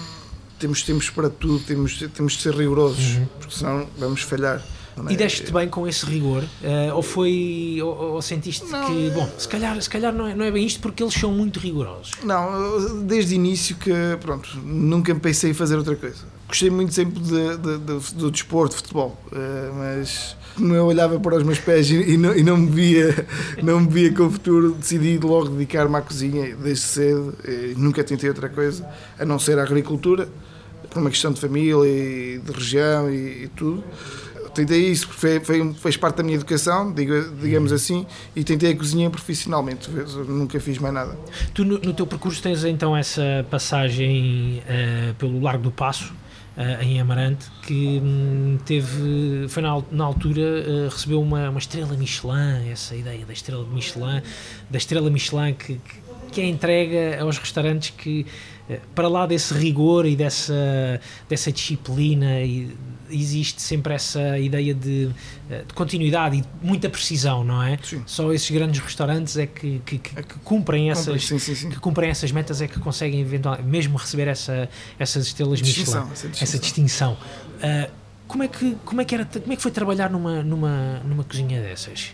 temos 0.59 0.83
tempos 0.83 1.11
para 1.11 1.29
tudo, 1.31 1.59
temos, 1.65 1.99
temos 2.15 2.35
de 2.35 2.43
ser 2.43 2.55
rigorosos, 2.55 3.17
Uhum. 3.17 3.27
porque 3.41 3.55
senão 3.55 3.87
vamos 3.99 4.23
falhar. 4.23 4.63
E 5.11 5.17
deste 5.17 5.53
bem 5.53 5.69
com 5.69 5.87
esse 5.87 6.05
rigor? 6.07 6.45
eh, 6.63 6.93
ou 6.93 7.03
foi. 7.03 7.79
Ou, 7.83 8.15
ou 8.15 8.23
sentiste 8.23 8.65
Não, 8.71 8.87
que. 8.87 9.11
Bom, 9.11 9.29
se 9.39 9.49
calhar, 9.49 9.81
se 9.83 9.89
calhar 9.91 10.13
não, 10.15 10.27
é, 10.27 10.35
não 10.35 10.45
é 10.45 10.51
bem 10.51 10.65
isto 10.67 10.81
porque 10.81 11.03
eles 11.03 11.15
são 11.15 11.33
muito 11.33 11.59
rigorosos. 11.59 12.13
Não, 12.25 13.03
desde 13.05 13.35
o 13.35 13.37
início 13.37 13.77
que, 13.77 13.93
pronto, 14.21 14.49
nunca 14.65 15.15
pensei 15.15 15.51
em 15.51 15.55
fazer 15.55 15.77
outra 15.77 15.97
coisa. 15.97 16.25
Gostei 16.49 16.71
muito 16.71 16.95
sempre 16.95 17.21
de, 17.21 17.57
de- 17.59 17.79
de- 17.79 18.15
do 18.15 18.31
desporto, 18.31 18.75
de 18.75 18.83
futebol, 18.83 19.21
eh, 19.33 19.71
mas 19.75 20.35
como 20.57 20.75
eu 20.75 20.87
olhava 20.87 21.21
para 21.21 21.37
os 21.37 21.43
meus 21.43 21.59
pés 21.59 21.91
e, 21.91 21.97
e 22.13 22.17
não, 22.17 22.35
e 22.35 22.43
não 22.43 22.57
me 22.57 22.71
via, 22.71 23.27
não 23.63 23.81
me 23.81 23.89
via 23.89 24.13
com 24.13 24.25
o 24.27 24.31
futuro, 24.31 24.73
decidi 24.73 25.19
logo 25.19 25.51
dedicar-me 25.51 25.95
à 25.97 26.01
cozinha 26.01 26.57
desde 26.57 26.85
cedo. 26.85 27.35
nunca 27.77 28.03
tentei 28.03 28.29
outra 28.31 28.49
coisa, 28.49 28.89
a 29.19 29.25
não 29.27 29.39
ser 29.39 29.59
a 29.59 29.63
agricultura, 29.63 30.27
por 30.89 31.01
uma 31.01 31.11
questão 31.11 31.31
de 31.33 31.39
família 31.41 31.87
e 31.87 32.39
de 32.43 32.51
região 32.51 33.11
e, 33.11 33.45
e 33.45 33.49
tudo. 33.55 33.85
Tentei 34.59 34.89
isso, 34.91 35.07
porque 35.07 35.21
foi, 35.21 35.41
foi, 35.41 35.61
um- 35.63 35.73
fez 35.73 35.97
parte 35.97 36.17
da 36.17 36.25
minha 36.25 36.35
educação, 36.35 36.93
diga- 36.93 37.31
digamos 37.41 37.71
assim, 37.73 38.05
e 38.35 38.43
tentei 38.43 38.73
a 38.73 38.77
cozinha 38.77 39.09
profissionalmente, 39.09 39.89
nunca 40.27 40.59
fiz 40.59 40.79
mais 40.79 40.93
nada. 40.93 41.17
Tu, 41.55 41.65
no, 41.65 41.79
no 41.79 41.95
teu 41.95 42.05
percurso, 42.09 42.43
tens 42.43 42.65
então 42.65 42.97
essa 42.97 43.47
passagem 43.49 44.61
eh, 44.69 45.15
pelo 45.17 45.41
Largo 45.41 45.63
do 45.63 45.71
Passo, 45.71 46.13
eh, 46.57 46.79
em 46.83 47.01
Amarante, 47.01 47.47
que 47.63 48.01
hum, 48.03 48.59
teve. 48.65 49.47
Foi 49.49 49.63
na, 49.63 49.81
na 49.93 50.05
altura. 50.05 50.41
eh, 50.41 50.89
recebeu 50.91 51.23
uma, 51.23 51.51
uma 51.51 51.59
estrela 51.61 51.97
Michelin, 51.97 52.69
essa 52.73 52.97
ideia 52.97 53.25
da 53.25 53.33
estrela 53.33 53.65
Michelin, 53.73 54.21
da 54.69 54.77
estrela 54.79 55.09
Michelin 55.09 55.55
que, 55.55 55.75
que 55.75 56.09
que 56.31 56.43
é 56.43 56.47
entrega 56.47 57.23
aos 57.23 57.39
restaurantes 57.39 57.89
que, 57.97 58.27
para 58.95 59.09
lá 59.09 59.25
desse 59.25 59.55
rigor 59.55 60.05
e 60.05 60.15
dessa, 60.15 61.01
dessa 61.27 61.51
disciplina, 61.51 62.43
e 62.43 62.69
existe 63.11 63.61
sempre 63.63 63.95
essa 63.95 64.39
ideia 64.39 64.75
de, 64.75 65.11
eh, 65.51 65.65
de 65.67 65.75
continuidade 65.75 66.39
e 66.39 66.45
muita 66.67 66.89
precisão, 66.89 67.43
não 67.45 67.63
é? 67.63 67.79
Sim. 67.83 68.03
Só 68.07 68.33
esses 68.33 68.51
grandes 68.51 68.81
restaurantes 68.81 69.37
é 69.37 69.47
que, 69.47 69.81
que, 69.85 69.99
que- 69.99 70.23
que 70.23 70.39
cumprem 70.45 70.91
essas, 70.91 71.25
Sim, 71.27 71.39
sim, 71.39 71.55
sim. 71.55 71.69
que 71.71 71.79
cumprem 71.79 72.11
essas 72.11 72.31
metas 72.33 72.61
é 72.61 72.69
que 72.69 72.79
conseguem 72.79 73.21
eventualmente 73.21 73.69
mesmo 73.69 73.97
receber 73.99 74.29
essa, 74.29 74.69
essas 74.99 75.27
estrelas 75.27 75.61
Distinção, 75.61 76.07
Michelin, 76.09 76.13
essa 76.13 76.29
distinção. 76.29 76.43
essa 76.49 76.59
distinção. 76.59 77.17
Ah, 77.63 77.91
como 78.27 78.43
é 78.43 78.49
que 78.49 78.77
como 78.85 79.01
é 79.01 79.05
que 79.05 79.15
era 79.15 79.25
como 79.25 79.53
é 79.53 79.57
que 79.57 79.63
foi 79.63 79.71
trabalhar 79.71 80.11
numa 80.11 80.43
numa 80.43 81.01
numa 81.05 81.25
cozinha 81.25 81.61
dessas? 81.63 82.13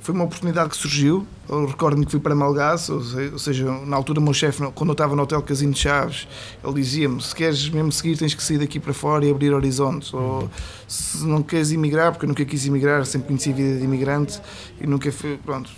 Foi 0.00 0.14
uma 0.14 0.24
oportunidade 0.24 0.70
que 0.70 0.76
surgiu. 0.76 1.26
Eu 1.48 1.66
recordo-me 1.66 2.04
que 2.04 2.10
fui 2.10 2.20
para 2.20 2.34
Malgaço, 2.34 2.94
ou 3.32 3.38
seja, 3.38 3.64
na 3.86 3.96
altura 3.96 4.18
o 4.18 4.22
meu 4.22 4.34
chefe, 4.34 4.62
quando 4.74 4.90
eu 4.90 4.92
estava 4.92 5.14
no 5.14 5.22
Hotel 5.22 5.40
Casino 5.42 5.72
de 5.72 5.78
Chaves, 5.78 6.26
ele 6.64 6.74
dizia-me, 6.74 7.22
se 7.22 7.34
queres 7.34 7.68
mesmo 7.68 7.92
seguir 7.92 8.16
tens 8.16 8.34
que 8.34 8.42
sair 8.42 8.58
daqui 8.58 8.80
para 8.80 8.92
fora 8.92 9.24
e 9.24 9.30
abrir 9.30 9.52
horizontes, 9.52 10.12
ou 10.12 10.50
se 10.88 11.24
não 11.24 11.42
queres 11.42 11.70
emigrar, 11.70 12.12
porque 12.12 12.24
eu 12.24 12.28
nunca 12.28 12.44
quis 12.44 12.66
emigrar, 12.66 13.06
sempre 13.06 13.28
conheci 13.28 13.50
a 13.50 13.54
vida 13.54 13.78
de 13.78 13.84
imigrante 13.84 14.40
e 14.80 14.86
nunca 14.86 15.10
foi, 15.12 15.36
pronto, 15.36 15.70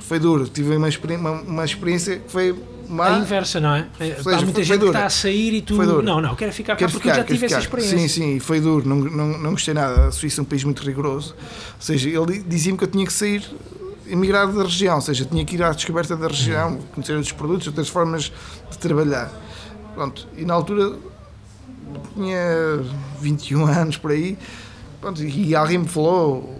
foi 0.00 0.18
duro, 0.18 0.48
tive 0.48 0.76
uma, 0.76 0.88
uma, 0.88 1.30
uma 1.42 1.64
experiência 1.64 2.18
que 2.18 2.30
foi 2.30 2.54
má. 2.88 3.16
A 3.16 3.18
inversa, 3.20 3.60
não 3.60 3.74
é? 3.74 3.86
é 4.00 4.16
seja, 4.16 4.36
Há 4.36 4.42
muita 4.42 4.52
foi, 4.52 4.64
gente 4.64 4.78
foi 4.78 4.78
que 4.78 4.84
está 4.86 5.06
a 5.06 5.10
sair 5.10 5.54
e 5.54 5.62
tu, 5.62 5.76
não, 6.02 6.20
não, 6.20 6.34
quero 6.34 6.52
ficar 6.52 6.74
quero 6.74 6.90
cá 6.90 6.92
porque 6.92 7.08
ficar, 7.08 7.20
já 7.20 7.24
tive 7.24 7.38
ficar. 7.38 7.56
essa 7.56 7.64
experiência. 7.64 7.98
Sim, 7.98 8.08
sim, 8.08 8.40
foi 8.40 8.60
duro, 8.60 8.88
não, 8.88 8.96
não, 8.96 9.38
não 9.38 9.50
gostei 9.52 9.72
nada, 9.72 10.08
a 10.08 10.10
Suíça 10.10 10.40
é 10.40 10.42
um 10.42 10.44
país 10.44 10.64
muito 10.64 10.82
rigoroso, 10.82 11.34
ou 11.38 11.80
seja, 11.80 12.08
ele 12.08 12.42
dizia-me 12.46 12.76
que 12.76 12.84
eu 12.84 12.88
tinha 12.88 13.06
que 13.06 13.12
sair 13.12 13.44
emigrar 14.06 14.50
da 14.50 14.62
região, 14.62 14.96
ou 14.96 15.00
seja, 15.00 15.24
tinha 15.24 15.44
que 15.44 15.54
ir 15.54 15.62
à 15.62 15.70
descoberta 15.70 16.16
da 16.16 16.28
região, 16.28 16.78
conhecer 16.94 17.12
outros 17.14 17.32
produtos, 17.32 17.66
outras 17.66 17.88
formas 17.88 18.32
de 18.70 18.78
trabalhar. 18.78 19.30
Pronto, 19.94 20.26
e 20.36 20.44
na 20.44 20.54
altura 20.54 20.98
tinha 22.14 22.82
21 23.20 23.66
anos 23.66 23.96
por 23.96 24.10
aí, 24.10 24.38
pronto, 25.00 25.22
e 25.22 25.54
alguém 25.54 25.78
me 25.78 25.88
falou, 25.88 26.58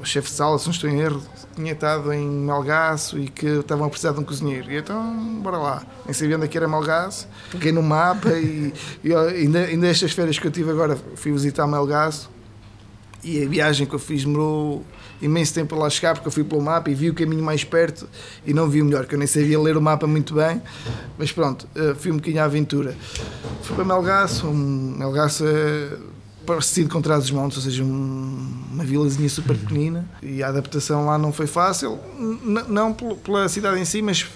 o 0.00 0.04
chefe 0.04 0.28
de 0.28 0.34
sala, 0.34 0.58
se 0.58 0.66
não 0.66 0.72
estou 0.72 0.90
em 0.90 1.00
erro, 1.00 1.22
tinha 1.54 1.72
estado 1.72 2.12
em 2.12 2.28
Malgaço 2.28 3.18
e 3.18 3.28
que 3.28 3.46
estavam 3.46 3.86
a 3.86 3.88
precisar 3.88 4.12
de 4.12 4.20
um 4.20 4.24
cozinheiro. 4.24 4.70
E 4.70 4.76
então, 4.76 5.40
bora 5.40 5.56
lá. 5.56 5.82
Nem 6.04 6.12
sabia 6.12 6.36
onde 6.36 6.44
é 6.44 6.48
que 6.48 6.56
era 6.56 6.68
Malgaço, 6.68 7.28
peguei 7.50 7.72
no 7.72 7.82
mapa 7.82 8.30
e, 8.30 8.72
e 9.02 9.14
ainda, 9.14 9.60
ainda 9.60 9.86
estas 9.86 10.12
férias 10.12 10.38
que 10.38 10.46
eu 10.46 10.50
tive 10.50 10.70
agora 10.70 10.98
fui 11.14 11.32
visitar 11.32 11.66
Malgaço 11.66 12.30
e 13.22 13.42
a 13.42 13.48
viagem 13.48 13.86
que 13.86 13.94
eu 13.94 13.98
fiz 13.98 14.24
demorou 14.24 14.84
imenso 15.24 15.54
tempo 15.54 15.74
a 15.74 15.78
lá 15.78 15.90
chegar 15.90 16.14
porque 16.14 16.28
eu 16.28 16.32
fui 16.32 16.44
pelo 16.44 16.60
mapa 16.60 16.90
e 16.90 16.94
vi 16.94 17.10
o 17.10 17.14
caminho 17.14 17.42
mais 17.42 17.64
perto 17.64 18.08
e 18.46 18.52
não 18.52 18.68
vi 18.68 18.82
o 18.82 18.84
melhor, 18.84 19.06
que 19.06 19.14
eu 19.14 19.18
nem 19.18 19.26
sabia 19.26 19.58
ler 19.58 19.76
o 19.76 19.80
mapa 19.80 20.06
muito 20.06 20.34
bem, 20.34 20.60
mas 21.18 21.32
pronto, 21.32 21.66
eh, 21.74 21.94
fui 21.98 22.10
um 22.12 22.16
bocadinho 22.16 22.42
à 22.42 22.44
aventura. 22.44 22.94
Fui 23.62 23.74
para 23.74 23.84
Melgaço, 23.84 24.46
um, 24.46 24.96
Melgaço 24.98 25.44
é 25.46 25.96
parecido 26.44 26.90
com 26.90 27.00
Trás 27.00 27.22
dos 27.22 27.30
Montes, 27.30 27.56
ou 27.56 27.64
seja, 27.64 27.82
um, 27.82 28.52
uma 28.72 28.84
vilazinha 28.84 29.28
super 29.28 29.56
pequenina. 29.56 30.06
E 30.22 30.42
a 30.42 30.48
adaptação 30.48 31.06
lá 31.06 31.16
não 31.16 31.32
foi 31.32 31.46
fácil, 31.46 31.98
não 32.68 32.92
pela 32.92 33.48
cidade 33.48 33.80
em 33.80 33.84
si, 33.84 34.02
mas 34.02 34.26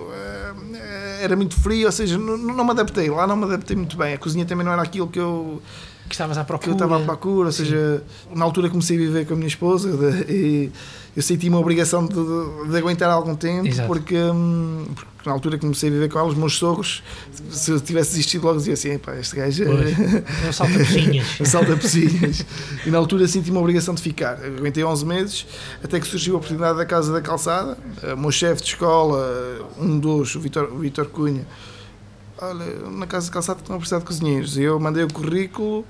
eh, 0.00 1.20
era 1.22 1.36
muito 1.36 1.54
frio, 1.54 1.86
ou 1.86 1.92
seja, 1.92 2.18
não, 2.18 2.36
não 2.36 2.64
me 2.64 2.70
adaptei, 2.72 3.08
lá 3.10 3.26
não 3.26 3.36
me 3.36 3.44
adaptei 3.44 3.76
muito 3.76 3.96
bem, 3.96 4.14
a 4.14 4.18
cozinha 4.18 4.44
também 4.44 4.64
não 4.64 4.72
era 4.72 4.82
aquilo 4.82 5.06
que 5.06 5.20
eu 5.20 5.62
que 6.08 6.14
estavas 6.14 6.38
à 6.38 6.44
procura. 6.44 6.64
Que 6.64 6.70
eu 6.70 6.86
estava 6.86 7.02
à 7.02 7.04
procura, 7.04 7.46
ou 7.46 7.52
seja, 7.52 8.02
na 8.34 8.44
altura 8.44 8.68
comecei 8.68 8.96
a 8.96 9.00
viver 9.00 9.26
com 9.26 9.34
a 9.34 9.36
minha 9.36 9.48
esposa 9.48 9.96
de, 9.96 10.32
e 10.32 10.72
eu 11.16 11.22
senti 11.22 11.48
uma 11.48 11.58
obrigação 11.58 12.06
de, 12.06 12.14
de, 12.14 12.70
de 12.70 12.76
aguentar 12.76 13.10
algum 13.10 13.34
tempo, 13.34 13.68
porque, 13.86 14.16
hum, 14.16 14.84
porque, 14.94 15.10
na 15.24 15.32
altura 15.32 15.58
comecei 15.58 15.88
a 15.88 15.92
viver 15.92 16.10
com 16.10 16.18
ela, 16.18 16.28
os 16.28 16.36
meus 16.36 16.56
sogros, 16.56 17.02
se 17.50 17.70
eu 17.70 17.80
tivesse 17.80 18.10
desistido 18.10 18.44
logo 18.44 18.58
dizia 18.58 18.74
assim, 18.74 18.98
pá, 18.98 19.16
este 19.16 19.34
gajo 19.34 19.64
é... 19.64 20.52
salta 20.52 20.78
pecinhas. 20.78 21.26
salta 21.48 21.76
pecinhas. 21.76 22.44
e 22.84 22.90
na 22.90 22.98
altura 22.98 23.26
senti 23.26 23.50
uma 23.50 23.60
obrigação 23.60 23.94
de 23.94 24.02
ficar. 24.02 24.38
Eu 24.44 24.58
aguentei 24.58 24.84
11 24.84 25.06
meses, 25.06 25.46
até 25.82 25.98
que 25.98 26.06
surgiu 26.06 26.34
a 26.34 26.36
oportunidade 26.36 26.78
da 26.78 26.84
Casa 26.84 27.12
da 27.12 27.20
Calçada, 27.20 27.78
o 28.14 28.20
meu 28.20 28.30
chefe 28.30 28.62
de 28.62 28.68
escola, 28.68 29.66
um 29.80 29.98
dos, 29.98 30.34
o 30.36 30.40
Vitor 30.40 31.06
Cunha, 31.06 31.46
olha, 32.40 32.90
na 32.90 33.06
casa 33.06 33.26
de 33.26 33.32
calçado 33.32 33.60
estão 33.60 33.76
a 33.76 33.78
precisar 33.78 33.98
de 34.00 34.04
cozinheiros. 34.04 34.56
E 34.56 34.62
eu 34.62 34.78
mandei 34.78 35.04
o 35.04 35.12
currículo, 35.12 35.84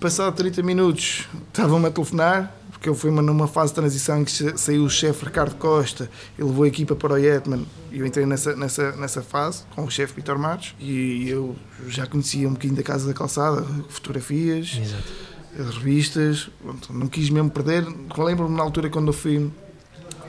passado 0.00 0.34
30 0.34 0.62
minutos 0.62 1.26
estavam-me 1.48 1.86
a 1.86 1.90
telefonar, 1.90 2.54
porque 2.70 2.88
eu 2.88 2.94
fui 2.94 3.10
numa 3.10 3.48
fase 3.48 3.72
de 3.72 3.76
transição 3.76 4.20
em 4.20 4.24
que 4.24 4.58
saiu 4.58 4.84
o 4.84 4.90
chefe 4.90 5.24
Ricardo 5.24 5.54
Costa 5.56 6.10
e 6.38 6.42
levou 6.42 6.64
a 6.64 6.68
equipa 6.68 6.94
para 6.94 7.14
o 7.14 7.16
Yetman 7.16 7.66
e 7.90 8.00
eu 8.00 8.06
entrei 8.06 8.26
nessa, 8.26 8.54
nessa, 8.54 8.92
nessa 8.92 9.22
fase 9.22 9.62
com 9.74 9.84
o 9.84 9.90
chefe 9.90 10.14
Vitor 10.16 10.38
Matos 10.38 10.74
e 10.78 11.28
eu 11.28 11.56
já 11.88 12.06
conhecia 12.06 12.46
um 12.46 12.52
bocadinho 12.52 12.76
da 12.76 12.82
Casa 12.82 13.06
da 13.06 13.14
Calçada, 13.14 13.62
fotografias, 13.88 14.78
Exato. 14.82 15.72
revistas, 15.72 16.50
não 16.90 17.06
quis 17.06 17.30
mesmo 17.30 17.50
perder. 17.50 17.86
Lembro-me 18.18 18.56
na 18.56 18.62
altura 18.62 18.90
quando 18.90 19.06
eu 19.06 19.14
fui 19.14 19.50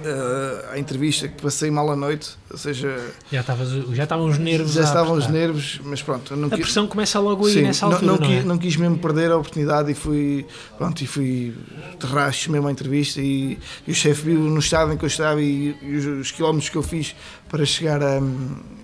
uh, 0.01 0.71
a 0.71 0.79
entrevista 0.79 1.27
que 1.27 1.41
passei 1.41 1.71
mal 1.71 1.89
à 1.91 1.95
noite, 1.95 2.37
ou 2.49 2.57
seja. 2.57 2.97
Já, 3.31 3.41
estavas, 3.41 3.69
já 3.69 4.03
estavam 4.03 4.27
os 4.27 4.37
nervos. 4.37 4.73
Já 4.73 4.83
estavam 4.83 5.13
os 5.13 5.27
nervos, 5.27 5.79
mas 5.83 6.01
pronto. 6.01 6.35
Não 6.35 6.47
a 6.47 6.51
pressão 6.51 6.87
começa 6.87 7.19
logo 7.19 7.47
aí 7.47 7.53
sim, 7.53 7.61
nessa 7.61 7.85
altura. 7.85 8.05
Não, 8.05 8.17
não, 8.17 8.27
quis, 8.27 8.37
é? 8.37 8.43
não 8.43 8.57
quis 8.57 8.75
mesmo 8.75 8.97
perder 8.97 9.31
a 9.31 9.37
oportunidade 9.37 9.91
e 9.91 9.95
fui, 9.95 10.45
pronto, 10.77 11.01
e 11.01 11.07
fui 11.07 11.55
racho 12.01 12.51
mesmo 12.51 12.67
à 12.67 12.71
entrevista. 12.71 13.21
E, 13.21 13.57
e 13.87 13.91
o 13.91 13.95
chefe 13.95 14.23
viu 14.23 14.39
no 14.39 14.59
estado 14.59 14.93
em 14.93 14.97
que 14.97 15.05
eu 15.05 15.07
estava 15.07 15.41
e, 15.41 15.75
e 15.81 15.95
os, 15.95 16.05
os, 16.05 16.31
quilómetros 16.31 16.69
que 16.69 16.77
eu 16.77 16.83
fiz 16.83 17.15
para 17.49 17.65
chegar 17.65 18.01
a, 18.01 18.19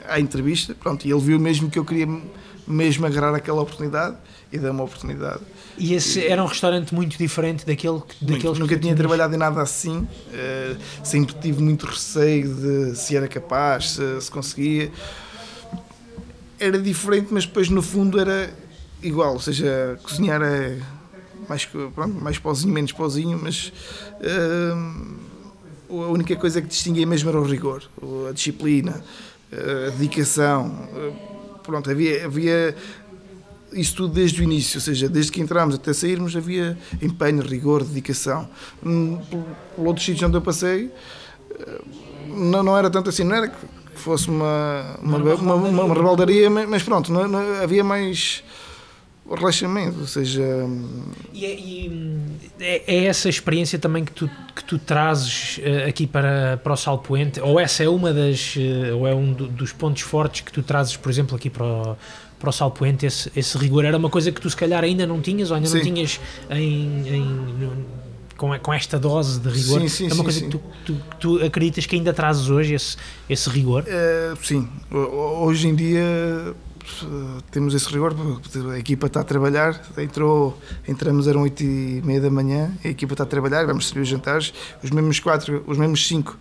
à 0.08 0.20
entrevista. 0.20 0.76
Pronto, 0.76 1.06
e 1.06 1.12
ele 1.12 1.22
viu 1.22 1.40
mesmo 1.40 1.70
que 1.70 1.80
eu 1.80 1.86
queria 1.86 2.08
mesmo 2.68 3.06
agarrar 3.06 3.36
aquela 3.36 3.62
oportunidade 3.62 4.16
e 4.52 4.58
deu 4.58 4.72
uma 4.72 4.84
oportunidade. 4.84 5.42
E 5.82 5.96
esse 5.96 6.28
era 6.28 6.44
um 6.44 6.46
restaurante 6.46 6.94
muito 6.94 7.18
diferente 7.18 7.66
daquele, 7.66 8.04
daqueles 8.22 8.60
Nunca 8.60 8.78
tinha 8.78 8.96
trabalhado 8.96 9.34
em 9.34 9.38
nada 9.38 9.64
assim, 9.64 9.98
uh, 9.98 10.78
sempre 11.04 11.34
tive 11.42 11.60
muito 11.60 11.88
receio 11.88 12.54
de 12.54 12.96
se 12.96 13.18
era 13.18 13.28
capaz, 13.28 13.94
se, 13.94 14.22
se 14.22 14.30
conseguia. 14.30 14.92
Era 16.60 16.78
diferente, 16.78 17.30
mas 17.32 17.48
depois 17.48 17.68
no 17.68 17.82
fundo 17.82 18.20
era 18.20 18.54
igual, 19.02 19.34
ou 19.34 19.40
seja, 19.40 20.00
cozinhar 20.04 20.40
é 20.44 20.78
mais, 21.50 21.66
pronto, 21.66 22.14
mais 22.22 22.38
pozinho, 22.38 22.72
menos 22.72 22.92
pozinho, 22.92 23.40
mas 23.42 23.74
uh, 25.90 26.04
a 26.04 26.12
única 26.12 26.36
coisa 26.36 26.62
que 26.62 26.68
distinguia 26.68 27.08
mesmo 27.08 27.28
era 27.28 27.40
o 27.40 27.44
rigor, 27.44 27.82
a 28.30 28.32
disciplina, 28.32 29.04
a 29.52 29.90
dedicação. 29.90 30.88
Uh, 30.94 31.60
pronto, 31.64 31.90
havia, 31.90 32.26
havia 32.26 32.76
isso 33.74 33.96
tudo 33.96 34.14
desde 34.14 34.42
o 34.42 34.44
início, 34.44 34.78
ou 34.78 34.82
seja, 34.82 35.08
desde 35.08 35.32
que 35.32 35.42
entramos 35.42 35.76
até 35.76 35.94
sairmos 35.94 36.36
havia 36.36 36.78
empenho, 37.02 37.42
rigor, 37.42 37.84
dedicação. 37.84 38.48
Hum, 38.86 39.20
por 39.76 39.88
outros 39.88 40.06
sítios 40.06 40.28
onde 40.28 40.38
eu 40.38 40.42
passei, 40.42 40.92
eh, 41.60 41.82
não, 42.28 42.64
não 42.64 42.78
era 42.78 42.90
tanto 42.90 43.10
assim, 43.10 43.24
não 43.24 43.36
era 43.36 43.48
que 43.48 43.56
fosse 43.96 44.30
uma, 44.30 44.98
uma, 45.02 45.18
uma, 45.18 45.56
uma, 45.56 45.84
uma 45.84 45.94
rebaldaria, 45.94 46.50
mas 46.50 46.84
pronto, 46.84 47.12
não, 47.12 47.28
não, 47.28 47.62
havia 47.62 47.84
mais 47.84 48.44
relaxamento, 49.30 50.00
ou 50.00 50.08
seja... 50.08 50.44
E, 51.34 51.46
é, 51.46 51.56
e 51.56 52.20
é, 52.60 52.84
é, 52.88 53.06
essa 53.06 53.30
experiência 53.30 53.80
também 53.80 54.04
que 54.04 54.12
tu, 54.12 54.30
que 54.56 54.64
tu 54.64 54.78
trazes 54.78 55.60
uh, 55.60 55.88
aqui 55.88 56.06
para, 56.06 56.60
para 56.62 56.74
o 56.74 56.76
Salpoente, 56.76 57.40
ou 57.40 57.60
essa 57.60 57.84
é 57.84 57.88
uma 57.88 58.12
das, 58.12 58.56
uh, 58.56 58.98
ou 58.98 59.08
é 59.08 59.16
um 59.16 59.32
do, 59.32 59.48
dos 59.48 59.72
pontos 59.72 60.02
fortes 60.02 60.42
que 60.42 60.52
tu 60.52 60.62
trazes, 60.62 60.98
por 60.98 61.10
exemplo, 61.10 61.36
aqui 61.36 61.50
para 61.50 61.64
o, 61.64 61.98
para 62.42 62.50
o 62.50 62.54
Salpoente, 62.54 63.06
esse, 63.06 63.32
esse 63.36 63.58
rigor, 63.58 63.86
era 63.86 63.96
uma 63.96 64.10
coisa 64.10 64.32
que 64.32 64.42
tu 64.42 64.50
se 64.50 64.58
calhar 64.58 64.84
ainda 64.84 65.06
não 65.06 65.22
tinhas, 65.22 65.52
ou 65.52 65.56
ainda 65.56 65.70
sim. 65.70 65.76
não 65.76 65.84
tinhas 65.84 66.20
em, 66.50 67.08
em 67.08 67.86
com, 68.42 68.58
com 68.58 68.74
esta 68.74 68.98
dose 68.98 69.40
de 69.40 69.50
rigor, 69.50 69.82
sim, 69.82 69.88
sim, 69.88 70.10
é 70.10 70.14
uma 70.16 70.24
coisa 70.24 70.42
que 70.42 70.50
tu, 70.50 70.60
tu, 70.84 70.98
tu, 71.20 71.46
acreditas 71.46 71.86
que 71.86 71.96
ainda 71.96 72.12
trazes 72.12 72.50
hoje, 72.50 72.74
esse, 72.74 72.98
esse 73.30 73.48
rigor? 73.52 73.84
Uh, 73.84 74.36
sim, 74.44 74.68
hoje 74.92 75.68
em 75.68 75.76
dia 75.76 76.04
temos 77.52 77.76
esse 77.76 77.88
rigor, 77.90 78.16
a 78.74 78.80
equipa 78.80 79.06
está 79.06 79.22
a 79.22 79.24
trabalhar, 79.24 79.80
entrou, 79.96 80.58
entramos 80.88 81.28
eram 81.28 81.44
8 81.44 81.64
e 81.64 82.02
meia 82.04 82.20
da 82.20 82.32
manhã, 82.32 82.72
a 82.84 82.88
equipa 82.88 83.14
está 83.14 83.24
a 83.24 83.28
trabalhar, 83.28 83.66
vamos 83.68 83.88
servir 83.88 84.02
os 84.02 84.10
jantares, 84.10 84.52
os 84.84 84.90
mesmos 84.90 85.20
quatro, 85.20 85.64
os 85.68 85.78
mesmos 85.78 86.08
cinco, 86.08 86.36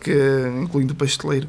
que, 0.00 0.16
incluindo 0.62 0.94
o 0.94 0.96
pasteleiro, 0.96 1.48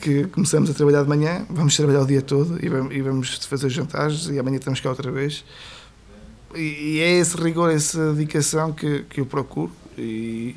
que 0.00 0.24
começamos 0.28 0.70
a 0.70 0.74
trabalhar 0.74 1.02
de 1.02 1.08
manhã, 1.08 1.44
vamos 1.48 1.76
trabalhar 1.76 2.02
o 2.02 2.06
dia 2.06 2.22
todo 2.22 2.58
e 2.62 3.02
vamos, 3.02 3.36
fazer 3.46 3.68
jantares 3.68 4.28
e 4.28 4.38
amanhã 4.38 4.56
estamos 4.56 4.80
cá 4.80 4.90
outra 4.90 5.10
vez. 5.10 5.44
E, 6.54 7.00
é 7.00 7.18
esse 7.18 7.36
rigor, 7.36 7.70
essa 7.70 8.12
dedicação 8.12 8.72
que, 8.72 9.04
que 9.10 9.20
eu 9.20 9.26
procuro 9.26 9.72
e 9.98 10.56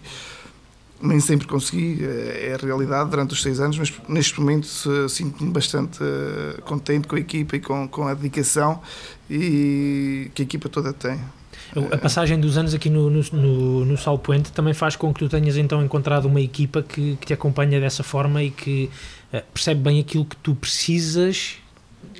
nem 1.02 1.20
sempre 1.20 1.48
consegui, 1.48 2.04
é, 2.04 2.50
é 2.50 2.54
a 2.54 2.66
realidade 2.66 3.10
durante 3.10 3.34
os 3.34 3.42
seis 3.42 3.60
anos, 3.60 3.78
mas 3.78 3.94
neste 4.08 4.40
momento 4.40 4.68
sinto-me 5.10 5.50
bastante 5.50 6.00
eh, 6.02 6.62
contente 6.62 7.08
com 7.08 7.16
a 7.16 7.20
equipa 7.20 7.56
e 7.56 7.60
com, 7.60 7.88
com 7.88 8.08
a 8.08 8.14
dedicação 8.14 8.82
e 9.30 10.30
que 10.34 10.42
a 10.42 10.46
equipa 10.46 10.68
toda 10.68 10.92
tem. 10.92 11.20
A 11.92 11.98
passagem 11.98 12.40
dos 12.40 12.58
anos 12.58 12.74
aqui 12.74 12.90
no, 12.90 13.10
no, 13.10 13.22
no, 13.32 13.86
no 13.86 13.98
Salpoente 13.98 14.52
também 14.52 14.74
faz 14.74 14.96
com 14.96 15.14
que 15.14 15.20
tu 15.20 15.30
tenhas 15.30 15.56
então 15.56 15.84
encontrado 15.84 16.26
uma 16.26 16.42
equipa 16.42 16.82
que, 16.82 17.16
que 17.18 17.28
te 17.28 17.34
acompanha 17.34 17.80
dessa 17.80 18.04
forma 18.04 18.42
e 18.44 18.50
que 18.50 18.90
uh, 19.34 19.44
percebe 19.54 19.82
bem 19.82 20.00
aquilo 20.00 20.26
que 20.26 20.36
tu 20.38 20.56
precisas 20.56 21.58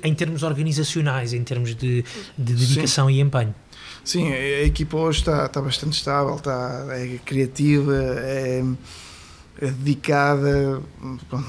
em 0.02 0.14
termos 0.14 0.42
organizacionais, 0.42 1.32
em 1.32 1.42
termos 1.42 1.74
de, 1.74 2.02
de 2.36 2.54
dedicação 2.54 3.08
Sim. 3.08 3.14
e 3.14 3.20
empenho. 3.20 3.54
Sim, 4.04 4.32
a 4.32 4.62
equipa 4.62 4.96
hoje 4.96 5.20
está, 5.20 5.46
está 5.46 5.60
bastante 5.60 5.92
estável, 5.92 6.36
está, 6.36 6.86
é 6.90 7.18
criativa, 7.24 7.94
é, 7.94 8.64
é 9.60 9.66
dedicada, 9.66 10.82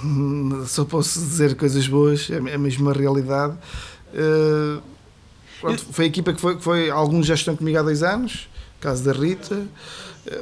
só 0.67 0.83
posso 0.83 1.19
dizer 1.19 1.55
coisas 1.55 1.87
boas, 1.87 2.29
é, 2.29 2.35
é 2.35 2.57
mesmo 2.57 2.89
a 2.89 2.93
realidade. 2.93 3.53
Uh, 4.13 4.81
pronto, 5.61 5.85
foi 5.91 6.05
a 6.05 6.07
equipa 6.09 6.33
que 6.33 6.41
foi, 6.41 6.57
que 6.57 6.63
foi, 6.63 6.89
alguns 6.89 7.25
já 7.25 7.35
estão 7.35 7.55
comigo 7.55 7.79
há 7.79 7.81
dois 7.81 8.03
anos, 8.03 8.49
caso 8.81 9.03
da 9.03 9.13
Rita, 9.13 9.65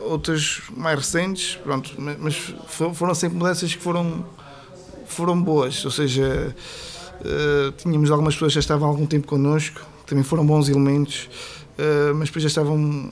outras 0.02 0.62
mais 0.76 0.98
recentes, 0.98 1.58
pronto, 1.64 1.94
mas 1.98 2.54
foram 2.68 3.14
sempre 3.14 3.38
mudanças 3.38 3.74
que 3.74 3.82
foram, 3.82 4.26
foram 5.20 5.42
boas, 5.42 5.84
ou 5.84 5.92
seja, 5.92 6.56
tínhamos 7.78 8.10
algumas 8.10 8.34
pessoas 8.34 8.52
que 8.52 8.56
já 8.56 8.60
estavam 8.62 8.88
há 8.88 8.92
algum 8.92 9.06
tempo 9.06 9.28
connosco, 9.28 9.86
também 10.08 10.24
foram 10.24 10.46
bons 10.46 10.70
elementos, 10.70 11.30
mas 12.16 12.30
depois 12.30 12.44
já 12.44 12.48
estavam 12.48 13.12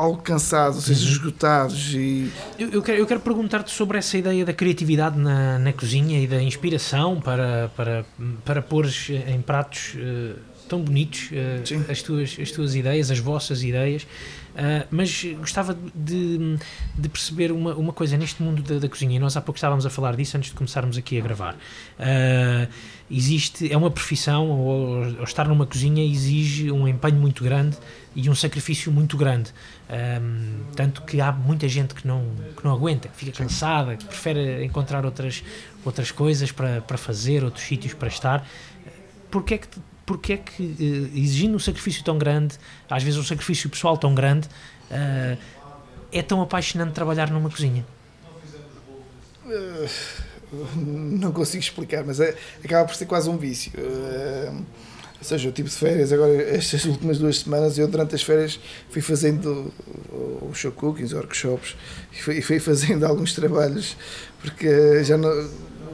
algo 0.00 0.22
cansados, 0.22 0.76
ou 0.76 0.82
seja, 0.82 1.04
uhum. 1.04 1.12
esgotados. 1.12 1.94
E... 1.94 2.30
Eu, 2.58 2.68
eu 2.70 2.82
quero, 2.82 3.06
quero 3.06 3.20
perguntar-te 3.20 3.70
sobre 3.70 3.98
essa 3.98 4.16
ideia 4.16 4.44
da 4.44 4.52
criatividade 4.52 5.18
na, 5.18 5.58
na 5.58 5.72
cozinha 5.72 6.20
e 6.20 6.26
da 6.26 6.42
inspiração 6.42 7.20
para, 7.20 7.70
para, 7.76 8.04
para 8.44 8.62
pôr 8.62 8.86
em 9.26 9.40
pratos 9.40 9.94
uh, 9.96 10.38
tão 10.68 10.80
bonitos 10.80 11.30
uh, 11.30 11.90
as, 11.90 12.02
tuas, 12.02 12.36
as 12.40 12.50
tuas 12.50 12.74
ideias, 12.74 13.10
as 13.10 13.18
vossas 13.18 13.62
ideias. 13.62 14.06
Uh, 14.50 14.86
mas 14.90 15.24
gostava 15.38 15.78
de, 15.94 16.58
de, 16.96 17.08
perceber 17.08 17.52
uma, 17.52 17.74
uma 17.74 17.92
coisa 17.92 18.16
neste 18.16 18.42
mundo 18.42 18.62
da, 18.62 18.78
da, 18.78 18.88
cozinha, 18.88 19.16
e 19.16 19.18
nós 19.18 19.36
há 19.36 19.40
pouco 19.40 19.56
estávamos 19.56 19.86
a 19.86 19.90
falar 19.90 20.16
disso 20.16 20.36
antes 20.36 20.50
de 20.50 20.56
começarmos 20.56 20.98
aqui 20.98 21.18
a 21.18 21.22
gravar. 21.22 21.54
Uh, 21.54 22.68
existe, 23.10 23.72
é 23.72 23.76
uma 23.76 23.90
profissão, 23.90 24.50
ou, 24.50 25.18
ou, 25.18 25.24
estar 25.24 25.46
numa 25.46 25.66
cozinha 25.66 26.04
exige 26.04 26.70
um 26.70 26.88
empenho 26.88 27.16
muito 27.16 27.44
grande 27.44 27.76
e 28.14 28.28
um 28.28 28.34
sacrifício 28.34 28.90
muito 28.90 29.16
grande. 29.16 29.52
Um, 29.88 30.64
tanto 30.74 31.02
que 31.02 31.20
há 31.20 31.30
muita 31.30 31.68
gente 31.68 31.94
que 31.94 32.06
não, 32.06 32.24
que 32.56 32.64
não 32.64 32.72
aguenta, 32.72 33.08
que 33.08 33.16
fica 33.16 33.32
cansada, 33.32 33.96
que 33.96 34.04
prefere 34.04 34.64
encontrar 34.64 35.04
outras, 35.04 35.44
outras 35.84 36.10
coisas 36.10 36.50
para, 36.50 36.80
para 36.80 36.98
fazer, 36.98 37.44
outros 37.44 37.64
sítios 37.64 37.94
para 37.94 38.08
estar. 38.08 38.46
Porquê 39.30 39.54
é 39.54 39.58
que 39.58 39.68
porque 40.10 40.32
é 40.32 40.36
que, 40.38 40.60
uh, 40.64 41.16
exigindo 41.16 41.54
um 41.54 41.58
sacrifício 41.60 42.02
tão 42.02 42.18
grande, 42.18 42.56
às 42.90 43.00
vezes 43.00 43.16
um 43.16 43.22
sacrifício 43.22 43.70
pessoal 43.70 43.96
tão 43.96 44.12
grande, 44.12 44.48
uh, 44.90 45.38
é 46.10 46.20
tão 46.20 46.42
apaixonante 46.42 46.92
trabalhar 46.92 47.30
numa 47.30 47.48
cozinha? 47.48 47.86
Uh, 49.46 49.88
não 50.74 51.30
consigo 51.30 51.62
explicar, 51.62 52.02
mas 52.04 52.18
é, 52.18 52.36
acaba 52.64 52.88
por 52.88 52.96
ser 52.96 53.06
quase 53.06 53.30
um 53.30 53.38
vício. 53.38 53.70
ou 55.16 55.24
seja, 55.24 55.46
eu 55.46 55.52
tive 55.52 55.68
de 55.68 55.76
férias 55.76 56.12
agora, 56.12 56.32
estas 56.56 56.86
últimas 56.86 57.20
duas 57.20 57.38
semanas, 57.38 57.78
eu 57.78 57.86
durante 57.86 58.16
as 58.16 58.22
férias 58.24 58.58
fui 58.90 59.00
fazendo 59.00 59.72
os 60.50 60.58
show 60.58 60.72
cookings, 60.72 61.12
workshops, 61.12 61.76
e 62.12 62.20
fui, 62.20 62.42
fui 62.42 62.58
fazendo 62.58 63.06
alguns 63.06 63.32
trabalhos, 63.32 63.96
porque 64.42 65.04
já 65.04 65.16
não 65.16 65.30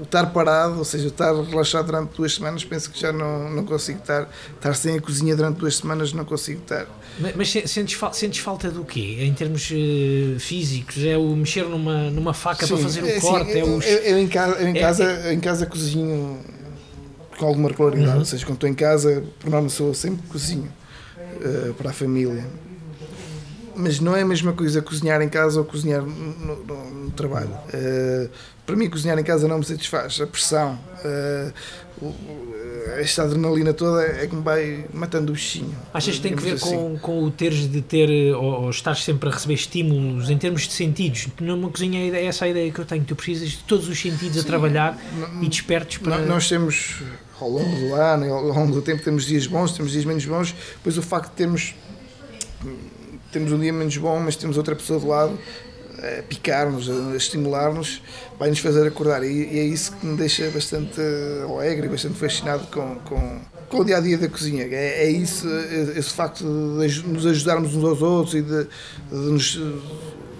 estar 0.07 0.27
parado, 0.27 0.79
ou 0.79 0.85
seja, 0.85 1.09
estar 1.09 1.35
relaxado 1.35 1.87
durante 1.87 2.16
duas 2.16 2.35
semanas, 2.35 2.64
penso 2.64 2.90
que 2.90 2.99
já 2.99 3.12
não, 3.12 3.51
não 3.51 3.64
consigo 3.64 3.99
estar. 3.99 4.29
Estar 4.55 4.75
sem 4.75 4.97
a 4.97 5.01
cozinha 5.01 5.37
durante 5.37 5.59
duas 5.59 5.77
semanas, 5.77 6.12
não 6.12 6.25
consigo 6.25 6.61
estar. 6.62 6.87
Mas, 7.19 7.37
mas 7.37 7.51
sentes, 7.51 7.99
sentes 8.12 8.40
falta 8.40 8.71
do 8.71 8.85
quê? 8.85 9.19
Em 9.21 9.35
termos 9.35 9.71
uh, 9.71 10.40
físicos? 10.40 11.05
É 11.05 11.16
o 11.16 11.37
mexer 11.37 11.64
numa, 11.64 12.11
numa 12.11 12.33
faca 12.35 12.66
sim, 12.66 12.75
para 12.75 12.83
fazer 12.83 13.03
o 13.03 13.09
é, 13.09 13.21
corte? 13.21 13.53
Sim, 13.53 13.59
é 13.59 13.64
os... 13.64 13.87
eu, 13.87 13.99
eu, 13.99 14.19
em 14.19 14.29
casa, 14.29 14.57
eu 14.57 14.69
em, 14.69 14.77
é, 14.77 14.81
casa, 14.81 15.05
é... 15.05 15.33
em 15.33 15.40
casa 15.40 15.66
cozinho 15.66 16.40
com 17.38 17.47
alguma 17.47 17.69
regularidade, 17.69 18.12
uhum. 18.12 18.19
ou 18.19 18.25
seja, 18.25 18.47
quando 18.47 18.57
estou 18.57 18.69
em 18.69 18.75
casa, 18.75 19.23
por 19.38 19.51
norma 19.51 19.69
sou 19.69 19.92
sempre 19.92 20.27
cozinho 20.29 20.73
uh, 21.19 21.75
para 21.75 21.90
a 21.90 21.92
família 21.92 22.45
mas 23.77 24.01
não 24.01 24.17
é 24.17 24.23
a 24.23 24.27
mesma 24.27 24.53
coisa 24.53 24.81
cozinhar 24.81 25.21
em 25.21 25.29
casa 25.29 25.59
ou 25.59 25.65
cozinhar 25.65 26.03
no, 26.03 26.57
no, 26.57 26.91
no 26.91 27.11
trabalho. 27.11 27.51
Uh, 27.51 28.31
para 28.65 28.75
mim, 28.75 28.91
cozinhar 28.91 29.19
em 29.19 29.23
casa 29.23 29.47
não 29.47 29.59
me 29.59 29.65
satisfaz. 29.65 30.21
A 30.21 30.27
pressão, 30.27 30.79
uh, 31.05 31.53
esta 32.99 33.23
adrenalina 33.23 33.73
toda 33.73 34.03
é 34.03 34.27
que 34.27 34.35
me 34.35 34.43
vai 34.43 34.87
matando 34.93 35.33
o 35.33 35.35
bichinho. 35.35 35.75
Achas 35.95 36.17
que 36.17 36.23
tem 36.23 36.35
que 36.35 36.43
ver 36.43 36.55
assim. 36.55 36.71
com, 36.71 36.99
com 36.99 37.25
o 37.25 37.31
teres 37.31 37.71
de 37.71 37.81
ter 37.81 38.35
ou, 38.35 38.62
ou 38.62 38.71
estar 38.71 38.97
sempre 38.97 39.29
a 39.29 39.33
receber 39.33 39.55
estímulos 39.55 40.31
em 40.31 40.39
termos 40.39 40.62
de 40.62 40.73
sentidos? 40.73 41.29
Numa 41.41 41.71
cozinha 41.71 42.01
é 42.17 42.25
essa 42.25 42.45
a 42.45 42.49
ideia 42.49 42.73
que 42.73 42.79
eu 42.79 42.85
tenho. 42.85 43.05
Tu 43.05 43.15
precisas 43.15 43.51
de 43.51 43.59
todos 43.59 43.89
os 43.89 44.01
sentidos 44.01 44.35
Sim. 44.35 44.41
a 44.41 44.45
trabalhar 44.45 44.99
não, 45.17 45.43
e 45.43 45.49
despertos 45.49 45.99
para. 45.99 46.19
Nós 46.19 46.49
temos 46.49 47.03
ao 47.41 47.51
longo 47.51 47.77
do 47.77 47.95
ano, 47.95 48.33
ao 48.33 48.45
longo 48.45 48.73
do 48.73 48.83
tempo, 48.83 49.03
temos 49.03 49.27
dias 49.27 49.47
bons, 49.47 49.73
temos 49.73 49.93
dias 49.93 50.05
menos 50.05 50.25
bons, 50.25 50.55
pois 50.83 50.97
o 50.97 51.03
facto 51.03 51.31
de 51.31 51.37
termos 51.37 51.75
temos 53.37 53.53
um 53.53 53.59
dia 53.59 53.72
menos 53.72 53.96
bom, 53.99 54.18
mas 54.18 54.35
temos 54.35 54.57
outra 54.57 54.75
pessoa 54.75 54.99
do 54.99 55.07
lado 55.07 55.38
a 55.99 56.22
picar-nos, 56.22 56.88
a 56.90 57.16
estimular-nos, 57.16 58.03
vai 58.38 58.49
nos 58.49 58.59
fazer 58.59 58.87
acordar. 58.87 59.22
E, 59.25 59.29
e, 59.29 59.59
é 59.59 59.64
isso 59.64 59.92
que 59.92 60.07
me 60.07 60.16
deixa 60.16 60.49
bastante 60.51 61.01
alegre 61.42 61.87
e 61.87 61.90
bastante 61.90 62.14
fascinado 62.14 62.66
com, 62.68 62.96
com, 62.96 63.40
com 63.68 63.81
o 63.81 63.85
dia 63.85 63.99
a 63.99 64.01
dia 64.01 64.16
da 64.18 64.29
cozinha. 64.29 64.64
É, 64.64 65.05
é 65.05 65.11
isso, 65.11 65.46
esse 65.94 66.12
facto 66.14 66.44
de 66.44 67.03
nos 67.09 67.27
ajudarmos 67.27 67.75
uns 67.75 67.85
aos 67.85 68.03
outros 68.03 68.35
e 68.35 68.42
de, 68.42 68.64
de 68.64 69.31
nos 69.31 69.61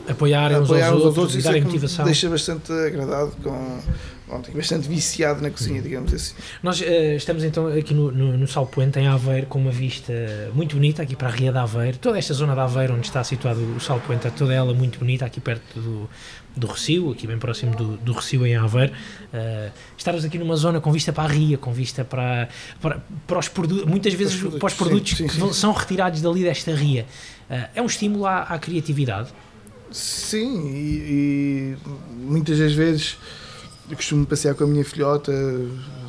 apoiar 0.09 0.53
uns 0.53 0.71
aos, 0.71 0.83
aos 0.83 0.93
outros, 1.05 1.19
outros 1.19 1.37
e 1.37 1.43
dar 1.43 1.57
é 1.57 1.61
motivação. 1.61 2.05
deixa 2.05 2.29
bastante 2.31 2.73
agradado 2.73 3.33
com 3.43 3.79
Pronto, 4.27 4.51
bastante 4.51 4.89
viciado 4.89 5.41
na 5.41 5.51
cozinha, 5.51 5.81
digamos 5.81 6.13
assim. 6.13 6.35
Nós 6.61 6.81
uh, 6.81 6.85
estamos 7.17 7.45
então 7.45 7.69
aqui 7.69 7.95
no, 7.95 8.11
no, 8.11 8.37
no 8.37 8.49
Salpoente, 8.49 8.99
em 8.99 9.07
Aveiro, 9.07 9.47
com 9.47 9.61
uma 9.61 9.71
vista 9.71 10.13
muito 10.53 10.75
bonita 10.75 11.01
aqui 11.03 11.15
para 11.15 11.29
a 11.29 11.31
Ria 11.31 11.53
de 11.53 11.59
Aveiro. 11.59 11.97
Toda 11.99 12.19
esta 12.19 12.35
zona 12.35 12.53
de 12.53 12.59
Aveiro, 12.59 12.95
onde 12.95 13.07
está 13.07 13.23
situado 13.23 13.61
o 13.77 13.81
Salpoente, 13.81 14.29
toda 14.33 14.53
ela 14.53 14.75
muito 14.75 14.99
bonita, 14.99 15.25
aqui 15.25 15.41
perto 15.41 15.81
do, 15.81 16.11
do 16.57 16.67
Recio, 16.67 17.13
aqui 17.13 17.25
bem 17.25 17.39
próximo 17.39 17.77
do, 17.77 17.97
do 17.99 18.13
Recio, 18.15 18.45
em 18.45 18.57
Aveiro. 18.57 18.93
Uh, 19.33 19.71
estarmos 19.97 20.25
aqui 20.25 20.39
numa 20.39 20.57
zona 20.57 20.81
com 20.81 20.91
vista 20.91 21.13
para 21.13 21.25
a 21.25 21.29
Ria, 21.29 21.57
com 21.57 21.73
vista 21.73 22.05
para, 22.05 22.49
para, 22.81 23.01
para 23.29 23.39
os 23.39 23.49
produtos, 23.49 23.85
muitas 23.85 24.13
vezes 24.13 24.35
para 24.35 24.49
os 24.49 24.51
produtos, 24.51 24.59
para 24.59 24.67
os 24.67 24.75
produtos 24.75 25.11
sim, 25.11 25.29
sim, 25.29 25.39
que 25.39 25.47
sim. 25.47 25.53
são 25.53 25.73
retirados 25.73 26.21
dali 26.21 26.43
desta 26.43 26.75
Ria. 26.75 27.07
Uh, 27.49 27.69
é 27.77 27.81
um 27.81 27.87
estímulo 27.87 28.27
à, 28.27 28.41
à 28.43 28.59
criatividade? 28.59 29.29
Sim, 29.93 30.67
e, 30.75 31.77
e 31.77 31.77
muitas 32.13 32.59
das 32.59 32.73
vezes 32.73 33.17
eu 33.89 33.97
costumo 33.97 34.27
passear 34.27 34.55
com 34.55 34.65
a 34.65 34.67
minha 34.67 34.85
filhota 34.85 35.33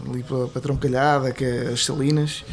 ali 0.10 0.24
para, 0.24 0.48
para 0.48 0.60
a 0.60 0.62
Troncalhada, 0.62 1.32
que 1.32 1.44
é 1.44 1.68
as 1.70 1.86
Salinas, 1.86 2.44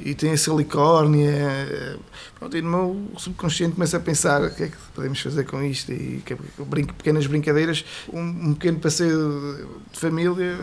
e 0.00 0.14
tem 0.14 0.30
essa 0.30 0.52
licórnia. 0.52 1.30
É, 1.30 1.96
pronto, 2.38 2.56
e 2.56 2.62
no 2.62 2.70
meu 2.70 3.10
subconsciente 3.16 3.74
começa 3.74 3.96
a 3.96 4.00
pensar 4.00 4.42
o 4.42 4.50
que 4.50 4.64
é 4.64 4.68
que 4.68 4.76
podemos 4.94 5.20
fazer 5.20 5.44
com 5.44 5.62
isto 5.62 5.92
e 5.92 6.22
que, 6.24 6.36
brinco, 6.64 6.92
pequenas 6.94 7.26
brincadeiras. 7.26 7.84
Um, 8.12 8.20
um, 8.20 8.54
pequeno 8.54 8.78
passeio 8.78 9.68
de 9.92 9.98
família 9.98 10.58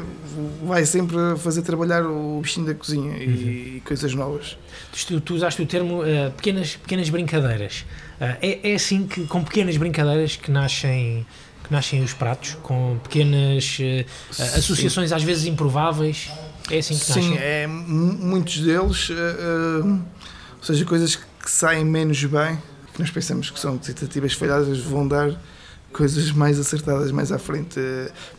vai 0.64 0.86
sempre 0.86 1.18
fazer 1.38 1.62
trabalhar 1.62 2.06
o 2.06 2.42
bichinho 2.42 2.68
da 2.68 2.76
cozinha 2.76 3.18
e, 3.18 3.28
uhum. 3.28 3.78
e 3.78 3.84
coisas 3.86 4.14
novas. 4.14 4.58
Tu, 5.08 5.22
tu 5.22 5.36
usaste 5.36 5.62
o 5.62 5.66
termo 5.66 6.02
uh, 6.02 6.32
pequenas, 6.36 6.76
pequenas 6.76 7.10
brincadeiras. 7.10 7.86
Uh, 8.20 8.38
é, 8.42 8.72
é 8.72 8.76
assim 8.76 9.08
que, 9.08 9.26
com 9.26 9.44
pequenas 9.44 9.78
brincadeiras, 9.78 10.36
que 10.36 10.52
nascem 10.52 11.26
nascem 11.72 12.04
os 12.04 12.14
pratos, 12.14 12.58
com 12.62 13.00
pequenas 13.02 13.78
uh, 13.80 14.58
associações 14.58 15.12
às 15.12 15.24
vezes 15.24 15.46
improváveis. 15.46 16.30
É 16.70 16.78
assim 16.78 16.98
que 16.98 17.06
Sim, 17.06 17.38
é, 17.38 17.66
muitos 17.66 18.60
deles, 18.60 19.10
uh, 19.10 19.14
uh, 19.14 20.02
ou 20.58 20.64
seja, 20.64 20.86
coisas 20.86 21.16
que 21.16 21.50
saem 21.50 21.84
menos 21.84 22.24
bem, 22.26 22.62
que 22.94 23.00
nós 23.00 23.10
pensamos 23.10 23.50
que 23.50 23.60
são 23.60 23.78
tentativas 23.78 24.34
falhadas, 24.34 24.80
vão 24.80 25.08
dar 25.08 25.32
coisas 25.92 26.32
mais 26.32 26.60
acertadas 26.60 27.12
mais 27.12 27.32
à 27.32 27.38
frente. 27.38 27.80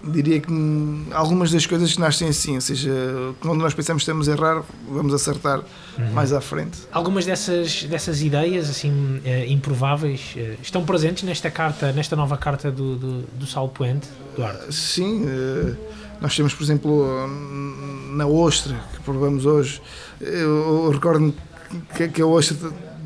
Diria 0.03 0.41
que 0.41 0.51
hum, 0.53 1.07
algumas 1.13 1.51
das 1.51 1.67
coisas 1.67 1.93
que 1.93 2.01
nascem 2.01 2.29
assim, 2.29 2.55
ou 2.55 2.61
seja, 2.61 2.91
quando 3.41 3.61
nós 3.61 3.75
pensamos 3.75 4.03
que 4.03 4.11
estamos 4.11 4.29
a 4.29 4.33
errar, 4.33 4.63
vamos 4.89 5.15
acertar 5.15 5.61
uhum. 5.99 6.13
mais 6.13 6.33
à 6.33 6.41
frente. 6.41 6.79
Algumas 6.91 7.25
dessas, 7.25 7.85
dessas 7.85 8.23
ideias 8.23 8.69
assim 8.69 9.21
eh, 9.25 9.47
improváveis 9.47 10.35
eh, 10.37 10.57
estão 10.63 10.85
presentes 10.85 11.23
nesta 11.23 11.51
carta, 11.51 11.93
nesta 11.93 12.17
nova 12.17 12.37
carta 12.37 12.71
do, 12.71 12.97
do, 12.97 13.23
do 13.23 13.47
Sal 13.47 13.69
Puente, 13.69 14.09
Eduardo? 14.35 14.73
Sim, 14.73 15.25
eh, 15.27 15.75
nós 16.21 16.35
temos, 16.37 16.55
por 16.55 16.63
exemplo, 16.63 17.29
na 18.15 18.27
ostra 18.27 18.75
que 18.95 19.01
provamos 19.03 19.45
hoje, 19.45 19.83
eu, 20.21 20.91
recordo-me 20.91 21.35
que, 21.97 22.09
que 22.09 22.23
a 22.23 22.27
ostra 22.27 22.57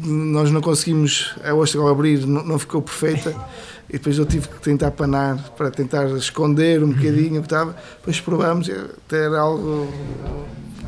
nós 0.03 0.51
não 0.51 0.61
conseguimos, 0.61 1.35
a 1.43 1.55
ostra 1.55 1.81
ao 1.81 1.89
abrir 1.89 2.27
não, 2.27 2.45
não 2.45 2.59
ficou 2.59 2.83
perfeita 2.83 3.35
e 3.89 3.95
depois 3.95 4.19
eu 4.19 4.27
tive 4.27 4.49
que 4.49 4.61
tentar 4.61 4.91
panar 4.91 5.37
para 5.57 5.71
tentar 5.71 6.07
esconder 6.17 6.83
um 6.83 6.93
bocadinho 6.93 7.39
o 7.39 7.43
que 7.43 7.47
estava. 7.47 7.77
Depois 7.99 8.21
provamos, 8.21 8.69
até 8.69 9.27
era 9.27 9.41
algo 9.41 9.89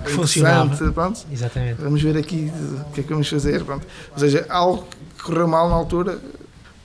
interessante. 0.04 0.92
Pronto. 0.92 1.26
Exatamente. 1.30 1.80
Vamos 1.80 2.02
ver 2.02 2.16
aqui 2.16 2.52
o 2.88 2.92
que 2.92 3.00
é 3.00 3.02
que 3.04 3.10
vamos 3.10 3.28
fazer. 3.28 3.64
Pronto. 3.64 3.86
Ou 4.12 4.18
seja, 4.18 4.46
algo 4.48 4.86
que 5.16 5.22
correu 5.22 5.46
mal 5.46 5.68
na 5.68 5.74
altura. 5.74 6.18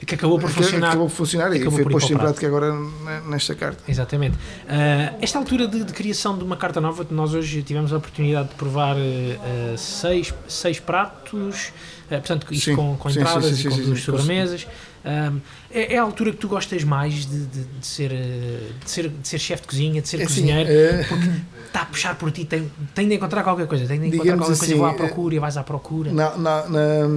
Que 0.06 0.15
acabou 0.15 0.38
por 0.38 0.49
funcionar. 0.49 0.89
Acabou 0.89 1.08
por 1.08 1.15
funcionar 1.15 1.56
e 1.56 1.71
foi 1.71 1.86
posto 1.86 2.13
em 2.13 2.17
prática 2.17 2.45
agora 2.45 2.73
nesta 3.26 3.56
carta. 3.56 3.82
Exatamente. 3.88 4.36
Uh, 4.36 5.15
esta 5.21 5.39
altura 5.39 5.65
de, 5.65 5.82
de, 5.86 5.93
criação 5.93 6.38
de 6.38 6.43
uma 6.43 6.58
carta 6.58 6.82
nova, 6.82 7.08
nós 7.10 7.34
hoje 7.34 7.63
tivemos 7.63 7.93
a 7.93 7.97
oportunidade 7.97 8.49
de 8.49 8.56
provar 8.56 8.97
uh, 8.97 9.78
seis, 9.78 10.34
seis 10.45 10.78
pratos, 10.78 11.71
uh, 12.08 12.10
portanto, 12.10 12.47
isto 12.52 12.71
sim, 12.71 12.76
com, 12.76 12.97
com 12.97 13.10
entradas 13.10 13.45
sim, 13.45 13.56
sim, 13.56 13.67
e 13.69 13.71
com 13.71 13.78
duas 13.78 14.02
sobremesas. 14.02 14.67
Um, 15.06 15.39
é, 15.74 15.94
é, 15.96 15.98
a 15.98 16.04
altura 16.04 16.32
que 16.32 16.38
tu 16.38 16.48
gostas 16.48 16.84
mais 16.84 17.26
de, 17.26 17.46
de, 17.46 17.64
de 17.64 17.86
ser, 17.86 18.10
de 18.10 18.90
ser, 18.90 19.10
de 19.10 19.28
ser 19.28 19.40
chefe 19.40 19.64
de 19.64 19.68
cozinha, 19.68 20.02
de 20.02 20.08
ser 20.08 20.22
é 20.22 20.26
cozinheiro, 20.26 20.70
assim, 20.70 21.10
porque 21.10 21.30
está 21.66 21.82
a 21.82 21.86
puxar 21.86 22.16
por 22.16 22.32
ti, 22.32 22.46
tem, 22.46 22.72
tem 22.94 23.08
de 23.08 23.16
encontrar 23.16 23.44
qualquer 23.44 23.68
coisa, 23.68 23.88
tem 23.88 24.00
de 24.00 24.08
encontrar 24.08 24.38
qualquer 24.38 24.54
assim, 24.54 24.60
coisa, 24.60 24.76
vou 24.76 24.86
à 24.86 24.94
procura 24.94 25.36
e 25.36 25.40
vais 25.40 25.58
à 25.58 25.64
procura. 25.64 26.14
Na, 26.14 26.38
na, 26.38 26.70
na, 26.70 27.10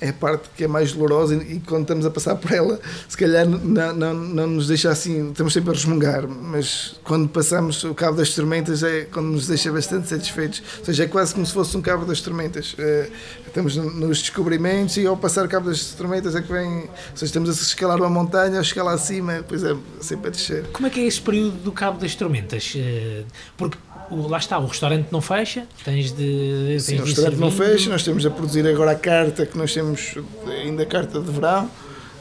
é 0.00 0.08
a 0.08 0.12
parte 0.12 0.48
que 0.56 0.64
é 0.64 0.68
mais 0.68 0.92
dolorosa 0.92 1.34
e, 1.34 1.56
e 1.56 1.60
quando 1.60 1.82
estamos 1.82 2.06
a 2.06 2.10
passar 2.10 2.36
por 2.36 2.52
ela, 2.52 2.80
se 3.08 3.16
calhar 3.16 3.46
não, 3.46 3.94
não, 3.94 4.14
não 4.14 4.46
nos 4.46 4.68
deixa 4.68 4.90
assim, 4.90 5.30
estamos 5.30 5.52
sempre 5.52 5.70
a 5.70 5.72
resmungar, 5.72 6.28
mas 6.28 6.96
quando 7.04 7.28
passamos 7.28 7.82
o 7.84 7.94
Cabo 7.94 8.16
das 8.16 8.34
Tormentas 8.34 8.82
é 8.82 9.02
quando 9.02 9.26
nos 9.26 9.46
deixa 9.46 9.72
bastante 9.72 10.08
satisfeitos, 10.08 10.62
ou 10.78 10.84
seja, 10.84 11.04
é 11.04 11.06
quase 11.06 11.34
como 11.34 11.46
se 11.46 11.52
fosse 11.52 11.76
um 11.76 11.82
Cabo 11.82 12.04
das 12.04 12.20
Tormentas. 12.20 12.74
É, 12.78 13.10
estamos 13.46 13.76
nos 13.76 14.18
descobrimentos 14.18 14.96
e 14.96 15.06
ao 15.06 15.16
passar 15.16 15.44
o 15.44 15.48
Cabo 15.48 15.68
das 15.68 15.86
Tormentas 15.92 16.34
é 16.34 16.42
que 16.42 16.52
vem, 16.52 16.80
ou 16.80 16.88
seja, 17.14 17.26
estamos 17.26 17.48
a 17.48 17.52
escalar 17.52 17.98
uma 17.98 18.10
montanha, 18.10 18.58
a 18.58 18.62
chegar 18.62 18.82
lá 18.82 18.92
acima, 18.92 19.34
depois 19.34 19.62
é 19.62 19.76
sempre 20.00 20.28
a 20.28 20.30
descer. 20.30 20.64
Como 20.72 20.86
é 20.86 20.90
que 20.90 21.00
é 21.00 21.04
esse 21.04 21.20
período 21.20 21.56
do 21.58 21.72
Cabo 21.72 21.98
das 21.98 22.14
Tormentas? 22.14 22.72
Eh, 22.76 23.24
porque 23.56 23.78
o, 24.10 24.28
lá 24.28 24.38
está, 24.38 24.58
o 24.58 24.66
restaurante 24.66 25.08
não 25.10 25.20
fecha, 25.20 25.66
tens 25.84 26.12
de. 26.12 26.78
Sim, 26.80 27.00
o 27.00 27.04
restaurante 27.04 27.36
não 27.36 27.50
fecha, 27.50 27.90
nós 27.90 28.02
temos 28.02 28.24
a 28.24 28.30
produzir 28.30 28.66
agora 28.66 28.92
a 28.92 28.96
carta, 28.96 29.46
que 29.46 29.56
nós 29.56 29.72
temos 29.72 30.16
ainda 30.46 30.82
a 30.82 30.86
carta 30.86 31.20
de 31.20 31.30
verão, 31.30 31.70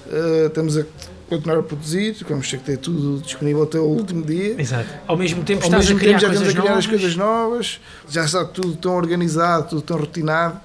Uh, 0.06 0.48
estamos 0.48 0.78
a 0.78 0.86
continuar 1.30 1.60
a 1.60 1.64
produzir, 1.64 2.16
vamos 2.28 2.50
ter 2.50 2.58
que 2.58 2.66
ter 2.66 2.78
tudo 2.78 3.22
disponível 3.22 3.64
até 3.64 3.80
o 3.80 3.86
último 3.86 4.24
dia. 4.24 4.60
Exato. 4.60 4.90
Ao 5.08 5.18
mesmo 5.18 5.44
tempo 5.44 5.62
Ao 5.62 5.68
estás 5.68 5.86
mesmo 5.86 5.98
a 5.98 6.00
criar 6.00 6.20
tempo 6.20 6.22
já 6.22 6.34
estamos 6.34 6.50
a 6.50 6.52
criar 6.52 6.70
novas. 6.72 6.86
as 6.86 6.90
coisas 6.90 7.16
novas, 7.16 7.80
já 8.10 8.26
está 8.26 8.46
tudo 8.46 8.76
tão 8.76 8.96
organizado, 8.96 9.70
tudo 9.70 9.82
tão 9.82 9.98
rotinado. 9.98 10.60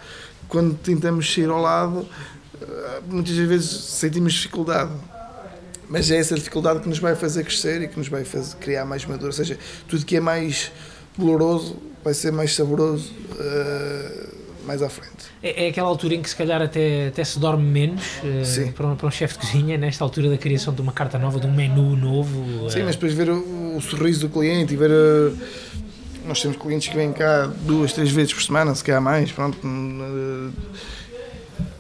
Quando 0.48 0.74
tentamos 0.74 1.32
sair 1.32 1.48
ao 1.48 1.60
lado, 1.60 2.00
uh, 2.00 2.06
muitas 3.06 3.34
vezes 3.36 3.70
sentimos 3.70 4.32
dificuldade. 4.34 4.90
Mas 5.88 6.10
é 6.10 6.16
essa 6.18 6.34
dificuldade 6.34 6.80
que 6.80 6.88
nos 6.88 6.98
vai 6.98 7.14
fazer 7.14 7.44
crescer 7.44 7.80
e 7.82 7.88
que 7.88 7.96
nos 7.96 8.08
vai 8.08 8.24
fazer 8.24 8.56
criar 8.56 8.84
mais 8.84 9.06
maduro. 9.06 9.28
Ou 9.28 9.32
seja, 9.32 9.56
tudo 9.86 10.04
que 10.04 10.16
é 10.16 10.20
mais 10.20 10.70
doloroso 11.18 11.76
vai 12.04 12.14
ser 12.14 12.32
mais 12.32 12.54
saboroso 12.54 13.12
uh, 13.32 14.28
mais 14.64 14.82
à 14.82 14.88
frente. 14.88 15.26
É, 15.42 15.66
é 15.66 15.68
aquela 15.68 15.88
altura 15.88 16.14
em 16.14 16.22
que 16.22 16.28
se 16.28 16.36
calhar 16.36 16.60
até, 16.60 17.08
até 17.08 17.24
se 17.24 17.38
dorme 17.38 17.64
menos 17.64 18.02
Sim. 18.44 18.70
para 18.72 18.86
um, 18.86 18.96
para 18.96 19.06
um 19.06 19.10
chefe 19.10 19.34
de 19.34 19.40
cozinha, 19.40 19.78
nesta 19.78 20.04
altura 20.04 20.28
da 20.28 20.36
criação 20.36 20.74
de 20.74 20.82
uma 20.82 20.92
carta 20.92 21.18
nova, 21.18 21.40
de 21.40 21.46
um 21.46 21.52
menu 21.52 21.96
novo. 21.96 22.70
Sim, 22.70 22.80
eh, 22.80 22.84
mas 22.84 22.94
depois 22.96 23.14
ver 23.14 23.30
o, 23.30 23.76
o 23.76 23.80
sorriso 23.80 24.20
do 24.20 24.28
cliente 24.28 24.74
e 24.74 24.76
ver. 24.76 24.90
uh, 24.90 25.36
nós 26.26 26.42
temos 26.42 26.58
clientes 26.58 26.88
que 26.88 26.94
vêm 26.94 27.10
cá 27.10 27.50
duas, 27.62 27.94
três 27.94 28.10
vezes 28.10 28.34
por 28.34 28.42
semana, 28.42 28.74
se 28.74 28.84
calhar 28.84 29.00
mais, 29.00 29.32
pronto. 29.32 29.58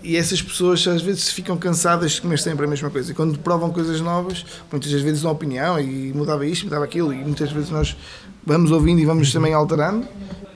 E 0.08 0.16
essas 0.16 0.40
pessoas 0.40 0.88
às 0.88 1.02
vezes 1.02 1.30
ficam 1.30 1.54
cansadas 1.58 2.18
comer 2.18 2.38
sempre 2.38 2.64
a 2.64 2.66
mesma 2.66 2.88
coisa. 2.88 3.12
E 3.12 3.14
quando 3.14 3.38
provam 3.40 3.70
coisas 3.70 4.00
novas, 4.00 4.42
muitas 4.72 4.90
das 4.90 5.02
vezes 5.02 5.20
dão 5.20 5.30
opinião 5.30 5.78
e 5.78 6.14
mudava 6.14 6.46
isto, 6.46 6.64
mudava 6.64 6.82
aquilo. 6.82 7.12
E 7.12 7.18
muitas 7.18 7.52
vezes 7.52 7.68
nós 7.68 7.94
vamos 8.42 8.70
ouvindo 8.70 9.02
e 9.02 9.04
vamos 9.04 9.30
também 9.30 9.52
alterando. 9.52 10.08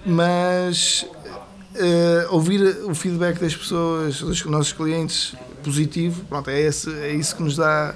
Mas 0.07 1.07
uh, 1.75 2.35
ouvir 2.35 2.63
o 2.85 2.95
feedback 2.95 3.39
das 3.41 3.55
pessoas, 3.55 4.21
dos 4.21 4.43
nossos 4.47 4.73
clientes, 4.73 5.35
positivo, 5.63 6.25
pronto, 6.31 6.49
é, 6.49 6.59
esse, 6.59 6.91
é 6.91 7.13
isso 7.13 7.37
que 7.37 7.43
nos 7.43 7.57
dá 7.57 7.95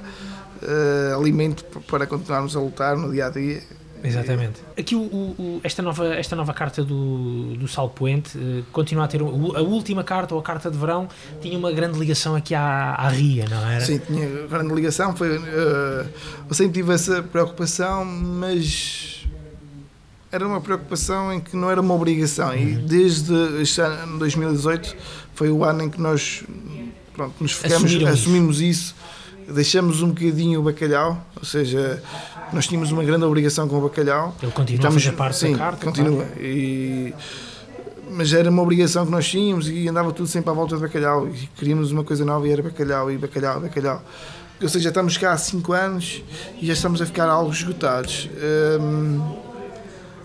uh, 0.61 1.19
alimento 1.19 1.65
para 1.87 2.07
continuarmos 2.07 2.55
a 2.55 2.61
lutar 2.61 2.99
no 2.99 3.11
dia 3.11 3.29
a 3.29 3.31
dia. 3.31 3.63
Exatamente. 4.09 4.61
Aqui 4.79 4.95
o, 4.95 5.01
o- 5.01 5.61
esta, 5.65 5.83
nova, 5.83 6.15
esta 6.15 6.35
nova 6.37 6.53
carta 6.55 6.83
do, 6.85 7.55
do 7.57 7.67
Sal 7.69 7.89
Poente 7.91 8.39
eh, 8.39 8.63
continua 8.73 9.05
a 9.05 9.09
ter. 9.09 9.21
o- 9.23 9.57
A 9.57 9.61
última 9.63 10.03
carta, 10.05 10.35
ou 10.35 10.41
a 10.41 10.43
carta 10.43 10.71
de 10.71 10.77
verão, 10.79 11.09
tinha 11.41 11.57
uma 11.59 11.73
grande 11.73 11.99
ligação 11.99 12.35
aqui 12.37 12.55
à, 12.55 12.95
à 12.95 13.09
Ria, 13.09 13.47
não 13.49 13.69
era? 13.69 13.85
Sim, 13.85 13.99
tinha 13.99 14.27
grande 14.49 14.75
ligação. 14.75 15.15
Foi, 15.17 15.37
uh, 15.39 15.43
eu 16.49 16.55
sempre 16.55 16.75
tive 16.75 16.93
essa 16.95 17.23
preocupação, 17.23 18.05
mas 18.05 19.25
era 20.31 20.47
uma 20.47 20.61
preocupação 20.61 21.33
em 21.33 21.41
que 21.41 21.57
não 21.57 21.71
era 21.71 21.81
uma 21.81 21.95
obrigação. 21.95 22.55
E 22.55 22.75
desde 22.75 23.33
este 23.63 23.81
ano, 23.81 24.19
2018 24.19 24.97
foi 25.35 25.51
o 25.51 25.65
ano 25.65 25.83
em 25.85 25.91
que 25.91 26.01
nós 26.01 26.45
pronto, 27.15 27.35
nos 27.41 27.53
isso. 27.53 28.07
assumimos 28.07 28.61
isso, 28.61 28.95
deixamos 29.49 30.03
um 30.03 30.09
bocadinho 30.09 30.61
o 30.61 30.63
bacalhau, 30.63 31.25
ou 31.37 31.45
seja, 31.45 32.03
nós 32.53 32.67
tínhamos 32.67 32.91
uma 32.93 33.03
grande 33.05 33.25
obrigação 33.25 33.69
com 33.69 33.77
o 33.79 33.81
bacalhau. 33.83 34.35
Ele 34.43 34.53
continua 34.53 34.79
Estamos- 34.79 35.03
a 35.03 35.05
fazer 35.07 35.17
parte 35.17 35.37
sim, 35.39 35.53
da 35.53 35.59
carta. 35.59 35.85
continua. 35.87 36.25
E- 36.39 37.13
mas 38.11 38.33
era 38.33 38.49
uma 38.51 38.63
obrigação 38.63 39.05
que 39.05 39.11
nós 39.13 39.29
tínhamos 39.29 39.69
e 39.69 39.89
andava 39.89 40.13
tudo 40.13 40.29
sempre 40.29 40.49
à 40.51 40.53
volta 40.53 40.77
de 40.77 40.83
bacalhau. 40.83 41.29
E 41.29 41.49
queríamos 41.57 41.91
uma 41.93 42.05
coisa 42.05 42.25
nova 42.25 42.47
e 42.49 42.53
era 42.53 42.63
bacalhau, 42.63 43.11
e 43.11 43.19
bacalhau, 43.19 43.61
bacalhau. 43.61 44.03
Ou 44.63 44.69
seja, 44.69 44.89
estamos 44.89 45.19
cá 45.19 45.33
há 45.33 45.37
5 45.37 45.73
anos 45.73 46.23
e 46.61 46.67
já 46.67 46.73
estamos 46.73 47.03
a 47.03 47.07
ficar 47.07 47.29
algo 47.29 47.51
esgotados. 47.53 48.31
Hum, 48.81 49.37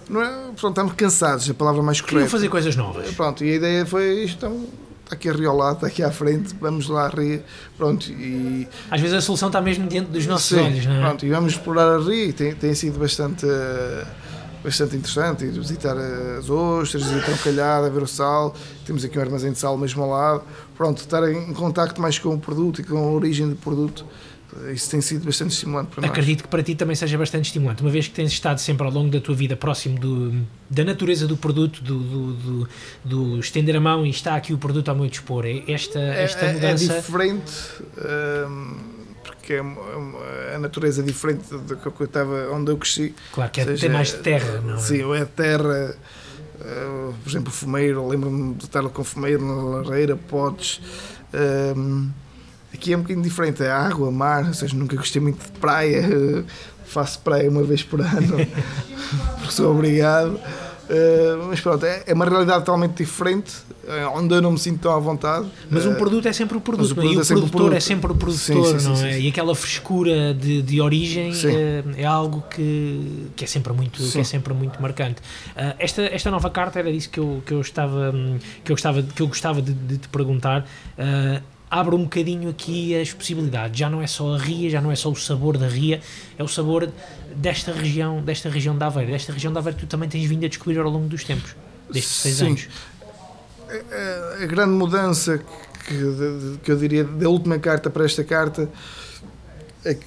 não 0.10 0.22
é, 0.22 0.30
pronto, 0.56 0.70
estamos 0.70 0.94
cansados, 0.94 1.50
a 1.50 1.54
palavra 1.54 1.82
mais 1.82 2.00
Queriam 2.00 2.20
correta. 2.20 2.32
fazer 2.32 2.48
coisas 2.50 2.76
novas. 2.76 3.10
Pronto, 3.14 3.44
e 3.44 3.52
a 3.52 3.56
ideia 3.56 3.86
foi 3.86 4.24
isto, 4.24 4.38
então, 4.38 4.66
está 5.12 5.16
aqui 5.16 5.30
a 5.30 5.34
Rio 5.34 5.72
está 5.72 5.88
aqui 5.88 6.04
à 6.04 6.12
frente, 6.12 6.56
vamos 6.60 6.88
lá 6.88 7.06
a 7.06 7.10
Rio, 7.10 7.44
pronto, 7.78 8.10
e 8.10 8.68
Às 8.90 9.02
vezes 9.02 9.16
a 9.16 9.22
solução 9.22 9.50
está 9.50 9.62
mesmo 9.62 9.88
diante 9.88 10.10
dos 10.10 10.26
nossos 10.26 10.58
Sim, 10.58 10.64
olhos, 10.64 10.86
não 10.86 10.96
é? 10.96 11.02
Pronto, 11.02 11.26
e 11.26 11.30
vamos 11.30 11.54
explorar 11.54 11.96
a 11.96 11.98
Rio 11.98 12.30
e 12.30 12.34
tem, 12.34 12.56
tem 12.56 12.74
sido 12.74 12.98
bastante, 12.98 13.46
bastante 14.64 14.96
interessante. 14.96 15.46
Ir 15.46 15.52
visitar 15.52 15.98
as 15.98 16.50
ostras, 16.50 17.04
ir 17.12 17.18
a 17.18 17.38
calhada, 17.38 17.90
ver 17.90 18.04
o 18.04 18.08
sal. 18.08 18.56
Temos 18.86 19.04
aqui 19.04 19.18
um 19.18 19.22
armazém 19.22 19.52
de 19.52 19.58
sal 19.60 19.78
mesmo 19.78 20.02
ao 20.04 20.10
lado. 20.10 20.44
Pronto, 20.76 21.00
estar 21.00 21.30
em 21.30 21.54
contacto 21.54 22.02
mais 22.02 22.18
com 22.18 22.34
o 22.34 22.40
produto 22.40 22.82
e 22.82 22.84
com 22.84 22.98
a 22.98 23.12
origem 23.12 23.50
do 23.50 23.56
produto. 23.56 24.06
Isso 24.74 24.90
tem 24.92 25.00
sido 25.02 25.26
bastante 25.26 25.52
estimulante 25.52 25.90
para 25.92 26.02
nós. 26.02 26.12
Acredito 26.12 26.44
que 26.44 26.50
para 26.50 26.62
ti 26.62 26.76
também 26.76 26.96
seja 26.96 27.18
bastante 27.18 27.46
estimulante, 27.46 27.82
uma 27.82 27.90
vez 27.92 28.08
que 28.08 28.14
tens 28.14 28.32
estado 28.32 28.60
sempre 28.60 28.86
ao 28.86 28.92
longo 28.92 29.10
da 29.10 29.22
tua 29.22 29.34
vida 29.34 29.56
próximo 29.56 29.98
do, 29.98 30.34
da 30.70 30.84
natureza 30.84 31.26
do 31.28 31.38
produto, 31.38 31.82
do, 31.82 32.00
do, 32.00 32.34
do- 32.34 32.70
do 33.06 33.40
estender 33.40 33.76
a 33.76 33.80
mão 33.80 34.06
e 34.06 34.10
está 34.10 34.36
aqui 34.36 34.54
o 34.54 34.58
produto 34.58 34.90
ao 34.90 34.96
meu 34.96 35.08
dispor. 35.08 35.46
É 35.46 35.64
Esta, 35.72 36.00
É, 36.00 36.24
esta 36.24 36.46
é- 36.46 36.50
é 36.50 36.54
mudança. 36.54 36.94
diferente, 37.02 37.54
hum, 38.48 38.76
porque 39.24 39.54
é 39.54 40.56
a 40.56 40.60
natureza 40.60 41.02
é 41.02 41.06
diferente 41.06 41.44
do 41.50 41.78
que 41.78 41.88
eu 42.02 42.06
estava, 42.06 42.52
onde 42.52 42.72
eu 42.72 42.78
cresci. 42.78 43.14
claro 43.32 43.52
que 43.52 43.62
é, 43.62 43.66
seja, 43.66 43.90
mais 43.90 44.10
de 44.10 44.18
terra, 44.18 44.62
não 44.62 44.76
é? 44.76 44.78
Sim, 44.78 45.14
é 45.14 45.26
terra, 45.26 45.96
eh, 46.62 47.10
por 47.24 47.30
exemplo, 47.30 47.52
fumeiro, 47.52 48.08
lembro-me 48.08 48.54
de 48.56 48.66
estar 48.66 48.84
com 48.90 49.04
fumeiro 49.04 49.46
na 49.46 49.80
lareira, 49.80 50.16
potes. 50.16 50.82
ehm, 51.34 52.10
aqui 52.74 52.94
é 52.94 52.98
um 52.98 53.02
bocadinho 53.02 53.24
diferente, 53.24 53.64
é 53.64 53.72
água, 53.72 54.12
mar, 54.12 54.48
ou 54.48 54.54
seja, 54.54 54.76
nunca 54.76 54.96
gostei 54.96 55.22
muito 55.22 55.44
de 55.44 55.52
praia, 55.60 55.98
eh, 55.98 56.44
faço 56.86 57.20
praia 57.20 57.50
uma 57.50 57.64
vez 57.64 57.84
por 57.84 58.02
ano, 58.02 58.38
porque 59.40 59.52
sou 59.52 59.72
obrigado. 59.72 60.40
Eh, 60.92 61.38
mas 61.48 61.62
pronto, 61.62 61.86
é, 61.86 62.04
é 62.06 62.14
uma 62.14 62.26
realidade 62.26 62.60
totalmente 62.60 62.98
diferente, 62.98 63.54
eh, 63.88 64.06
onde 64.08 64.36
eu 64.36 64.42
não 64.42 64.52
me 64.52 64.60
sinto 64.60 64.82
tão 64.82 64.92
à 64.94 65.00
vontade. 65.00 65.48
Mas 65.70 65.86
um 65.86 65.96
produto 65.96 66.28
é 66.28 66.34
sempre 66.34 66.58
o 66.58 66.62
produto, 66.62 66.94
mas 66.98 66.98
o 66.98 67.02
é? 67.02 67.06
e 67.06 67.16
produto 67.16 67.16
o 67.16 67.22
é 67.22 67.22
o 67.22 67.38
produtor 67.38 67.62
é 67.62 67.70
produto. 67.70 67.82
sempre 67.82 68.12
o 68.12 68.16
produtor, 68.16 68.66
Sim, 68.66 68.80
sim, 68.80 68.90
não 68.90 68.96
sim, 68.98 69.08
é? 69.08 69.14
sim. 69.14 69.22
E 69.22 69.28
aquela 69.30 69.56
frescura 69.56 70.34
de, 70.34 70.62
de 70.62 70.82
origem 70.82 71.32
eh, 71.46 71.84
é, 71.96 72.06
algo 72.06 72.44
que, 72.50 73.30
que, 73.38 73.46
é 73.46 73.48
sempre 73.48 73.72
muito, 73.72 74.04
que 74.04 74.20
é 74.20 74.24
sempre 74.26 74.54
muito 74.54 74.82
marcante. 74.82 75.22
Ah, 75.56 75.76
esta, 75.80 76.02
esta 76.02 76.30
nova 76.30 76.50
carta 76.50 76.80
era 76.80 76.92
disso 76.92 77.10
que 77.10 77.22
eu, 77.22 77.42
que 77.46 77.54
eu, 77.54 77.62
estava, 77.62 78.12
hum, 78.14 78.38
que 78.62 78.74
eu, 78.74 78.76
gostava, 78.76 79.02
que 79.02 79.22
eu 79.22 79.28
gostava 79.28 79.62
de, 79.62 79.74
de 79.74 79.98
te 79.98 80.10
perguntar. 80.10 80.66
Ah, 80.98 81.42
abre 81.72 81.96
um 81.96 82.04
bocadinho 82.04 82.50
aqui 82.50 82.94
as 83.00 83.14
possibilidades. 83.14 83.80
Já 83.80 83.90
não 83.90 84.02
é 84.02 84.08
só 84.08 84.36
a 84.36 84.38
ria, 84.38 84.70
já 84.70 84.82
não 84.82 84.92
é 84.92 84.96
só 84.96 85.10
o 85.10 85.16
sabor 85.16 85.58
da 85.58 85.68
ria, 85.70 86.02
é 86.38 86.44
o 86.44 86.48
sabor 86.48 86.92
desta 87.34 87.72
região, 87.72 88.22
desta 88.22 88.50
região 88.50 88.78
da 88.78 88.88
Aveiro. 88.88 89.12
Desta 89.12 89.32
região 89.32 89.54
da 89.54 89.62
Aveiro 89.62 89.78
que 89.80 89.86
tu 89.86 89.90
também 89.90 90.10
tens 90.10 90.26
vindo 90.28 90.46
a 90.46 90.50
descobrir 90.50 90.78
ao 90.80 90.90
longo 90.90 91.08
dos 91.08 91.24
tempos, 91.24 91.56
destes 91.90 92.14
seis 92.18 92.36
Sim. 92.36 92.48
anos. 92.48 92.68
a, 93.70 94.44
a 94.44 94.46
grande 94.48 94.74
mudança 94.74 95.40
que, 95.88 95.94
de- 95.94 96.58
que 96.62 96.72
eu 96.72 96.78
diria 96.78 97.04
da 97.06 97.30
última 97.30 97.58
carta 97.58 97.90
para 97.90 98.04
esta 98.04 98.24
carta 98.24 98.70
é 99.86 99.94
que, 99.94 100.06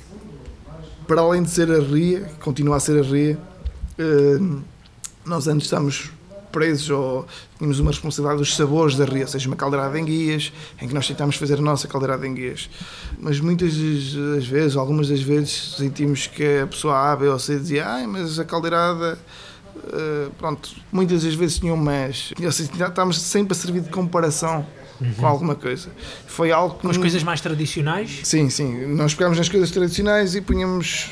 para 1.08 1.22
além 1.22 1.42
de 1.42 1.50
ser 1.50 1.70
a 1.70 1.80
RIA, 1.80 2.30
continua 2.40 2.76
a 2.76 2.80
ser 2.80 2.98
a 3.00 3.02
RIA, 3.02 3.38
eh, 3.98 4.38
nós 5.24 5.48
antes 5.48 5.66
estamos 5.66 6.10
presos 6.54 6.88
ou 6.88 7.26
tínhamos 7.58 7.80
uma 7.80 7.90
responsabilidade 7.90 8.38
dos 8.38 8.54
sabores 8.54 8.94
da 8.94 9.04
RIA, 9.04 9.22
ou 9.22 9.28
seja, 9.28 9.48
uma 9.48 9.56
caldeirada 9.56 9.92
de 9.92 10.00
enguias, 10.00 10.52
em 10.80 10.86
que 10.86 10.94
nós 10.94 11.06
tentámos 11.08 11.34
fazer 11.34 11.58
a 11.58 11.60
nossa 11.60 11.88
caldeirada 11.88 12.22
de 12.22 12.28
enguias. 12.28 12.70
Mas 13.18 13.40
muitas 13.40 13.74
das 13.74 14.46
vezes, 14.46 14.76
algumas 14.76 15.08
das 15.08 15.20
vezes, 15.20 15.74
sentimos 15.76 16.28
que 16.28 16.60
a 16.60 16.66
pessoa 16.68 17.12
A, 17.12 17.16
B 17.16 17.26
ou 17.26 17.38
C 17.40 17.58
dizia, 17.58 17.88
ai, 17.88 18.06
mas 18.06 18.38
a 18.38 18.44
caldeirada 18.44 19.18
Uh, 19.74 20.30
pronto, 20.38 20.70
muitas 20.90 21.24
das 21.24 21.34
vezes 21.34 21.58
tinham 21.58 21.76
mas 21.76 22.32
ou 22.42 22.52
seja, 22.52 22.70
estávamos 22.72 23.20
sempre 23.20 23.52
a 23.52 23.54
servir 23.54 23.82
de 23.82 23.90
comparação 23.90 24.64
com 25.18 25.26
alguma 25.26 25.54
coisa. 25.54 25.90
Foi 26.26 26.50
algo 26.52 26.76
que 26.76 26.82
Com 26.82 26.90
as 26.90 26.96
coisas 26.96 27.22
mais 27.22 27.40
tradicionais, 27.40 28.20
Sim, 28.22 28.48
sim. 28.48 28.86
Nós 28.94 29.14
pegámos 29.14 29.36
nas 29.36 29.48
coisas 29.48 29.70
tradicionais 29.70 30.34
e 30.34 30.40
punhamos. 30.40 31.10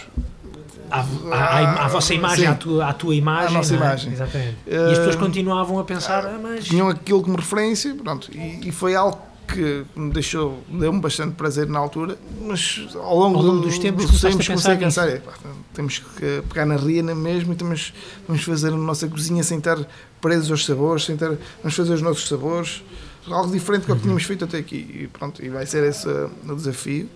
À, 1.00 1.34
à, 1.34 1.58
à- 1.58 1.84
à 1.84 1.88
vossa 1.88 2.12
imagem, 2.14 2.46
Sim. 2.46 2.50
à 2.52 2.54
tua, 2.54 2.92
tua 2.92 3.14
imagem. 3.14 3.48
À 3.54 3.58
nossa 3.58 3.74
é? 3.74 3.76
imagem. 3.76 4.12
Exatamente. 4.12 4.56
Eh, 4.66 4.74
e 4.76 4.92
as 4.92 4.98
pessoas 4.98 5.16
continuavam 5.16 5.78
a 5.78 5.84
pensar, 5.84 6.24
ah, 6.26 6.38
mas. 6.42 6.64
Tinham 6.64 6.88
aquilo 6.88 7.22
como 7.22 7.36
referência, 7.36 7.94
pronto. 7.94 8.30
E, 8.32 8.68
e 8.68 8.72
foi 8.72 8.94
algo 8.94 9.18
que 9.48 9.84
me 9.94 10.10
deixou, 10.12 10.62
deu-me 10.68 11.00
bastante 11.00 11.34
prazer 11.34 11.68
na 11.68 11.78
altura, 11.78 12.16
mas 12.40 12.86
ao 12.94 13.18
longo, 13.18 13.36
Ao 13.38 13.42
longo 13.42 13.60
do- 13.60 13.66
dos 13.66 13.78
tempos 13.78 14.06
dos 14.06 14.24
a 14.24 14.30
comecei 14.30 14.72
a 14.74 14.76
pensar 14.78 15.08
"Epá, 15.08 15.32
temos 15.74 15.98
que 15.98 16.42
pegar 16.48 16.64
na 16.64 16.76
riana 16.76 17.14
mesmo 17.14 17.52
e 17.52 17.56
temos, 17.56 17.92
vamos 18.26 18.44
fazer 18.44 18.68
a 18.68 18.76
nossa 18.76 19.06
cozinha 19.08 19.42
sem 19.42 19.58
estar 19.58 19.76
presos 20.22 20.50
aos 20.50 20.64
sabores, 20.64 21.04
sem 21.04 21.16
estar, 21.16 21.32
vamos 21.62 21.74
fazer 21.76 21.92
os 21.92 22.00
nossos 22.00 22.26
sabores. 22.28 22.82
algo 23.28 23.50
diferente 23.52 23.86
do 23.86 23.94
que 23.96 24.02
tínhamos 24.02 24.22
feito 24.24 24.44
até 24.44 24.58
aqui. 24.58 24.76
E 25.02 25.06
pronto, 25.12 25.44
e 25.44 25.48
vai 25.50 25.66
ser 25.66 25.82
esse 25.84 26.08
uh, 26.08 26.30
o 26.48 26.54
desafio. 26.56 27.08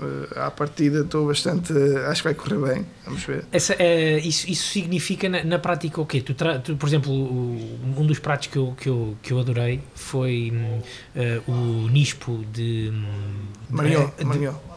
Uh, 0.00 0.38
à 0.38 0.50
partida 0.50 1.00
estou 1.00 1.26
bastante. 1.26 1.74
Acho 2.08 2.22
que 2.22 2.28
vai 2.28 2.34
correr 2.34 2.74
bem. 2.74 2.86
Vamos 3.04 3.22
ver. 3.22 3.44
Essa, 3.52 3.74
é, 3.78 4.18
isso, 4.18 4.50
isso 4.50 4.68
significa 4.68 5.28
na, 5.28 5.44
na 5.44 5.58
prática 5.58 6.00
o 6.00 6.06
quê? 6.06 6.22
Tu, 6.22 6.34
tu, 6.64 6.76
por 6.76 6.88
exemplo, 6.88 7.12
o, 7.12 7.78
um 7.98 8.06
dos 8.06 8.18
pratos 8.18 8.46
que 8.46 8.56
eu, 8.56 8.74
que 8.80 8.88
eu, 8.88 9.14
que 9.22 9.32
eu 9.32 9.38
adorei 9.38 9.82
foi 9.94 10.52
uh, 11.14 11.50
o 11.52 11.88
nispo 11.88 12.42
de. 12.50 12.90
Marinho. 13.68 14.10
Marinho. 14.24 14.69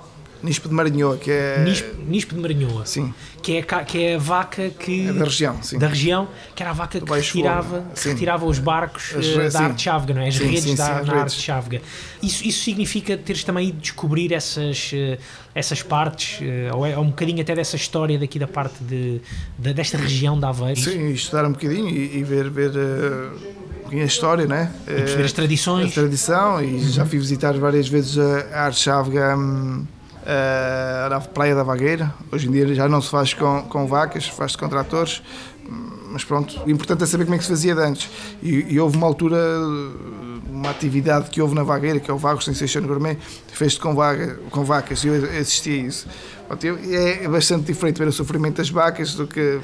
Nispo 0.44 0.68
de 0.68 0.76
Marinhoa, 0.76 1.18
que 1.18 1.32
é. 1.32 1.64
Nispo, 1.64 1.96
Nispo 2.06 2.36
de 2.36 2.42
Marinhoa. 2.42 2.86
Sim. 2.86 3.14
Que 3.42 3.58
é, 3.58 3.62
que 3.62 4.04
é 4.04 4.16
a 4.16 4.18
vaca 4.18 4.70
que. 4.70 5.08
É 5.08 5.14
da 5.14 5.24
região, 5.24 5.64
sim. 5.64 5.80
Da 5.80 5.88
região, 5.88 6.28
que 6.54 6.62
era 6.62 6.72
a 6.72 6.74
vaca 6.74 7.00
que 7.00 7.14
retirava, 7.14 7.86
que 7.96 8.10
retirava 8.10 8.46
os 8.46 8.60
barcos 8.60 9.16
As, 9.16 9.26
uh, 9.26 9.38
da 9.38 9.52
sim. 9.52 9.58
arte 9.58 9.82
chávega, 9.84 10.14
não 10.14 10.22
é? 10.22 10.28
As 10.28 10.36
sim, 10.36 10.46
redes 10.46 10.64
sim, 10.64 10.76
da, 10.76 10.86
arte 10.86 11.42
chávega. 11.42 11.82
Isso, 12.22 12.46
isso 12.46 12.62
significa 12.62 13.18
teres 13.18 13.44
também 13.46 13.70
ido 13.70 13.80
descobrir 13.80 14.34
essas, 14.34 14.92
uh, 14.92 15.18
essas 15.56 15.82
partes, 15.82 16.42
uh, 16.42 16.76
ou, 16.76 16.86
é, 16.86 16.98
um 17.00 17.08
bocadinho 17.08 17.42
até 17.42 17.56
dessa 17.56 17.78
história 17.78 18.20
daqui 18.20 18.38
da 18.38 18.48
parte 18.48 18.84
de, 18.84 19.22
de 19.58 19.74
desta 19.74 19.98
região 19.98 20.38
da 20.38 20.50
Aveiro? 20.50 20.80
Sim, 20.80 21.10
estudar 21.12 21.46
um 21.46 21.54
bocadinho 21.54 21.90
e, 21.90 22.18
e 22.18 22.24
ver. 22.24 22.50
ver 22.50 22.72
a 23.94 24.06
história, 24.06 24.46
né? 24.48 24.74
E 24.88 24.94
perceber 24.94 25.24
as 25.24 25.32
tradições. 25.32 25.92
A 25.92 25.94
tradição, 25.94 26.62
e 26.62 26.66
uhum. 26.66 26.90
já 26.90 27.06
fui 27.06 27.20
visitar 27.20 27.54
várias 27.54 27.88
vezes 27.88 28.18
a 28.18 28.62
arte 28.62 28.80
chávega. 28.80 29.38
Um, 29.38 29.86
uh, 30.24 31.10
na 31.10 31.20
Praia 31.22 31.56
da 31.56 31.64
Vagueira. 31.64 32.14
Hoje 32.32 32.48
em 32.48 32.52
dia 32.52 32.74
já 32.74 32.88
não 32.88 33.02
se 33.02 33.10
faz 33.10 33.34
com, 33.34 33.64
com 33.64 33.88
vacas, 33.88 34.28
faz-se 34.28 34.58
com 34.58 34.68
tratores, 34.68 35.22
mas 36.10 36.24
pronto, 36.24 36.62
o 36.66 36.70
importante 36.70 37.04
é 37.04 37.06
saber 37.06 37.24
como 37.26 37.36
é 37.36 37.38
que 37.38 37.44
se 37.44 37.50
fazia 37.50 37.76
antes. 37.76 38.10
E, 38.42 38.74
e, 38.74 38.80
houve 38.80 38.98
uma 38.98 39.08
altura, 39.08 39.38
uma 40.48 40.70
atividade 40.70 41.30
que 41.30 41.42
houve 41.42 41.56
na 41.56 41.64
Vagueira, 41.64 42.00
que 42.00 42.10
é 42.10 42.14
o 42.14 42.18
Vagos 42.18 42.46
Sensation 42.46 42.82
Gourmet, 42.82 43.18
fez-se 43.52 43.80
com, 43.80 43.96
vaga, 43.96 44.40
com 44.52 44.64
vacas, 44.64 45.04
e 45.04 45.08
eu 45.08 45.16
assistia 45.40 45.74
a 45.74 45.88
isso. 45.88 46.08
Pronto, 46.48 46.66
é 46.68 47.28
bastante 47.28 47.66
diferente 47.66 47.98
ver 47.98 48.08
o 48.08 48.12
sofrimento 48.12 48.58
das 48.58 48.70
vacas 48.70 49.16
do 49.16 49.26
que, 49.26 49.60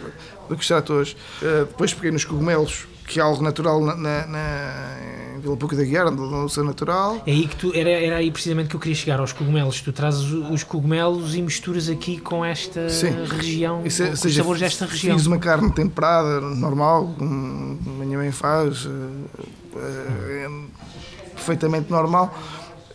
do 0.47 0.55
que 0.55 0.61
os 0.61 0.67
tratores. 0.67 1.15
Uh, 1.41 1.65
depois 1.65 1.93
peguei 1.93 2.11
nos 2.11 2.25
cogumelos, 2.25 2.87
que 3.07 3.19
é 3.19 3.23
algo 3.23 3.43
natural 3.43 3.79
na, 3.81 3.95
na, 3.95 4.25
na 4.25 5.28
em 5.39 5.41
Vila 5.41 5.57
Pouca 5.57 5.75
da 5.75 5.83
Guiar, 5.83 6.11
no 6.11 6.49
seu 6.49 6.63
natural. 6.63 7.23
É 7.25 7.31
aí 7.31 7.47
que 7.47 7.55
tu, 7.55 7.71
era, 7.73 7.89
era 7.89 8.17
aí 8.17 8.29
precisamente 8.29 8.69
que 8.69 8.75
eu 8.75 8.79
queria 8.79 8.95
chegar 8.95 9.19
aos 9.19 9.31
cogumelos. 9.31 9.81
Tu 9.81 9.91
trazes 9.91 10.31
os 10.31 10.63
cogumelos 10.63 11.33
e 11.35 11.41
misturas 11.41 11.89
aqui 11.89 12.19
com 12.19 12.43
esta 12.43 12.89
Sim. 12.89 13.11
região, 13.25 13.85
Isso, 13.85 14.05
com 14.05 14.15
seja, 14.15 14.27
os 14.27 14.35
sabores 14.35 14.61
desta 14.61 14.85
região. 14.85 15.17
Fiz 15.17 15.25
uma 15.25 15.39
carne 15.39 15.71
temperada, 15.71 16.41
normal, 16.41 17.15
como 17.17 17.79
a 18.01 18.05
minha 18.05 18.17
mãe 18.17 18.31
faz, 18.31 18.87
é, 19.75 20.45
é 20.45 20.49
perfeitamente 21.33 21.89
normal. 21.89 22.37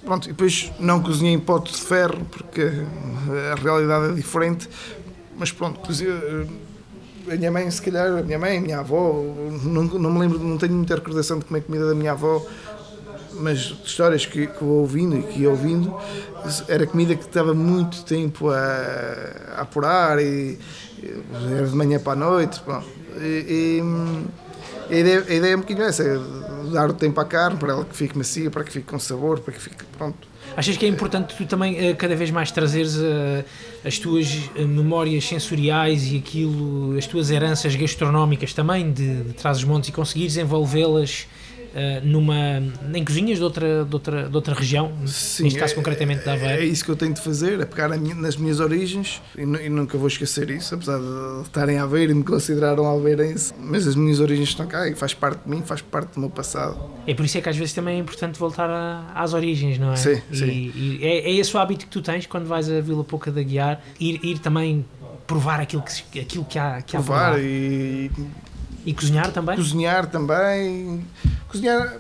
Pronto, 0.05 0.27
e 0.29 0.33
depois 0.33 0.71
não 0.79 1.03
cozinhei 1.03 1.33
em 1.33 1.39
pote 1.39 1.73
de 1.73 1.81
ferro, 1.81 2.27
porque 2.31 2.71
a 3.53 3.55
realidade 3.59 4.13
é 4.13 4.13
diferente, 4.13 4.69
mas 5.39 5.51
pronto, 5.51 5.81
cozinhei 5.81 6.13
a 7.31 7.37
minha 7.37 7.51
mãe, 7.51 7.71
se 7.71 7.81
calhar, 7.83 8.19
a 8.19 8.23
minha 8.23 8.39
mãe, 8.39 8.59
a 8.59 8.61
minha 8.61 8.79
avó, 8.81 9.23
não, 9.65 9.85
não 9.85 10.11
me 10.13 10.21
lembro, 10.21 10.39
não 10.39 10.59
tenho 10.59 10.73
muita 10.73 10.95
recordação 10.95 11.39
de 11.39 11.45
comer 11.45 11.63
comida 11.63 11.89
da 11.89 11.95
minha 11.95 12.13
avó, 12.13 12.45
mas 13.35 13.59
de 13.59 13.83
histórias 13.85 14.27
que, 14.27 14.47
que 14.47 14.65
vou 14.65 14.81
ouvindo 14.81 15.17
e 15.17 15.23
que 15.23 15.41
ia 15.41 15.51
ouvindo, 15.51 15.95
era 16.69 16.87
comida 16.87 17.15
que 17.15 17.25
estava 17.25 17.55
muito 17.55 18.05
tempo 18.05 18.51
a, 18.51 19.57
a 19.57 19.63
apurar 19.63 20.21
e, 20.21 20.59
era 21.57 21.67
de 21.67 21.77
manhã 21.77 21.99
para 21.99 22.13
a 22.13 22.17
noite. 22.17 22.63
E, 23.21 23.81
e 23.81 23.83
a, 24.91 24.95
ideia, 24.95 25.25
a 25.29 25.35
ideia 25.35 25.53
é 25.53 25.57
um 25.57 25.61
bocadinho 25.61 25.87
essa, 25.87 26.03
é 26.03 26.19
dar 26.73 26.91
o 26.91 26.95
tempo 26.95 27.21
à 27.21 27.25
carne 27.25 27.59
para 27.59 27.73
ela 27.73 27.85
que 27.85 27.97
fique 27.97 28.17
macia, 28.17 28.51
para 28.51 28.65
que 28.65 28.73
fique 28.73 28.87
com 28.87 28.99
sabor, 28.99 29.41
para 29.41 29.55
que 29.55 29.61
fique 29.61 29.85
pronto. 29.97 30.29
Achas 30.57 30.77
que 30.77 30.85
é 30.85 30.89
importante 30.89 31.35
tu 31.37 31.47
também 31.47 31.91
uh, 31.91 31.97
cada 31.97 32.15
vez 32.15 32.31
mais 32.31 32.51
trazeres 32.51 32.97
uh, 32.97 33.45
as 33.85 33.99
tuas 33.99 34.51
uh, 34.57 34.67
memórias 34.67 35.27
sensoriais 35.27 36.13
e 36.13 36.19
aquilo, 36.19 36.97
as 36.97 37.07
tuas 37.07 37.31
heranças 37.31 37.75
gastronómicas 37.75 38.53
também 38.53 38.93
de, 38.93 39.23
de 39.23 39.33
Trás-os-Montes 39.33 39.89
e 39.89 39.93
conseguires 39.93 40.37
envolvê-las 40.37 41.27
Uh, 41.75 42.07
numa, 42.07 42.63
em 42.95 43.05
cozinhas 43.05 43.39
de 43.39 43.45
outra, 43.45 43.85
de 43.85 43.93
outra, 43.93 44.29
de 44.29 44.37
outra 44.37 44.55
região, 44.55 44.93
Sim, 45.07 45.43
neste 45.43 45.59
caso 45.59 45.73
é, 45.73 45.75
concretamente 45.75 46.25
da 46.25 46.35
Aveiro. 46.35 46.63
É 46.63 46.65
isso 46.65 46.85
que 46.85 46.91
eu 46.93 46.95
tenho 46.95 47.13
de 47.13 47.21
fazer, 47.21 47.59
é 47.59 47.65
pegar 47.65 47.89
minha, 47.99 48.15
nas 48.15 48.37
minhas 48.37 48.61
origens 48.61 49.21
e, 49.37 49.43
e, 49.43 49.69
nunca 49.69 49.99
vou 49.99 50.07
esquecer 50.07 50.51
isso, 50.51 50.77
apesar 50.77 51.01
de 51.01 51.43
estarem 51.43 51.79
a 51.79 51.83
Aveiro 51.83 52.13
e 52.13 52.15
me 52.15 52.23
considerar 52.23 52.79
um 52.79 52.87
alveirense, 52.87 53.53
mas 53.59 53.89
as 53.89 53.97
minhas 53.97 54.21
origens 54.21 54.51
estão 54.51 54.69
cá 54.69 54.89
e 54.89 54.95
faz 54.95 55.15
parte 55.15 55.43
de 55.43 55.51
mim, 55.51 55.63
faz 55.63 55.83
parte 55.83 56.15
do 56.15 56.21
meu 56.21 56.31
passado. 56.31 56.79
É 57.09 57.13
por 57.13 57.25
isso 57.25 57.39
é 57.39 57.41
que 57.41 57.49
às 57.49 57.57
vezes 57.57 57.75
também 57.75 57.97
é 57.97 57.99
importante 57.99 58.39
voltar 58.39 58.71
a, 58.71 59.11
às 59.13 59.35
origens, 59.35 59.77
não 59.77 59.93
é? 59.93 59.97
Sim, 59.97 60.23
e, 60.31 60.37
sim. 60.37 60.73
E 60.77 60.99
é, 61.03 61.29
é 61.29 61.33
esse 61.33 61.57
o 61.57 61.59
hábito 61.59 61.87
que 61.87 61.91
tu 61.91 62.01
tens 62.01 62.25
quando 62.27 62.47
vais 62.47 62.71
a 62.71 62.81
Vila 62.81 63.03
Pouca 63.03 63.33
da 63.33 63.43
Guiar, 63.43 63.83
ir, 63.99 64.21
ir 64.23 64.39
também 64.39 64.85
provar 65.27 65.61
aquilo 65.61 65.83
que, 65.83 66.21
aquilo 66.21 66.45
que 66.45 66.59
há 66.59 66.83
que 66.83 66.93
Provar 66.93 67.35
há 67.35 67.41
e 67.41 68.11
e 68.85 68.93
cozinhar 68.93 69.31
também? 69.33 69.57
Cozinhar 69.57 70.07
também. 70.07 71.05
Cozinhar 71.49 71.99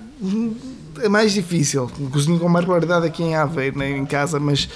é 1.02 1.08
mais 1.08 1.32
difícil. 1.32 1.90
Cozinho 2.12 2.38
com 2.38 2.48
mais 2.48 2.64
regularidade 2.64 3.06
aqui 3.06 3.22
em 3.22 3.34
Aveiro, 3.34 3.78
né, 3.78 3.90
em 3.90 4.04
casa, 4.04 4.38
mas, 4.38 4.68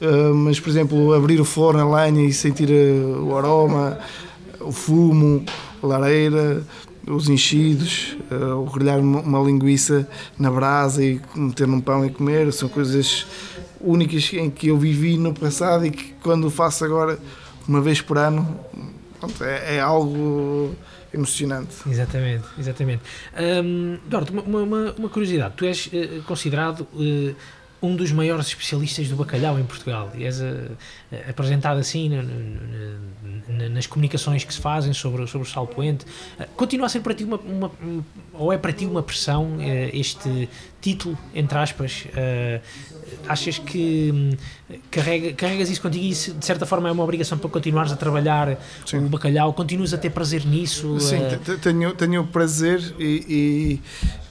uh, 0.00 0.34
mas, 0.34 0.60
por 0.60 0.68
exemplo, 0.70 1.12
abrir 1.14 1.40
o 1.40 1.44
forno, 1.44 1.80
a 1.80 2.04
lenha 2.04 2.26
e 2.26 2.32
sentir 2.32 2.70
uh, 2.70 3.24
o 3.24 3.36
aroma, 3.36 3.98
o 4.60 4.72
fumo, 4.72 5.44
a 5.82 5.86
lareira, 5.86 6.62
os 7.06 7.28
enchidos, 7.28 8.16
uh, 8.30 8.60
o 8.60 8.70
grelhar 8.70 8.98
uma, 8.98 9.40
linguiça 9.40 10.08
na 10.38 10.50
brasa 10.50 11.02
e 11.02 11.20
meter 11.34 11.66
num 11.66 11.80
pão 11.80 12.04
e 12.04 12.10
comer, 12.10 12.52
são 12.52 12.68
coisas 12.68 13.26
únicas 13.80 14.30
em 14.32 14.50
que 14.50 14.68
eu 14.68 14.78
vivi 14.78 15.16
no 15.16 15.32
passado 15.34 15.86
e 15.86 15.90
que 15.90 16.14
quando 16.22 16.50
faço 16.50 16.84
agora, 16.84 17.18
uma 17.68 17.80
vez 17.80 18.00
por 18.00 18.16
ano, 18.16 18.58
pronto, 19.20 19.44
é, 19.44 19.76
é 19.76 19.80
algo 19.80 20.74
emocionante. 21.14 21.74
Exatamente, 21.88 22.44
exatamente. 22.58 23.02
Um, 23.64 23.98
uma, 24.46 24.62
uma, 24.62 24.92
uma, 24.92 25.08
curiosidade, 25.08 25.54
tu 25.56 25.64
és 25.64 25.86
uh, 25.86 26.22
considerado 26.22 26.86
uh, 26.92 27.34
um 27.80 27.94
dos 27.94 28.10
maiores 28.12 28.48
especialistas 28.48 29.08
do 29.08 29.16
bacalhau 29.16 29.58
em 29.58 29.64
Portugal 29.64 30.10
e 30.14 30.24
és 30.24 30.40
uh, 30.40 30.70
apresentado 31.28 31.78
assim 31.78 32.08
no, 32.08 32.22
no, 32.22 32.38
no, 33.48 33.68
nas 33.70 33.86
comunicações 33.86 34.42
que 34.42 34.52
se 34.52 34.60
fazem 34.60 34.92
sobre, 34.92 35.26
sobre 35.26 35.46
o 35.46 35.50
sal 35.50 35.66
poente. 35.66 36.04
continua 36.56 36.86
a 36.86 36.88
ser 36.88 37.00
para 37.00 37.14
ti 37.14 37.24
uma, 37.24 37.36
uma, 37.36 37.70
ou 38.32 38.52
é 38.52 38.58
para 38.58 38.72
ti 38.72 38.86
uma 38.86 39.02
pressão 39.02 39.58
este 39.92 40.48
título, 40.80 41.18
entre 41.34 41.58
aspas, 41.58 42.04
achas 43.28 43.58
que 43.58 44.10
hum, 44.12 44.76
carrega, 44.90 45.32
carregas 45.32 45.70
isso 45.70 45.80
contigo 45.80 46.04
e 46.04 46.10
isso, 46.10 46.34
de 46.34 46.44
certa 46.44 46.66
forma 46.66 46.88
é 46.88 46.92
uma 46.92 47.02
obrigação 47.02 47.38
para 47.38 47.50
continuares 47.50 47.92
a 47.92 47.96
trabalhar 47.96 48.58
Sim. 48.86 48.98
o 48.98 49.08
bacalhau? 49.08 49.52
Continuas 49.52 49.92
a 49.94 49.98
ter 49.98 50.10
prazer 50.10 50.44
nisso? 50.44 50.98
Sim, 51.00 51.18
uh... 51.18 51.58
tenho, 51.58 51.94
tenho 51.94 52.24
prazer 52.26 52.94
e, 52.98 53.24
e, 53.28 53.80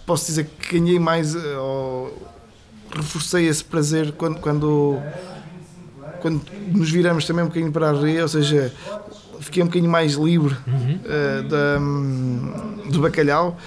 posso 0.05 0.25
dizer 0.27 0.45
que 0.59 0.79
ganhei 0.79 0.99
mais, 0.99 1.35
eh, 1.35 1.57
ou 1.57 2.31
reforcei 2.95 3.47
esse 3.47 3.63
prazer 3.63 4.11
quando, 4.13 4.39
quando, 4.39 5.01
quando 6.21 6.41
nos 6.67 6.91
viramos 6.91 7.25
também 7.25 7.43
um 7.43 7.47
bocadinho 7.47 7.71
para 7.71 7.89
a 7.89 7.93
ria, 7.93 8.21
ou 8.21 8.27
seja, 8.27 8.71
fiquei 9.39 9.63
um 9.63 9.67
bocadinho 9.67 9.91
mais 9.91 10.13
livre 10.13 10.55
uhum. 10.67 10.99
uh, 11.03 11.43
da, 11.47 11.79
um, 11.79 12.89
do 12.89 13.01
bacalhau 13.01 13.57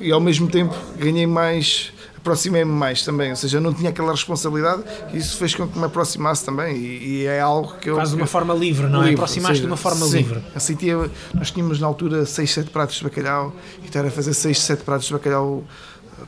e 0.00 0.10
ao 0.10 0.20
mesmo 0.20 0.48
tempo 0.48 0.74
ganhei 0.98 1.26
mais 1.26 1.91
aproximei-me 2.22 2.70
mais 2.70 3.04
também, 3.04 3.30
ou 3.30 3.36
seja, 3.36 3.58
eu 3.58 3.60
não 3.60 3.74
tinha 3.74 3.90
aquela 3.90 4.12
responsabilidade 4.12 4.84
e 5.12 5.18
isso 5.18 5.36
fez 5.36 5.56
com 5.56 5.66
que 5.66 5.76
me 5.76 5.84
aproximasse 5.84 6.44
também 6.44 6.76
e, 6.76 7.22
e 7.22 7.26
é 7.26 7.40
algo 7.40 7.74
que 7.78 7.90
eu... 7.90 7.96
Quase 7.96 8.12
de 8.12 8.16
uma 8.16 8.28
forma 8.28 8.54
livre, 8.54 8.86
não 8.86 9.02
é? 9.02 9.10
é? 9.10 9.14
Aproximaste 9.14 9.60
de 9.60 9.66
uma 9.66 9.76
forma 9.76 10.06
sim, 10.06 10.18
livre. 10.18 10.40
Eu 10.54 10.60
sentia, 10.60 11.10
nós 11.34 11.50
tínhamos 11.50 11.80
na 11.80 11.86
altura 11.88 12.24
6, 12.24 12.50
7 12.50 12.70
pratos 12.70 12.96
de 12.96 13.04
bacalhau 13.04 13.52
e 13.82 13.86
estar 13.86 14.06
a 14.06 14.10
fazer 14.10 14.32
6, 14.32 14.56
7 14.56 14.84
pratos 14.84 15.08
de 15.08 15.12
bacalhau 15.12 15.64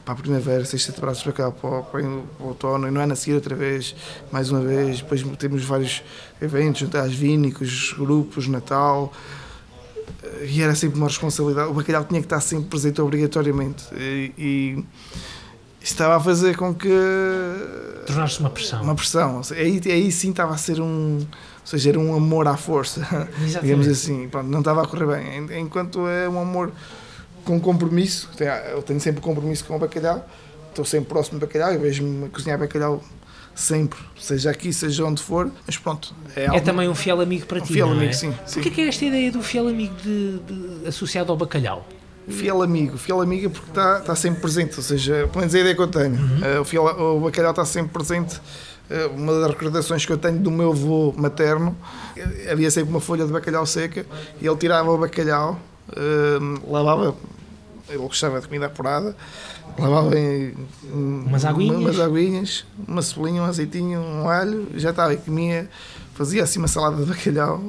para 0.04 0.14
a 0.14 0.16
primavera, 0.16 0.64
6, 0.64 0.82
7 0.82 1.00
pratos 1.00 1.20
de 1.20 1.26
bacalhau 1.26 1.52
para, 1.52 1.82
para, 1.82 2.02
para 2.02 2.44
o 2.44 2.48
outono 2.48 2.88
e 2.88 2.90
não 2.90 3.00
é 3.00 3.06
na 3.06 3.14
seguir 3.14 3.36
outra 3.36 3.54
vez, 3.54 3.94
mais 4.32 4.50
uma 4.50 4.60
vez, 4.60 4.98
depois 4.98 5.22
temos 5.38 5.64
vários 5.64 6.02
eventos, 6.42 6.80
juntas 6.80 7.14
vínicos, 7.14 7.94
grupos, 7.96 8.48
Natal 8.48 9.12
e 10.42 10.60
era 10.60 10.74
sempre 10.74 10.98
uma 10.98 11.06
responsabilidade. 11.06 11.70
O 11.70 11.74
bacalhau 11.74 12.04
tinha 12.04 12.20
que 12.20 12.26
estar 12.26 12.40
sempre 12.40 12.68
presente 12.68 13.00
obrigatoriamente. 13.00 13.84
E, 13.94 14.32
e, 14.36 14.84
estava 15.92 16.16
a 16.16 16.20
fazer 16.20 16.56
com 16.56 16.74
que. 16.74 16.88
Tornasse 18.06 18.40
uma 18.40 18.50
pressão. 18.50 18.82
Uma 18.82 18.94
pressão. 18.94 19.40
Aí, 19.52 19.80
aí 19.86 20.10
sim 20.10 20.30
estava 20.30 20.54
a 20.54 20.58
ser 20.58 20.80
um. 20.80 21.18
Ou 21.18 21.66
seja, 21.66 21.90
era 21.90 21.98
um 21.98 22.14
amor 22.14 22.46
à 22.46 22.56
força. 22.56 23.00
Exatamente. 23.00 23.60
Digamos 23.62 23.88
assim. 23.88 24.28
Pronto, 24.28 24.48
não 24.48 24.58
estava 24.58 24.82
a 24.82 24.86
correr 24.86 25.06
bem. 25.06 25.60
Enquanto 25.60 26.06
é 26.08 26.28
um 26.28 26.40
amor 26.40 26.72
com 27.44 27.60
compromisso, 27.60 28.30
eu 28.72 28.82
tenho 28.82 29.00
sempre 29.00 29.20
compromisso 29.20 29.64
com 29.64 29.76
o 29.76 29.78
bacalhau, 29.78 30.26
estou 30.70 30.84
sempre 30.84 31.10
próximo 31.10 31.38
do 31.38 31.46
bacalhau, 31.46 31.72
eu 31.72 31.80
vejo-me 31.80 32.26
a 32.26 32.28
cozinhar 32.30 32.58
bacalhau 32.58 33.02
sempre, 33.54 33.98
seja 34.18 34.50
aqui, 34.50 34.72
seja 34.72 35.04
onde 35.04 35.22
for, 35.22 35.50
mas 35.66 35.76
pronto. 35.76 36.14
É, 36.34 36.46
é 36.46 36.60
também 36.60 36.88
um 36.88 36.94
fiel 36.94 37.20
amigo 37.20 37.46
para 37.46 37.58
um 37.58 37.60
ti. 37.60 37.74
Fiel 37.74 37.86
não 37.86 37.96
amigo, 37.96 38.10
é? 38.10 38.14
sim. 38.14 38.34
sim. 38.46 38.60
O 38.60 38.62
que 38.62 38.68
é, 38.68 38.72
que 38.72 38.80
é 38.80 38.88
esta 38.88 39.04
ideia 39.04 39.30
do 39.30 39.42
fiel 39.42 39.68
amigo 39.68 39.94
de, 40.02 40.38
de, 40.38 40.88
associado 40.88 41.30
ao 41.30 41.36
bacalhau? 41.36 41.86
Fiel 42.28 42.62
amigo, 42.62 42.96
fiel 42.96 43.20
amigo 43.20 43.50
porque 43.50 43.70
está, 43.70 43.98
está 43.98 44.14
sempre 44.14 44.40
presente, 44.40 44.76
ou 44.76 44.82
seja, 44.82 45.26
pelo 45.28 45.40
menos 45.40 45.54
a 45.54 45.58
ideia 45.58 45.74
que 45.74 45.80
eu 45.80 45.88
tenho, 45.88 46.14
uhum. 46.14 46.60
o, 46.60 46.64
fiel, 46.64 46.84
o 46.84 47.20
bacalhau 47.20 47.50
está 47.50 47.64
sempre 47.64 47.92
presente. 47.92 48.40
Uma 49.16 49.40
das 49.40 49.50
recordações 49.52 50.04
que 50.04 50.12
eu 50.12 50.18
tenho 50.18 50.38
do 50.38 50.50
meu 50.50 50.70
avô 50.70 51.14
materno, 51.16 51.74
havia 52.52 52.70
sempre 52.70 52.90
uma 52.90 53.00
folha 53.00 53.24
de 53.24 53.32
bacalhau 53.32 53.64
seca 53.64 54.04
e 54.38 54.46
ele 54.46 54.56
tirava 54.56 54.90
o 54.90 54.98
bacalhau, 54.98 55.58
lavava, 56.68 57.16
ele 57.88 57.98
gostava 57.98 58.38
de 58.42 58.46
comida 58.46 58.66
apurada, 58.66 59.16
lavava 59.78 60.14
em, 60.18 60.54
umas 60.92 61.46
aguinhas, 61.46 61.78
umas 61.78 61.98
aguinhas, 61.98 62.66
uma 62.86 63.00
cebolinha, 63.00 63.42
um 63.42 63.46
azeitinho, 63.46 64.00
um 64.00 64.28
alho, 64.28 64.68
já 64.74 64.90
estava 64.90 65.14
e 65.14 65.16
comia, 65.16 65.66
fazia 66.12 66.42
assim 66.42 66.58
uma 66.58 66.68
salada 66.68 67.02
de 67.02 67.06
bacalhau. 67.10 67.62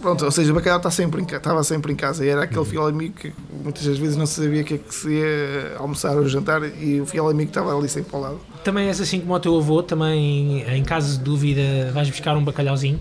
Pronto, 0.00 0.24
ou 0.24 0.30
seja, 0.30 0.50
o 0.50 0.54
bacalhau 0.54 0.78
está 0.78 0.90
sempre 0.90 1.20
em, 1.20 1.26
estava 1.26 1.62
sempre 1.62 1.92
em 1.92 1.96
casa 1.96 2.24
e 2.24 2.28
era 2.28 2.44
aquele 2.44 2.60
uhum. 2.60 2.64
fiel 2.64 2.86
amigo 2.86 3.14
que 3.14 3.32
muitas 3.62 3.84
vezes 3.84 4.16
não 4.16 4.24
sabia 4.24 4.62
o 4.62 4.64
que 4.64 4.74
é 4.74 4.78
que 4.78 4.94
se 4.94 5.10
ia 5.10 5.76
almoçar 5.78 6.16
ou 6.16 6.26
jantar 6.26 6.62
e 6.80 7.00
o 7.00 7.06
fiel 7.06 7.28
amigo 7.28 7.50
estava 7.50 7.76
ali 7.76 7.88
sempre 7.88 8.14
ao 8.16 8.22
lado. 8.22 8.40
Também 8.64 8.88
és 8.88 8.98
assim 9.00 9.20
como 9.20 9.34
o 9.34 9.40
teu 9.40 9.56
avô, 9.58 9.82
também 9.82 10.62
em 10.62 10.82
caso 10.82 11.18
de 11.18 11.24
dúvida 11.24 11.90
vais 11.92 12.08
buscar 12.08 12.34
um 12.34 12.42
bacalhauzinho? 12.42 12.98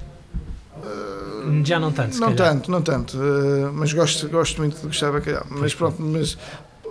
Uh, 0.77 1.63
Já 1.63 1.79
não 1.79 1.91
tanto, 1.91 2.19
Não 2.19 2.35
calhar. 2.35 2.53
tanto, 2.53 2.71
não 2.71 2.81
tanto, 2.81 3.17
uh, 3.17 3.71
mas 3.73 3.93
gosto, 3.93 4.27
gosto 4.27 4.57
muito 4.57 4.75
de 4.81 4.87
gostar 4.87 5.07
de 5.07 5.13
bacalhau. 5.13 5.45
Mas 5.49 5.73
pronto, 5.73 6.01
mas 6.01 6.37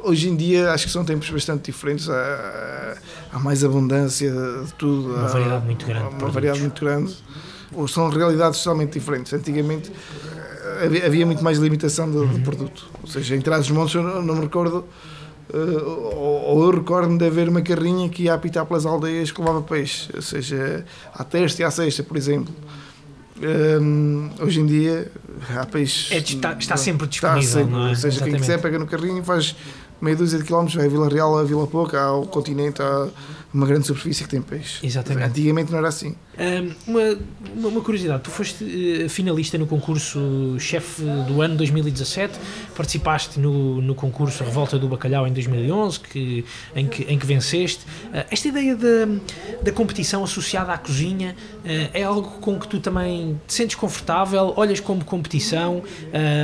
hoje 0.03 0.31
em 0.31 0.37
dia 0.37 0.73
acho 0.73 0.87
que 0.87 0.93
são 0.93 1.05
tempos 1.05 1.29
bastante 1.29 1.71
diferentes, 1.71 2.09
há, 2.09 2.97
há 3.31 3.39
mais 3.39 3.63
abundância 3.63 4.33
de 4.65 4.73
tudo. 4.73 5.15
Uma 5.15 5.29
variedade 5.29 5.65
muito 5.67 5.87
grande. 5.87 6.15
Uma 6.15 6.29
variedade 6.31 6.61
muito 6.63 6.83
grande 6.83 7.17
são 7.87 8.09
realidades 8.09 8.63
totalmente 8.63 8.93
diferentes. 8.99 9.33
Antigamente 9.33 9.91
eh, 10.81 11.07
havia 11.07 11.27
muito 11.27 11.43
mais 11.43 11.59
limitação 11.59 12.11
do, 12.11 12.27
do 12.27 12.41
produto. 12.41 12.89
Ou 13.03 13.09
seja, 13.09 13.37
em 13.37 13.41
trás 13.41 13.67
dos 13.67 13.77
montes 13.77 13.95
eu 13.95 14.03
não, 14.03 14.35
me 14.35 14.41
recordo, 14.43 14.85
uh, 15.53 16.17
ou, 16.17 16.65
eu 16.65 16.71
recordo-me 16.71 17.19
de 17.19 17.27
haver 17.27 17.49
uma 17.49 17.63
carrinha 17.63 18.09
que 18.09 18.25
ia 18.25 18.35
apitar 18.35 18.65
pelas 18.67 18.87
aldeias 18.87 19.31
que 19.31 19.41
levava 19.41 19.63
peixe. 19.63 20.09
Ou 20.15 20.23
seja, 20.23 20.85
à 21.15 21.25
terça 21.25 21.63
e 21.63 21.65
à 21.65 21.71
sexta, 21.71 22.03
por 22.03 22.17
exemplo. 22.17 22.55
Um, 23.41 24.31
eh, 24.37 24.43
hoje 24.43 24.61
em 24.61 24.67
dia 24.67 25.13
há 25.57 25.65
peixe. 25.65 26.13
É, 26.13 26.19
está, 26.19 26.55
está, 26.55 26.77
sempre 26.77 27.07
disponível. 27.07 27.41
Está 27.41 27.61
sempre, 27.61 27.75
é? 27.75 27.79
Ou 27.79 27.95
seja, 27.95 28.09
Exatamente. 28.09 28.31
quem 28.31 28.41
quiser 28.41 28.61
pega 28.61 28.79
no 28.79 28.87
carrinho 28.87 29.19
e 29.19 29.23
faz 29.23 29.55
meia 30.01 30.17
dúzia 30.17 30.39
de 30.39 30.45
quilómetros, 30.45 30.77
vai 30.77 30.87
a 30.87 30.89
Vila 30.89 31.09
Real, 31.09 31.39
a 31.39 31.45
Vila 31.45 31.67
Pouca, 31.67 32.01
ao 32.01 32.27
continente, 32.27 32.83
há 32.83 33.09
uma 33.53 33.67
grande 33.67 33.87
superfície 33.87 34.23
que 34.23 34.29
tem 34.29 34.43
peixe. 34.43 34.85
Exatamente. 34.87 35.27
Antigamente 35.27 35.71
não 35.71 35.79
era 35.79 35.89
assim. 35.89 36.15
Um, 36.39 36.75
uma, 36.87 37.69
uma 37.69 37.81
curiosidade, 37.81 38.23
tu 38.23 38.31
foste 38.31 38.63
uh, 38.63 39.09
finalista 39.09 39.57
no 39.57 39.67
concurso 39.67 40.57
Chefe 40.59 41.03
do 41.27 41.41
Ano 41.41 41.57
2017, 41.57 42.39
participaste 42.77 43.41
no, 43.41 43.81
no 43.81 43.95
concurso 43.95 44.45
Revolta 44.45 44.79
do 44.79 44.87
Bacalhau 44.87 45.27
em 45.27 45.33
2011, 45.33 46.01
que, 46.01 46.45
em, 46.77 46.87
que, 46.87 47.03
em 47.05 47.19
que 47.19 47.27
venceste. 47.27 47.85
Uh, 47.85 48.25
esta 48.31 48.49
ideia 48.49 48.77
da, 48.77 49.09
da 49.63 49.73
competição 49.73 50.23
associada 50.23 50.73
à 50.73 50.79
cozinha 50.79 51.35
uh, 51.65 51.91
é 51.93 52.03
algo 52.03 52.39
com 52.41 52.59
que 52.59 52.69
tu 52.69 52.79
também 52.79 53.41
te 53.47 53.55
sentes 53.55 53.75
confortável, 53.75 54.53
olhas 54.57 54.79
como 54.79 55.05
competição 55.05 55.83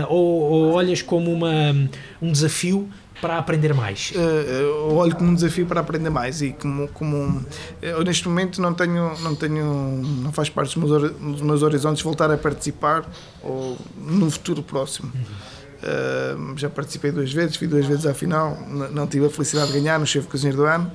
ou, 0.09 0.41
ou 0.41 0.73
olhas 0.73 1.03
como 1.03 1.31
uma, 1.31 1.73
um 2.21 2.33
desafio 2.33 2.89
para 3.25 3.39
aprender 3.39 3.73
mais? 3.73 4.13
Uh, 4.15 4.93
olho 4.93 5.17
como 5.17 5.31
um 5.31 5.35
desafio 5.35 5.65
para 5.65 5.81
aprender 5.81 6.11
mais 6.11 6.43
e 6.43 6.53
como, 6.53 6.87
como 6.89 7.43
eu 7.81 8.05
neste 8.05 8.29
momento 8.29 8.61
não 8.61 8.75
tenho, 8.75 9.19
não 9.23 9.35
tenho, 9.35 10.03
não 10.23 10.31
faz 10.31 10.51
parte 10.51 10.79
dos 10.79 10.91
meus, 10.91 11.11
dos 11.11 11.41
meus 11.41 11.63
horizontes 11.63 12.03
voltar 12.03 12.31
a 12.31 12.37
participar 12.37 13.11
ou 13.43 13.79
no 13.97 14.31
futuro 14.31 14.63
próximo. 14.63 15.11
Uhum. 15.15 15.23
Uh, 15.23 16.59
já 16.59 16.69
participei 16.69 17.13
duas 17.13 17.33
vezes, 17.33 17.57
fui 17.57 17.67
duas 17.67 17.87
vezes 17.87 18.05
à 18.05 18.13
final, 18.13 18.59
não, 18.69 18.91
não 18.91 19.07
tive 19.07 19.25
a 19.25 19.31
felicidade 19.31 19.73
de 19.73 19.81
ganhar 19.81 19.99
no 19.99 20.07
chefe 20.07 20.29
cozinheiro 20.29 20.59
do 20.59 20.65
ano, 20.67 20.93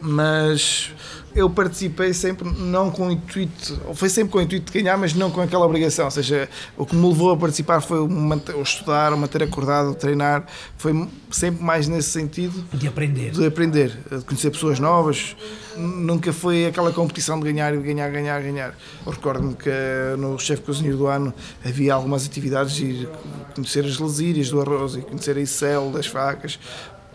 mas 0.00 0.92
eu 1.34 1.50
participei 1.50 2.14
sempre 2.14 2.48
não 2.48 2.90
com 2.90 3.08
o 3.08 3.10
intuito, 3.10 3.80
foi 3.94 4.08
sempre 4.08 4.32
com 4.32 4.38
o 4.38 4.42
intuito 4.42 4.70
de 4.72 4.78
ganhar, 4.78 4.96
mas 4.96 5.14
não 5.14 5.30
com 5.30 5.40
aquela 5.40 5.66
obrigação. 5.66 6.04
Ou 6.04 6.10
seja, 6.10 6.48
o 6.76 6.86
que 6.86 6.94
me 6.94 7.06
levou 7.08 7.32
a 7.32 7.36
participar 7.36 7.80
foi 7.80 7.98
o, 8.00 8.08
manter, 8.08 8.54
o 8.54 8.62
estudar, 8.62 9.12
o 9.12 9.18
manter 9.18 9.42
acordado, 9.42 9.90
o 9.90 9.94
treinar. 9.94 10.46
Foi 10.76 11.08
sempre 11.30 11.62
mais 11.64 11.88
nesse 11.88 12.10
sentido. 12.10 12.64
De 12.72 12.86
aprender. 12.86 13.32
De 13.32 13.44
aprender, 13.44 13.98
de 14.10 14.24
conhecer 14.24 14.50
pessoas 14.50 14.78
novas. 14.78 15.36
Nunca 15.76 16.32
foi 16.32 16.66
aquela 16.66 16.92
competição 16.92 17.38
de 17.40 17.44
ganhar 17.50 17.74
e 17.74 17.78
ganhar, 17.78 18.08
ganhar, 18.10 18.40
ganhar. 18.40 18.74
Recordo-me 19.04 19.54
que 19.54 19.70
no 20.16 20.38
chefe 20.38 20.62
cozinheiro 20.62 20.98
do 20.98 21.06
ano 21.08 21.34
havia 21.64 21.94
algumas 21.94 22.24
atividades 22.24 22.76
de 22.76 23.08
conhecer 23.54 23.84
as 23.84 23.98
lesírias 23.98 24.50
do 24.50 24.60
arroz 24.60 24.94
e 24.94 25.00
conhecer 25.02 25.36
a 25.36 25.40
Icel 25.40 25.90
das 25.90 26.06
facas. 26.06 26.60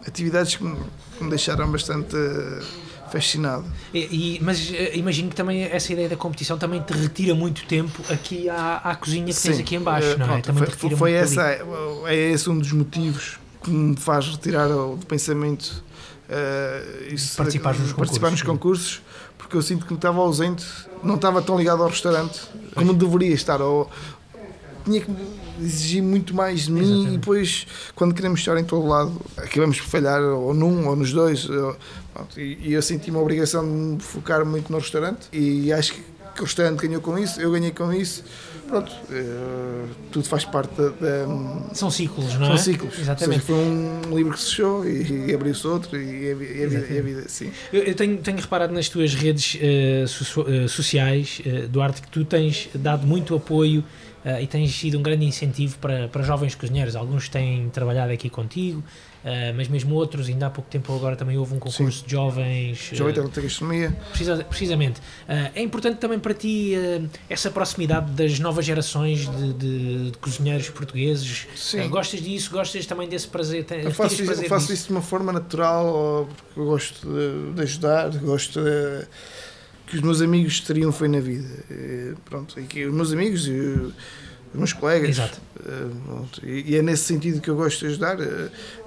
Atividades 0.05 0.55
que 0.55 0.63
me 0.63 1.29
deixaram 1.29 1.71
bastante 1.71 2.15
fascinado. 3.11 3.65
E, 3.93 4.37
e, 4.37 4.39
mas 4.41 4.71
eh, 4.73 4.97
imagino 4.97 5.29
que 5.29 5.35
também 5.35 5.63
essa 5.63 5.91
ideia 5.91 6.09
da 6.09 6.15
competição 6.15 6.57
também 6.57 6.81
te 6.81 6.93
retira 6.93 7.33
muito 7.35 7.65
tempo 7.65 8.01
aqui 8.09 8.49
à, 8.49 8.77
à 8.77 8.95
cozinha 8.95 9.25
que 9.25 9.33
Sim, 9.33 9.49
tens 9.49 9.59
aqui 9.59 9.75
embaixo, 9.75 10.15
uh, 10.15 10.19
não 10.19 10.33
é? 10.35 10.41
Também 10.41 10.65
foi, 10.69 10.89
foi 10.95 11.13
essa, 11.13 11.41
é, 11.49 11.63
é 12.05 12.15
esse 12.31 12.49
um 12.49 12.57
dos 12.57 12.71
motivos 12.71 13.39
que 13.63 13.69
me 13.69 13.95
faz 13.95 14.27
retirar 14.27 14.67
do 14.67 14.99
pensamento 15.07 15.83
uh, 16.29 17.13
isso, 17.13 17.35
participar, 17.35 17.77
nos, 17.77 17.93
participar 17.93 18.31
nos 18.31 18.41
concursos, 18.41 19.01
porque 19.37 19.55
eu 19.55 19.61
sinto 19.61 19.85
que 19.85 19.91
me 19.91 19.97
estava 19.97 20.19
ausente, 20.19 20.65
não 21.03 21.15
estava 21.15 21.41
tão 21.41 21.57
ligado 21.57 21.83
ao 21.83 21.89
restaurante 21.89 22.41
como 22.75 22.93
deveria 22.93 23.33
estar, 23.33 23.61
ou, 23.61 23.89
tinha 24.89 25.01
que 25.01 25.11
exigir 25.61 26.01
muito 26.01 26.35
mais 26.35 26.61
de 26.61 26.71
mim 26.71 26.81
Exatamente. 26.81 27.13
e 27.13 27.17
depois 27.17 27.67
quando 27.95 28.13
queremos 28.13 28.39
estar 28.39 28.57
em 28.57 28.63
todo 28.63 28.87
lado 28.87 29.21
acabamos 29.37 29.79
por 29.79 29.87
falhar 29.87 30.21
ou 30.21 30.53
num 30.53 30.87
ou 30.87 30.95
nos 30.95 31.11
dois 31.11 31.47
e 32.37 32.73
eu 32.73 32.81
senti 32.81 33.11
uma 33.11 33.21
obrigação 33.21 33.63
de 33.63 33.69
me 33.69 33.99
focar 33.99 34.45
muito 34.45 34.71
no 34.71 34.79
restaurante 34.79 35.27
e 35.31 35.71
acho 35.71 35.93
que 35.93 36.03
o 36.39 36.43
restaurante 36.43 36.79
ganhou 36.79 37.01
com 37.01 37.17
isso, 37.17 37.41
eu 37.41 37.51
ganhei 37.51 37.71
com 37.71 37.91
isso 37.91 38.23
pronto, 38.69 38.91
uh, 38.91 39.89
tudo 40.11 40.25
faz 40.25 40.45
parte 40.45 40.73
da, 40.75 40.89
da, 40.89 41.73
São 41.73 41.89
ciclos, 41.89 42.35
não 42.35 42.45
são 42.45 42.45
é? 42.45 42.47
São 42.49 42.57
ciclos. 42.57 42.99
Exatamente. 42.99 43.41
Seja, 43.41 43.47
foi 43.47 43.55
um 43.55 44.15
livro 44.15 44.33
que 44.33 44.39
se 44.39 44.49
fechou 44.49 44.87
e, 44.87 45.29
e 45.29 45.33
abriu-se 45.33 45.67
outro 45.67 45.99
e, 45.99 46.31
a, 46.31 46.35
vida, 46.35 46.87
e 46.89 46.99
a 46.99 47.01
vida 47.01 47.23
sim. 47.27 47.51
Eu, 47.73 47.83
eu 47.83 47.95
tenho, 47.95 48.17
tenho, 48.17 48.37
reparado 48.37 48.73
nas 48.73 48.87
tuas 48.87 49.13
redes 49.13 49.55
uh, 49.55 50.07
so, 50.07 50.41
uh, 50.41 50.69
sociais, 50.69 51.41
Duarte, 51.69 52.01
que 52.01 52.09
tu 52.09 52.23
tens 52.23 52.69
dado 52.75 53.05
muito 53.05 53.35
apoio 53.35 53.83
uh, 54.25 54.41
e 54.41 54.47
tens 54.47 54.73
sido 54.73 54.97
um 54.97 55.01
grande 55.01 55.25
incentivo 55.25 55.77
para, 55.79 56.07
para 56.07 56.23
jovens 56.23 56.55
cozinheiros. 56.55 56.95
Alguns 56.95 57.29
têm 57.29 57.69
trabalhado 57.69 58.11
aqui 58.11 58.29
contigo, 58.29 58.79
uh, 58.79 59.53
mas 59.55 59.67
mesmo 59.67 59.95
outros, 59.95 60.27
ainda 60.27 60.47
há 60.47 60.49
pouco 60.49 60.69
tempo 60.69 60.93
agora 60.95 61.15
também 61.15 61.37
houve 61.37 61.53
um 61.53 61.59
concurso 61.59 61.99
Sim. 61.99 62.05
de 62.05 62.11
jovens. 62.11 62.89
Jovem 62.93 63.13
uh, 63.23 63.27
da 63.27 63.41
gastronomia. 63.41 63.91
Precisa, 64.09 64.43
precisamente. 64.43 64.99
Uh, 64.99 65.51
é 65.55 65.61
importante 65.61 65.97
também 65.97 66.19
para 66.19 66.33
ti 66.33 66.73
essa 67.29 67.49
proximidade 67.49 68.11
das 68.11 68.39
novas 68.39 68.65
gerações 68.65 69.29
de, 69.29 69.53
de, 69.53 70.11
de 70.11 70.17
cozinheiros 70.17 70.69
portugueses. 70.69 71.47
Sim. 71.55 71.87
gostas 71.89 72.21
disso? 72.21 72.51
Gostas 72.51 72.85
também 72.85 73.07
desse 73.07 73.27
prazer? 73.27 73.65
Eu 73.83 73.91
faço, 73.91 74.15
isso, 74.15 74.25
prazer 74.25 74.45
eu 74.45 74.49
faço 74.49 74.73
isso 74.73 74.87
de 74.87 74.91
uma 74.91 75.01
forma 75.01 75.31
natural, 75.31 76.27
porque 76.37 76.59
gosto 76.59 77.07
de, 77.07 77.53
de 77.53 77.61
ajudar, 77.61 78.09
gosto 78.17 78.63
de 78.63 79.07
que 79.89 79.95
os 79.95 80.01
meus 80.01 80.21
amigos 80.21 80.59
teriam 80.61 80.91
foi 80.91 81.07
na 81.07 81.19
vida. 81.19 81.49
E, 81.69 82.13
pronto, 82.25 82.59
e 82.59 82.63
que 82.63 82.85
os 82.85 82.93
meus 82.93 83.11
amigos 83.11 83.47
e 83.47 83.51
os 83.51 83.93
meus 84.53 84.73
colegas. 84.73 85.09
Exato. 85.09 85.39
Pronto, 86.05 86.45
e, 86.45 86.75
é 86.75 86.81
nesse 86.81 87.03
sentido 87.03 87.41
que 87.41 87.49
eu 87.49 87.55
gosto 87.55 87.79
de 87.79 87.87
ajudar. 87.87 88.17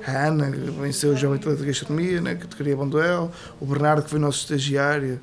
A 0.07 0.27
Ana, 0.27 0.51
que 0.51 0.59
venceu 0.59 1.13
o 1.13 1.17
Jovem 1.17 1.39
Atleta 1.39 1.61
de 1.61 1.67
Gastronomia, 1.67 2.21
né, 2.21 2.35
que 2.37 2.47
te 2.47 2.57
queria 2.57 2.77
bom 2.77 2.89
duelo. 2.89 3.33
O 3.61 3.67
Bernardo, 3.67 4.03
que 4.03 4.11
foi 4.11 4.19
nosso 4.19 4.41
estagiário, 4.41 5.21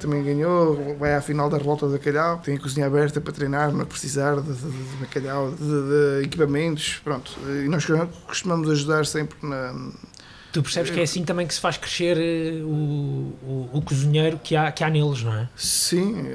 também 0.00 0.24
ganhou. 0.24 0.96
Vai 0.98 1.14
à 1.14 1.20
final 1.20 1.50
da 1.50 1.58
Revolta 1.58 1.86
de 1.86 1.92
Bacalhau. 1.92 2.38
Tem 2.38 2.56
a 2.56 2.58
cozinha 2.58 2.86
aberta 2.86 3.20
para 3.20 3.32
treinar, 3.32 3.72
não 3.72 3.84
precisar 3.84 4.36
de, 4.36 4.52
de, 4.52 4.62
de 4.62 4.96
bacalhau, 5.00 5.50
de, 5.50 5.58
de, 5.58 6.24
equipamentos. 6.24 7.00
Pronto. 7.04 7.32
E 7.64 7.68
nós 7.68 7.86
costumamos 8.26 8.70
ajudar 8.70 9.04
sempre 9.04 9.36
na 9.42 9.74
Tu 10.56 10.62
percebes 10.62 10.90
que 10.90 10.98
é 10.98 11.02
assim 11.02 11.22
também 11.22 11.46
que 11.46 11.52
se 11.52 11.60
faz 11.60 11.76
crescer 11.76 12.16
eh, 12.16 12.62
o, 12.62 13.34
o, 13.42 13.70
o 13.74 13.82
cozinheiro 13.82 14.40
que 14.42 14.56
há, 14.56 14.72
que 14.72 14.82
há 14.82 14.88
neles, 14.88 15.22
não 15.22 15.34
é? 15.34 15.46
Sim, 15.54 16.30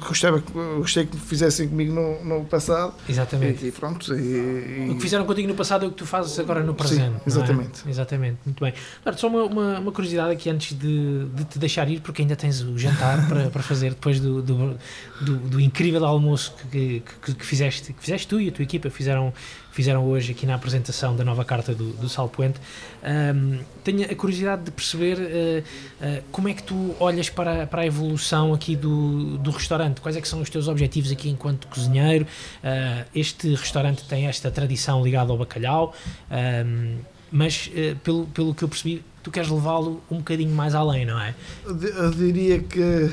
gostava, 0.00 0.42
gostei 0.78 1.04
que 1.04 1.14
fizessem 1.18 1.68
comigo 1.68 1.92
no, 1.92 2.24
no 2.24 2.44
passado. 2.46 2.94
Exatamente. 3.06 3.66
E, 3.66 3.68
e 3.68 3.72
pronto. 3.72 4.14
E, 4.14 4.86
e... 4.86 4.88
O 4.92 4.94
que 4.94 5.02
fizeram 5.02 5.26
contigo 5.26 5.46
no 5.46 5.54
passado 5.54 5.84
é 5.84 5.88
o 5.88 5.90
que 5.90 5.98
tu 5.98 6.06
fazes 6.06 6.38
agora 6.38 6.62
no 6.62 6.72
presente. 6.72 7.12
Sim, 7.18 7.20
exatamente. 7.26 7.86
É? 7.86 7.90
Exatamente, 7.90 8.38
muito 8.46 8.64
bem. 8.64 8.72
Agora, 9.02 9.18
só 9.18 9.28
uma, 9.28 9.44
uma, 9.44 9.78
uma, 9.78 9.92
curiosidade 9.92 10.32
aqui 10.32 10.48
antes 10.48 10.74
de, 10.74 11.26
de 11.26 11.44
te 11.44 11.58
deixar 11.58 11.86
ir, 11.90 12.00
porque 12.00 12.22
ainda 12.22 12.34
tens 12.34 12.62
o 12.62 12.78
jantar 12.78 13.28
para, 13.28 13.48
para 13.52 13.62
fazer 13.62 13.90
depois 13.90 14.18
do, 14.18 14.40
do, 14.40 14.78
do, 15.20 15.36
do 15.36 15.60
incrível 15.60 16.06
almoço 16.06 16.54
que, 16.70 17.02
que, 17.22 17.34
que, 17.34 17.44
fizeste, 17.44 17.92
que 17.92 18.00
fizeste 18.00 18.26
tu 18.26 18.40
e 18.40 18.48
a 18.48 18.52
tua 18.52 18.62
equipa 18.62 18.88
fizeram 18.88 19.34
fizeram 19.72 20.04
hoje 20.04 20.32
aqui 20.32 20.46
na 20.46 20.54
apresentação 20.54 21.16
da 21.16 21.24
nova 21.24 21.44
carta 21.44 21.74
do, 21.74 21.92
do 21.94 22.08
Salpuente. 22.08 22.60
Um, 23.02 23.58
tenho 23.82 24.04
a 24.04 24.14
curiosidade 24.14 24.64
de 24.64 24.70
perceber 24.70 25.18
uh, 25.18 25.60
uh, 26.06 26.22
como 26.30 26.48
é 26.48 26.54
que 26.54 26.62
tu 26.62 26.94
olhas 27.00 27.28
para, 27.28 27.66
para 27.66 27.82
a 27.82 27.86
evolução 27.86 28.52
aqui 28.52 28.76
do, 28.76 29.38
do 29.38 29.50
restaurante 29.50 30.00
quais 30.00 30.16
é 30.16 30.20
que 30.20 30.28
são 30.28 30.40
os 30.40 30.50
teus 30.50 30.68
objetivos 30.68 31.10
aqui 31.10 31.30
enquanto 31.30 31.66
cozinheiro? 31.68 32.26
Uh, 32.62 33.04
este 33.14 33.54
restaurante 33.54 34.04
tem 34.04 34.26
esta 34.26 34.50
tradição 34.50 35.02
ligada 35.02 35.32
ao 35.32 35.38
bacalhau, 35.38 35.94
uh, 36.30 37.02
mas 37.30 37.70
pelo, 38.04 38.26
pelo 38.26 38.54
que 38.54 38.62
eu 38.62 38.68
percebi, 38.68 39.02
tu 39.22 39.30
queres 39.30 39.48
levá-lo 39.48 40.02
um 40.10 40.18
bocadinho 40.18 40.54
mais 40.54 40.74
além, 40.74 41.06
não 41.06 41.18
é? 41.18 41.34
Eu 41.64 42.10
diria 42.10 42.60
que, 42.60 43.10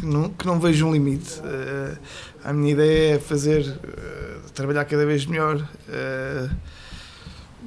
que, 0.00 0.06
não, 0.06 0.28
que 0.30 0.46
não 0.46 0.58
vejo 0.58 0.86
um 0.86 0.92
limite. 0.92 1.38
Uh, 1.40 1.98
a 2.42 2.52
minha 2.52 2.72
ideia 2.72 3.16
é 3.16 3.18
fazer, 3.18 3.60
uh, 3.60 4.50
trabalhar 4.52 4.84
cada 4.86 5.04
vez 5.04 5.26
melhor 5.26 5.56
uh, 5.56 6.56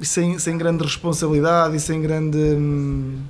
e 0.00 0.04
sem, 0.04 0.38
sem 0.38 0.58
grande 0.58 0.82
responsabilidade 0.82 1.76
e 1.76 1.80
sem 1.80 2.02
grande. 2.02 2.38
Hum, 2.38 3.22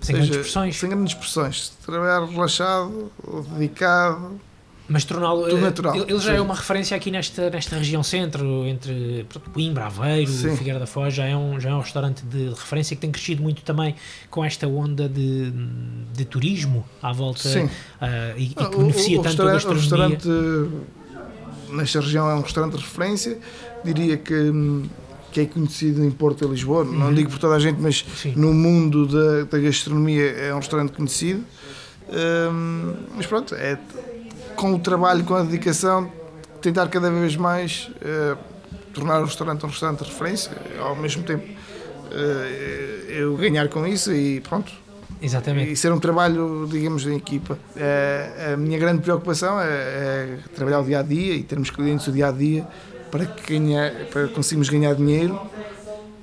sem 0.00 0.14
seja, 0.14 0.28
grandes 0.28 0.36
pressões. 0.36 0.76
Sem 0.76 0.90
grandes 0.90 1.14
pressões. 1.14 1.72
Trabalhar 1.84 2.24
relaxado, 2.24 3.10
dedicado, 3.52 4.40
mas 4.88 5.04
torná-lo. 5.04 5.48
Ele, 5.48 5.64
ele 6.08 6.18
já 6.18 6.34
é 6.34 6.40
uma 6.40 6.54
referência 6.54 6.96
aqui 6.96 7.10
nesta, 7.10 7.50
nesta 7.50 7.76
região 7.76 8.02
centro, 8.02 8.64
entre 8.66 9.26
Coimbra, 9.52 9.86
Aveiro, 9.86 10.30
Sim. 10.30 10.56
Figueira 10.56 10.78
da 10.78 10.86
Foz, 10.86 11.14
já 11.14 11.24
é, 11.24 11.36
um, 11.36 11.58
já 11.58 11.70
é 11.70 11.74
um 11.74 11.80
restaurante 11.80 12.24
de 12.24 12.50
referência 12.50 12.94
que 12.94 13.00
tem 13.00 13.10
crescido 13.10 13.42
muito 13.42 13.62
também 13.62 13.94
com 14.30 14.44
esta 14.44 14.66
onda 14.66 15.08
de, 15.08 15.52
de 16.12 16.24
turismo 16.24 16.84
à 17.02 17.12
volta 17.12 17.48
uh, 17.48 17.68
e, 18.36 18.44
e, 18.44 18.48
que 18.48 18.62
ah, 18.62 18.68
beneficia 18.68 19.18
o, 19.18 19.20
o 19.20 19.24
tanto 19.24 19.42
a 19.42 19.52
gastronomia. 19.52 19.78
O 19.78 20.18
restaurante 20.20 20.28
nesta 21.70 22.00
região 22.00 22.30
é 22.30 22.34
um 22.34 22.42
restaurante 22.42 22.76
de 22.76 22.82
referência, 22.82 23.38
diria 23.84 24.16
que 24.16 24.52
que 25.32 25.40
é 25.42 25.44
conhecido 25.44 26.02
em 26.02 26.10
Porto 26.10 26.46
e 26.46 26.48
Lisboa, 26.48 26.82
uhum. 26.82 26.92
não 26.92 27.12
digo 27.12 27.28
por 27.28 27.38
toda 27.38 27.56
a 27.56 27.58
gente, 27.58 27.78
mas 27.78 28.02
Sim. 28.16 28.32
no 28.36 28.54
mundo 28.54 29.06
da, 29.06 29.44
da, 29.44 29.58
gastronomia 29.58 30.30
é 30.30 30.54
um 30.54 30.56
restaurante 30.56 30.92
conhecido. 30.92 31.44
Um, 32.08 32.94
mas 33.14 33.26
pronto, 33.26 33.54
é, 33.54 33.78
com 34.56 34.74
o 34.74 34.78
trabalho, 34.78 35.24
com 35.24 35.34
a 35.34 35.42
dedicação, 35.42 36.10
tentar 36.60 36.88
cada 36.88 37.10
vez 37.10 37.36
mais 37.36 37.90
uh, 37.96 38.36
tornar 38.92 39.20
o 39.20 39.24
restaurante 39.24 39.64
um 39.64 39.68
restaurante 39.68 40.02
de 40.02 40.10
referência, 40.10 40.52
ao 40.80 40.96
mesmo 40.96 41.22
tempo 41.22 41.44
uh, 41.44 43.10
eu 43.10 43.36
ganhar 43.36 43.68
com 43.68 43.86
isso 43.86 44.12
e 44.12 44.40
pronto. 44.40 44.72
Exatamente. 45.20 45.72
E 45.72 45.76
ser 45.76 45.92
um 45.92 45.98
trabalho, 45.98 46.68
digamos, 46.70 47.06
em 47.06 47.16
equipa. 47.16 47.58
Uh, 47.74 48.54
a 48.54 48.56
minha 48.56 48.78
grande 48.78 49.02
preocupação 49.02 49.60
é, 49.60 49.66
é, 49.66 50.38
trabalhar 50.54 50.80
o 50.80 50.84
dia 50.84 51.00
a 51.00 51.02
dia 51.02 51.34
e 51.34 51.42
termos 51.42 51.70
clientes 51.70 52.06
o 52.06 52.12
dia 52.12 52.28
a 52.28 52.32
dia 52.32 52.66
para, 53.10 53.24
que 53.24 53.58
para 54.10 54.28
ganhar 54.70 54.94
dinheiro, 54.94 55.40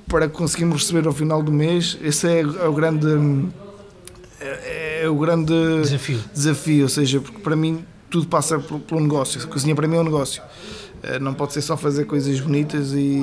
para 0.08 0.30
conseguirmos 0.30 0.84
receber 0.84 1.08
ao 1.08 1.14
final 1.14 1.42
do 1.42 1.52
mês. 1.52 1.98
Esse 2.04 2.28
é, 2.28 2.42
é 2.42 2.68
o 2.68 2.74
grande. 2.74 3.08
É, 4.40 5.04
é 5.04 5.10
o 5.10 5.16
grande 5.16 5.54
desafio. 5.82 6.20
desafio, 6.34 6.84
ou 6.84 6.90
seja, 6.90 7.20
porque 7.20 7.40
para 7.40 7.56
mim 7.56 7.84
tudo 8.14 8.28
passa 8.28 8.60
pelo 8.60 9.02
negócio. 9.02 9.42
A 9.44 9.48
cozinha 9.48 9.74
para 9.74 9.88
mim 9.88 9.96
é 9.96 10.00
um 10.00 10.04
negócio. 10.04 10.44
Eh, 11.02 11.18
não 11.18 11.34
pode 11.34 11.52
ser 11.52 11.64
só 11.64 11.76
fazer 11.76 12.06
coisas 12.06 12.40
bonitas 12.40 12.94
e 12.94 13.20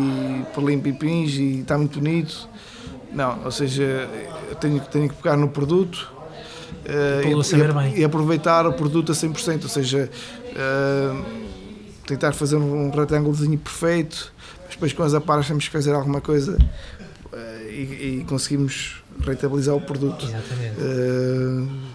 pôr 0.53 0.65
limpo 0.65 0.89
e 0.89 1.07
e 1.07 1.61
está 1.61 1.79
muito 1.79 2.01
bonito. 2.01 2.49
Não, 3.13 3.45
ou 3.45 3.53
seja, 3.53 3.85
eu 4.49 4.57
tenho, 4.57 4.81
tenho 4.81 5.09
que 5.09 5.15
pegar 5.15 5.37
no 5.37 5.49
produto 5.49 6.11
uh, 6.87 7.95
e, 7.95 8.01
e, 8.01 8.05
aproveitar 8.05 8.67
o 8.67 8.73
produto 8.73 9.11
a 9.11 9.15
100%, 9.15 9.63
ou 9.65 9.69
seja, 9.69 10.11
uh, 10.47 11.25
tentar 12.07 12.33
fazer 12.33 12.57
um 12.57 12.91
retângulozinho 12.91 13.59
perfeito, 13.59 14.33
mas 14.65 14.75
depois 14.75 14.93
com 14.93 15.03
as 15.03 15.15
aparas 15.15 15.47
temos 15.47 15.67
que 15.67 15.73
fazer 15.73 15.93
alguma 15.93 16.21
coisa 16.21 16.57
uh, 16.57 17.69
e, 17.69 18.21
e, 18.21 18.25
conseguimos 18.29 19.03
rentabilizar 19.25 19.75
o 19.75 19.81
produto. 19.81 20.25
Exatamente. 20.25 20.77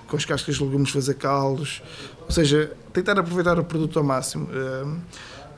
com 0.07 0.17
as 0.17 0.25
cascas 0.25 0.55
de 0.55 0.63
legumes 0.63 0.91
fazer 0.91 1.15
caldos, 1.15 1.81
ou 2.25 2.31
seja, 2.31 2.71
tentar 2.91 3.17
aproveitar 3.19 3.59
o 3.59 3.63
produto 3.63 3.99
ao 3.99 4.05
máximo. 4.05 4.49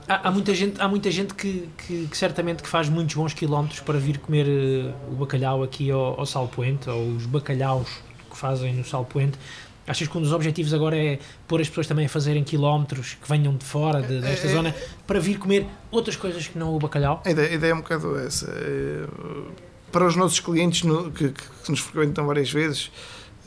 Há, 0.08 0.30
há, 0.30 0.32
muita 0.32 0.54
gente, 0.54 0.80
há 0.80 0.88
muita 0.88 1.12
gente 1.12 1.34
que, 1.34 1.68
que, 1.78 2.08
que, 2.08 2.18
certamente 2.18 2.64
que 2.64 2.70
faz 2.70 2.88
muitos 2.88 3.14
bons 3.16 3.34
quilómetros 3.34 3.82
para 3.82 4.00
vir 4.00 4.20
comer 4.20 4.48
uh, 4.48 5.12
o 5.12 5.16
bacalhau 5.16 5.62
aqui 5.62 5.92
ao, 5.92 6.18
ao 6.18 6.26
Salpoente, 6.26 6.90
ou 6.90 7.10
os 7.10 7.26
bacalhaus 7.26 7.90
que 8.30 8.38
fazem 8.38 8.74
no 8.74 8.86
Salpoente. 8.86 9.38
Achas 9.86 10.08
que 10.08 10.18
um 10.18 10.22
dos 10.22 10.32
objetivos 10.32 10.74
agora 10.74 10.98
é 10.98 11.20
pôr 11.46 11.60
as 11.60 11.68
pessoas 11.68 11.88
também 11.88 12.06
a 12.06 12.10
fazerem 12.10 12.44
quilómetros 12.44 13.18
que 13.22 13.28
venham 13.28 13.56
de 13.56 13.66
fora 13.66 14.02
de, 14.02 14.20
desta 14.20 14.48
é, 14.48 14.52
é, 14.52 14.54
zona 14.54 14.76
para 15.06 15.20
vir 15.20 15.38
comer 15.38 15.66
outras 15.92 16.16
coisas 16.16 16.48
que 16.48 16.58
não 16.58 16.74
o 16.74 16.80
bacalhau? 16.80 17.22
A 17.26 17.32
ideia, 17.32 17.50
a 17.50 17.54
ideia 17.54 17.72
é 17.72 17.76
um 17.76 17.82
bocado 17.82 18.18
essa. 18.18 18.50
É, 18.50 19.06
para 19.92 20.06
os 20.06 20.16
nossos 20.16 20.40
clientes 20.40 20.84
no, 20.84 21.12
que, 21.12 21.32
que, 21.32 21.70
nos 21.70 21.82
frequentam 21.82 22.26
várias 22.26 22.52
vezes, 22.52 22.92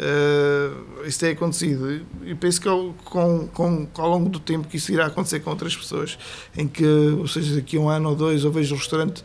Uh, 0.01 1.07
isso 1.07 1.20
tem 1.20 1.32
acontecido 1.32 2.01
e 2.24 2.34
penso 2.34 2.59
que 2.59 2.66
ao, 2.66 2.94
com, 3.05 3.46
com, 3.48 3.86
ao 3.98 4.09
longo 4.09 4.30
do 4.30 4.40
tempo 4.40 4.66
que 4.66 4.78
isso 4.78 4.90
irá 4.90 5.05
acontecer 5.07 5.40
com 5.40 5.51
outras 5.51 5.76
pessoas, 5.76 6.18
em 6.57 6.66
que, 6.66 6.86
ou 6.86 7.28
seja, 7.28 7.57
daqui 7.57 7.76
a 7.76 7.80
um 7.80 7.88
ano 7.90 8.09
ou 8.09 8.16
dois, 8.16 8.42
eu 8.42 8.51
vejo 8.51 8.74
o 8.74 8.78
restaurante 8.78 9.22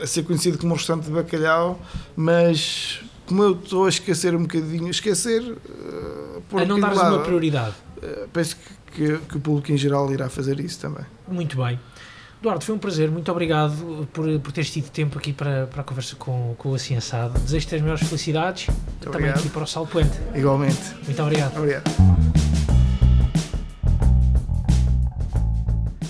a 0.00 0.06
ser 0.06 0.22
conhecido 0.22 0.56
como 0.56 0.72
um 0.72 0.76
restaurante 0.76 1.04
de 1.04 1.10
bacalhau, 1.10 1.78
mas 2.16 3.00
como 3.26 3.42
eu 3.42 3.52
estou 3.52 3.84
a 3.84 3.90
esquecer 3.90 4.34
um 4.34 4.42
bocadinho, 4.42 4.88
esquecer 4.88 5.42
uh, 5.42 6.40
por 6.48 6.62
a 6.62 6.64
não 6.64 6.80
dar 6.80 6.94
uma 6.94 7.18
prioridade. 7.18 7.74
Uh, 7.98 8.26
penso 8.32 8.56
que, 8.56 8.92
que, 8.92 9.18
que 9.18 9.36
o 9.36 9.40
público 9.40 9.70
em 9.70 9.76
geral 9.76 10.10
irá 10.10 10.30
fazer 10.30 10.58
isso 10.60 10.80
também. 10.80 11.04
Muito 11.28 11.58
bem. 11.62 11.78
Eduardo, 12.40 12.64
foi 12.64 12.74
um 12.74 12.78
prazer, 12.78 13.10
muito 13.10 13.30
obrigado 13.30 14.06
por, 14.12 14.26
por 14.40 14.52
teres 14.52 14.70
tido 14.70 14.90
tempo 14.90 15.18
aqui 15.18 15.32
para, 15.32 15.66
para 15.66 15.80
a 15.80 15.84
conversa 15.84 16.16
com, 16.16 16.54
com 16.58 16.70
o 16.70 16.74
Assado. 16.74 17.38
Desejo-te 17.40 17.74
as 17.74 17.80
melhores 17.80 18.06
felicidades 18.06 18.66
muito 18.68 19.00
também 19.00 19.30
obrigado. 19.30 19.38
aqui 19.38 19.48
para 19.48 19.62
o 19.62 19.66
Sal 19.66 19.86
Puente. 19.86 20.18
Igualmente. 20.34 20.94
Muito 21.04 21.22
obrigado. 21.22 21.56
Obrigado. 21.56 22.45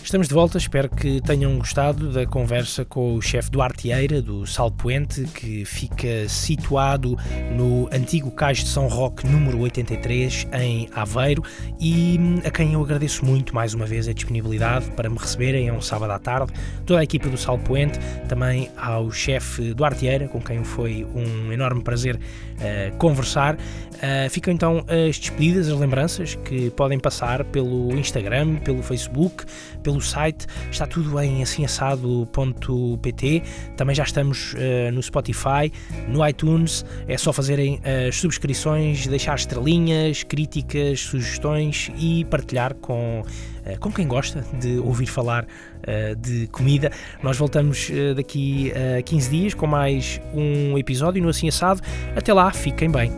Estamos 0.06 0.28
de 0.28 0.34
volta, 0.34 0.56
espero 0.56 0.88
que 0.88 1.20
tenham 1.20 1.58
gostado 1.58 2.12
da 2.12 2.24
conversa 2.24 2.84
com 2.84 3.16
o 3.16 3.20
chefe 3.20 3.50
Duarte 3.50 3.90
Eira, 3.90 4.22
do 4.22 4.46
Salpoente, 4.46 5.24
que 5.24 5.64
fica 5.64 6.28
situado 6.28 7.18
no 7.50 7.88
antigo 7.92 8.30
Cais 8.30 8.58
de 8.58 8.68
São 8.68 8.86
Roque, 8.86 9.26
número 9.26 9.58
83, 9.58 10.46
em 10.52 10.88
Aveiro, 10.94 11.42
e 11.80 12.20
a 12.44 12.50
quem 12.52 12.74
eu 12.74 12.82
agradeço 12.84 13.24
muito 13.24 13.52
mais 13.52 13.74
uma 13.74 13.84
vez 13.84 14.06
a 14.06 14.12
disponibilidade 14.12 14.92
para 14.92 15.10
me 15.10 15.18
receberem, 15.18 15.66
é 15.66 15.72
um 15.72 15.82
sábado 15.82 16.12
à 16.12 16.20
tarde, 16.20 16.52
toda 16.86 17.00
a 17.00 17.02
equipa 17.02 17.28
do 17.28 17.36
Salpoente, 17.36 17.98
também 18.28 18.70
ao 18.76 19.10
chefe 19.10 19.74
Duarte 19.74 20.06
Eira, 20.06 20.28
com 20.28 20.40
quem 20.40 20.62
foi 20.62 21.04
um 21.16 21.52
enorme 21.52 21.82
prazer 21.82 22.16
uh, 22.56 22.96
conversar. 22.96 23.56
Uh, 23.56 24.28
ficam 24.28 24.52
então 24.52 24.84
as 24.88 25.18
despedidas, 25.18 25.68
as 25.68 25.78
lembranças 25.78 26.34
que 26.44 26.68
podem 26.70 26.98
passar 26.98 27.42
pelo 27.44 27.94
Instagram, 27.94 28.56
pelo 28.56 28.82
Facebook, 28.82 29.46
pelo 29.82 30.02
site, 30.02 30.46
está 30.70 30.86
tudo 30.86 31.18
em 31.20 31.42
assimassado.pt. 31.42 33.42
Também 33.76 33.96
já 33.96 34.04
estamos 34.04 34.52
uh, 34.52 34.92
no 34.92 35.02
Spotify, 35.02 35.72
no 36.08 36.26
iTunes, 36.26 36.84
é 37.08 37.16
só 37.16 37.32
fazerem 37.32 37.80
as 38.06 38.16
subscrições, 38.16 39.06
deixar 39.06 39.36
estrelinhas, 39.36 40.22
críticas, 40.22 41.00
sugestões 41.00 41.90
e 41.98 42.26
partilhar 42.26 42.74
com 42.74 43.22
com 43.80 43.90
quem 43.90 44.06
gosta 44.06 44.44
de 44.60 44.78
ouvir 44.78 45.06
falar 45.06 45.44
de 46.18 46.46
comida. 46.48 46.90
Nós 47.22 47.36
voltamos 47.36 47.90
daqui 48.14 48.72
a 48.98 49.02
15 49.02 49.30
dias 49.30 49.54
com 49.54 49.66
mais 49.66 50.20
um 50.34 50.76
episódio 50.78 51.22
no 51.22 51.28
Assim 51.28 51.48
Assado. 51.48 51.80
Até 52.14 52.32
lá, 52.32 52.50
fiquem 52.52 52.90
bem. 52.90 53.12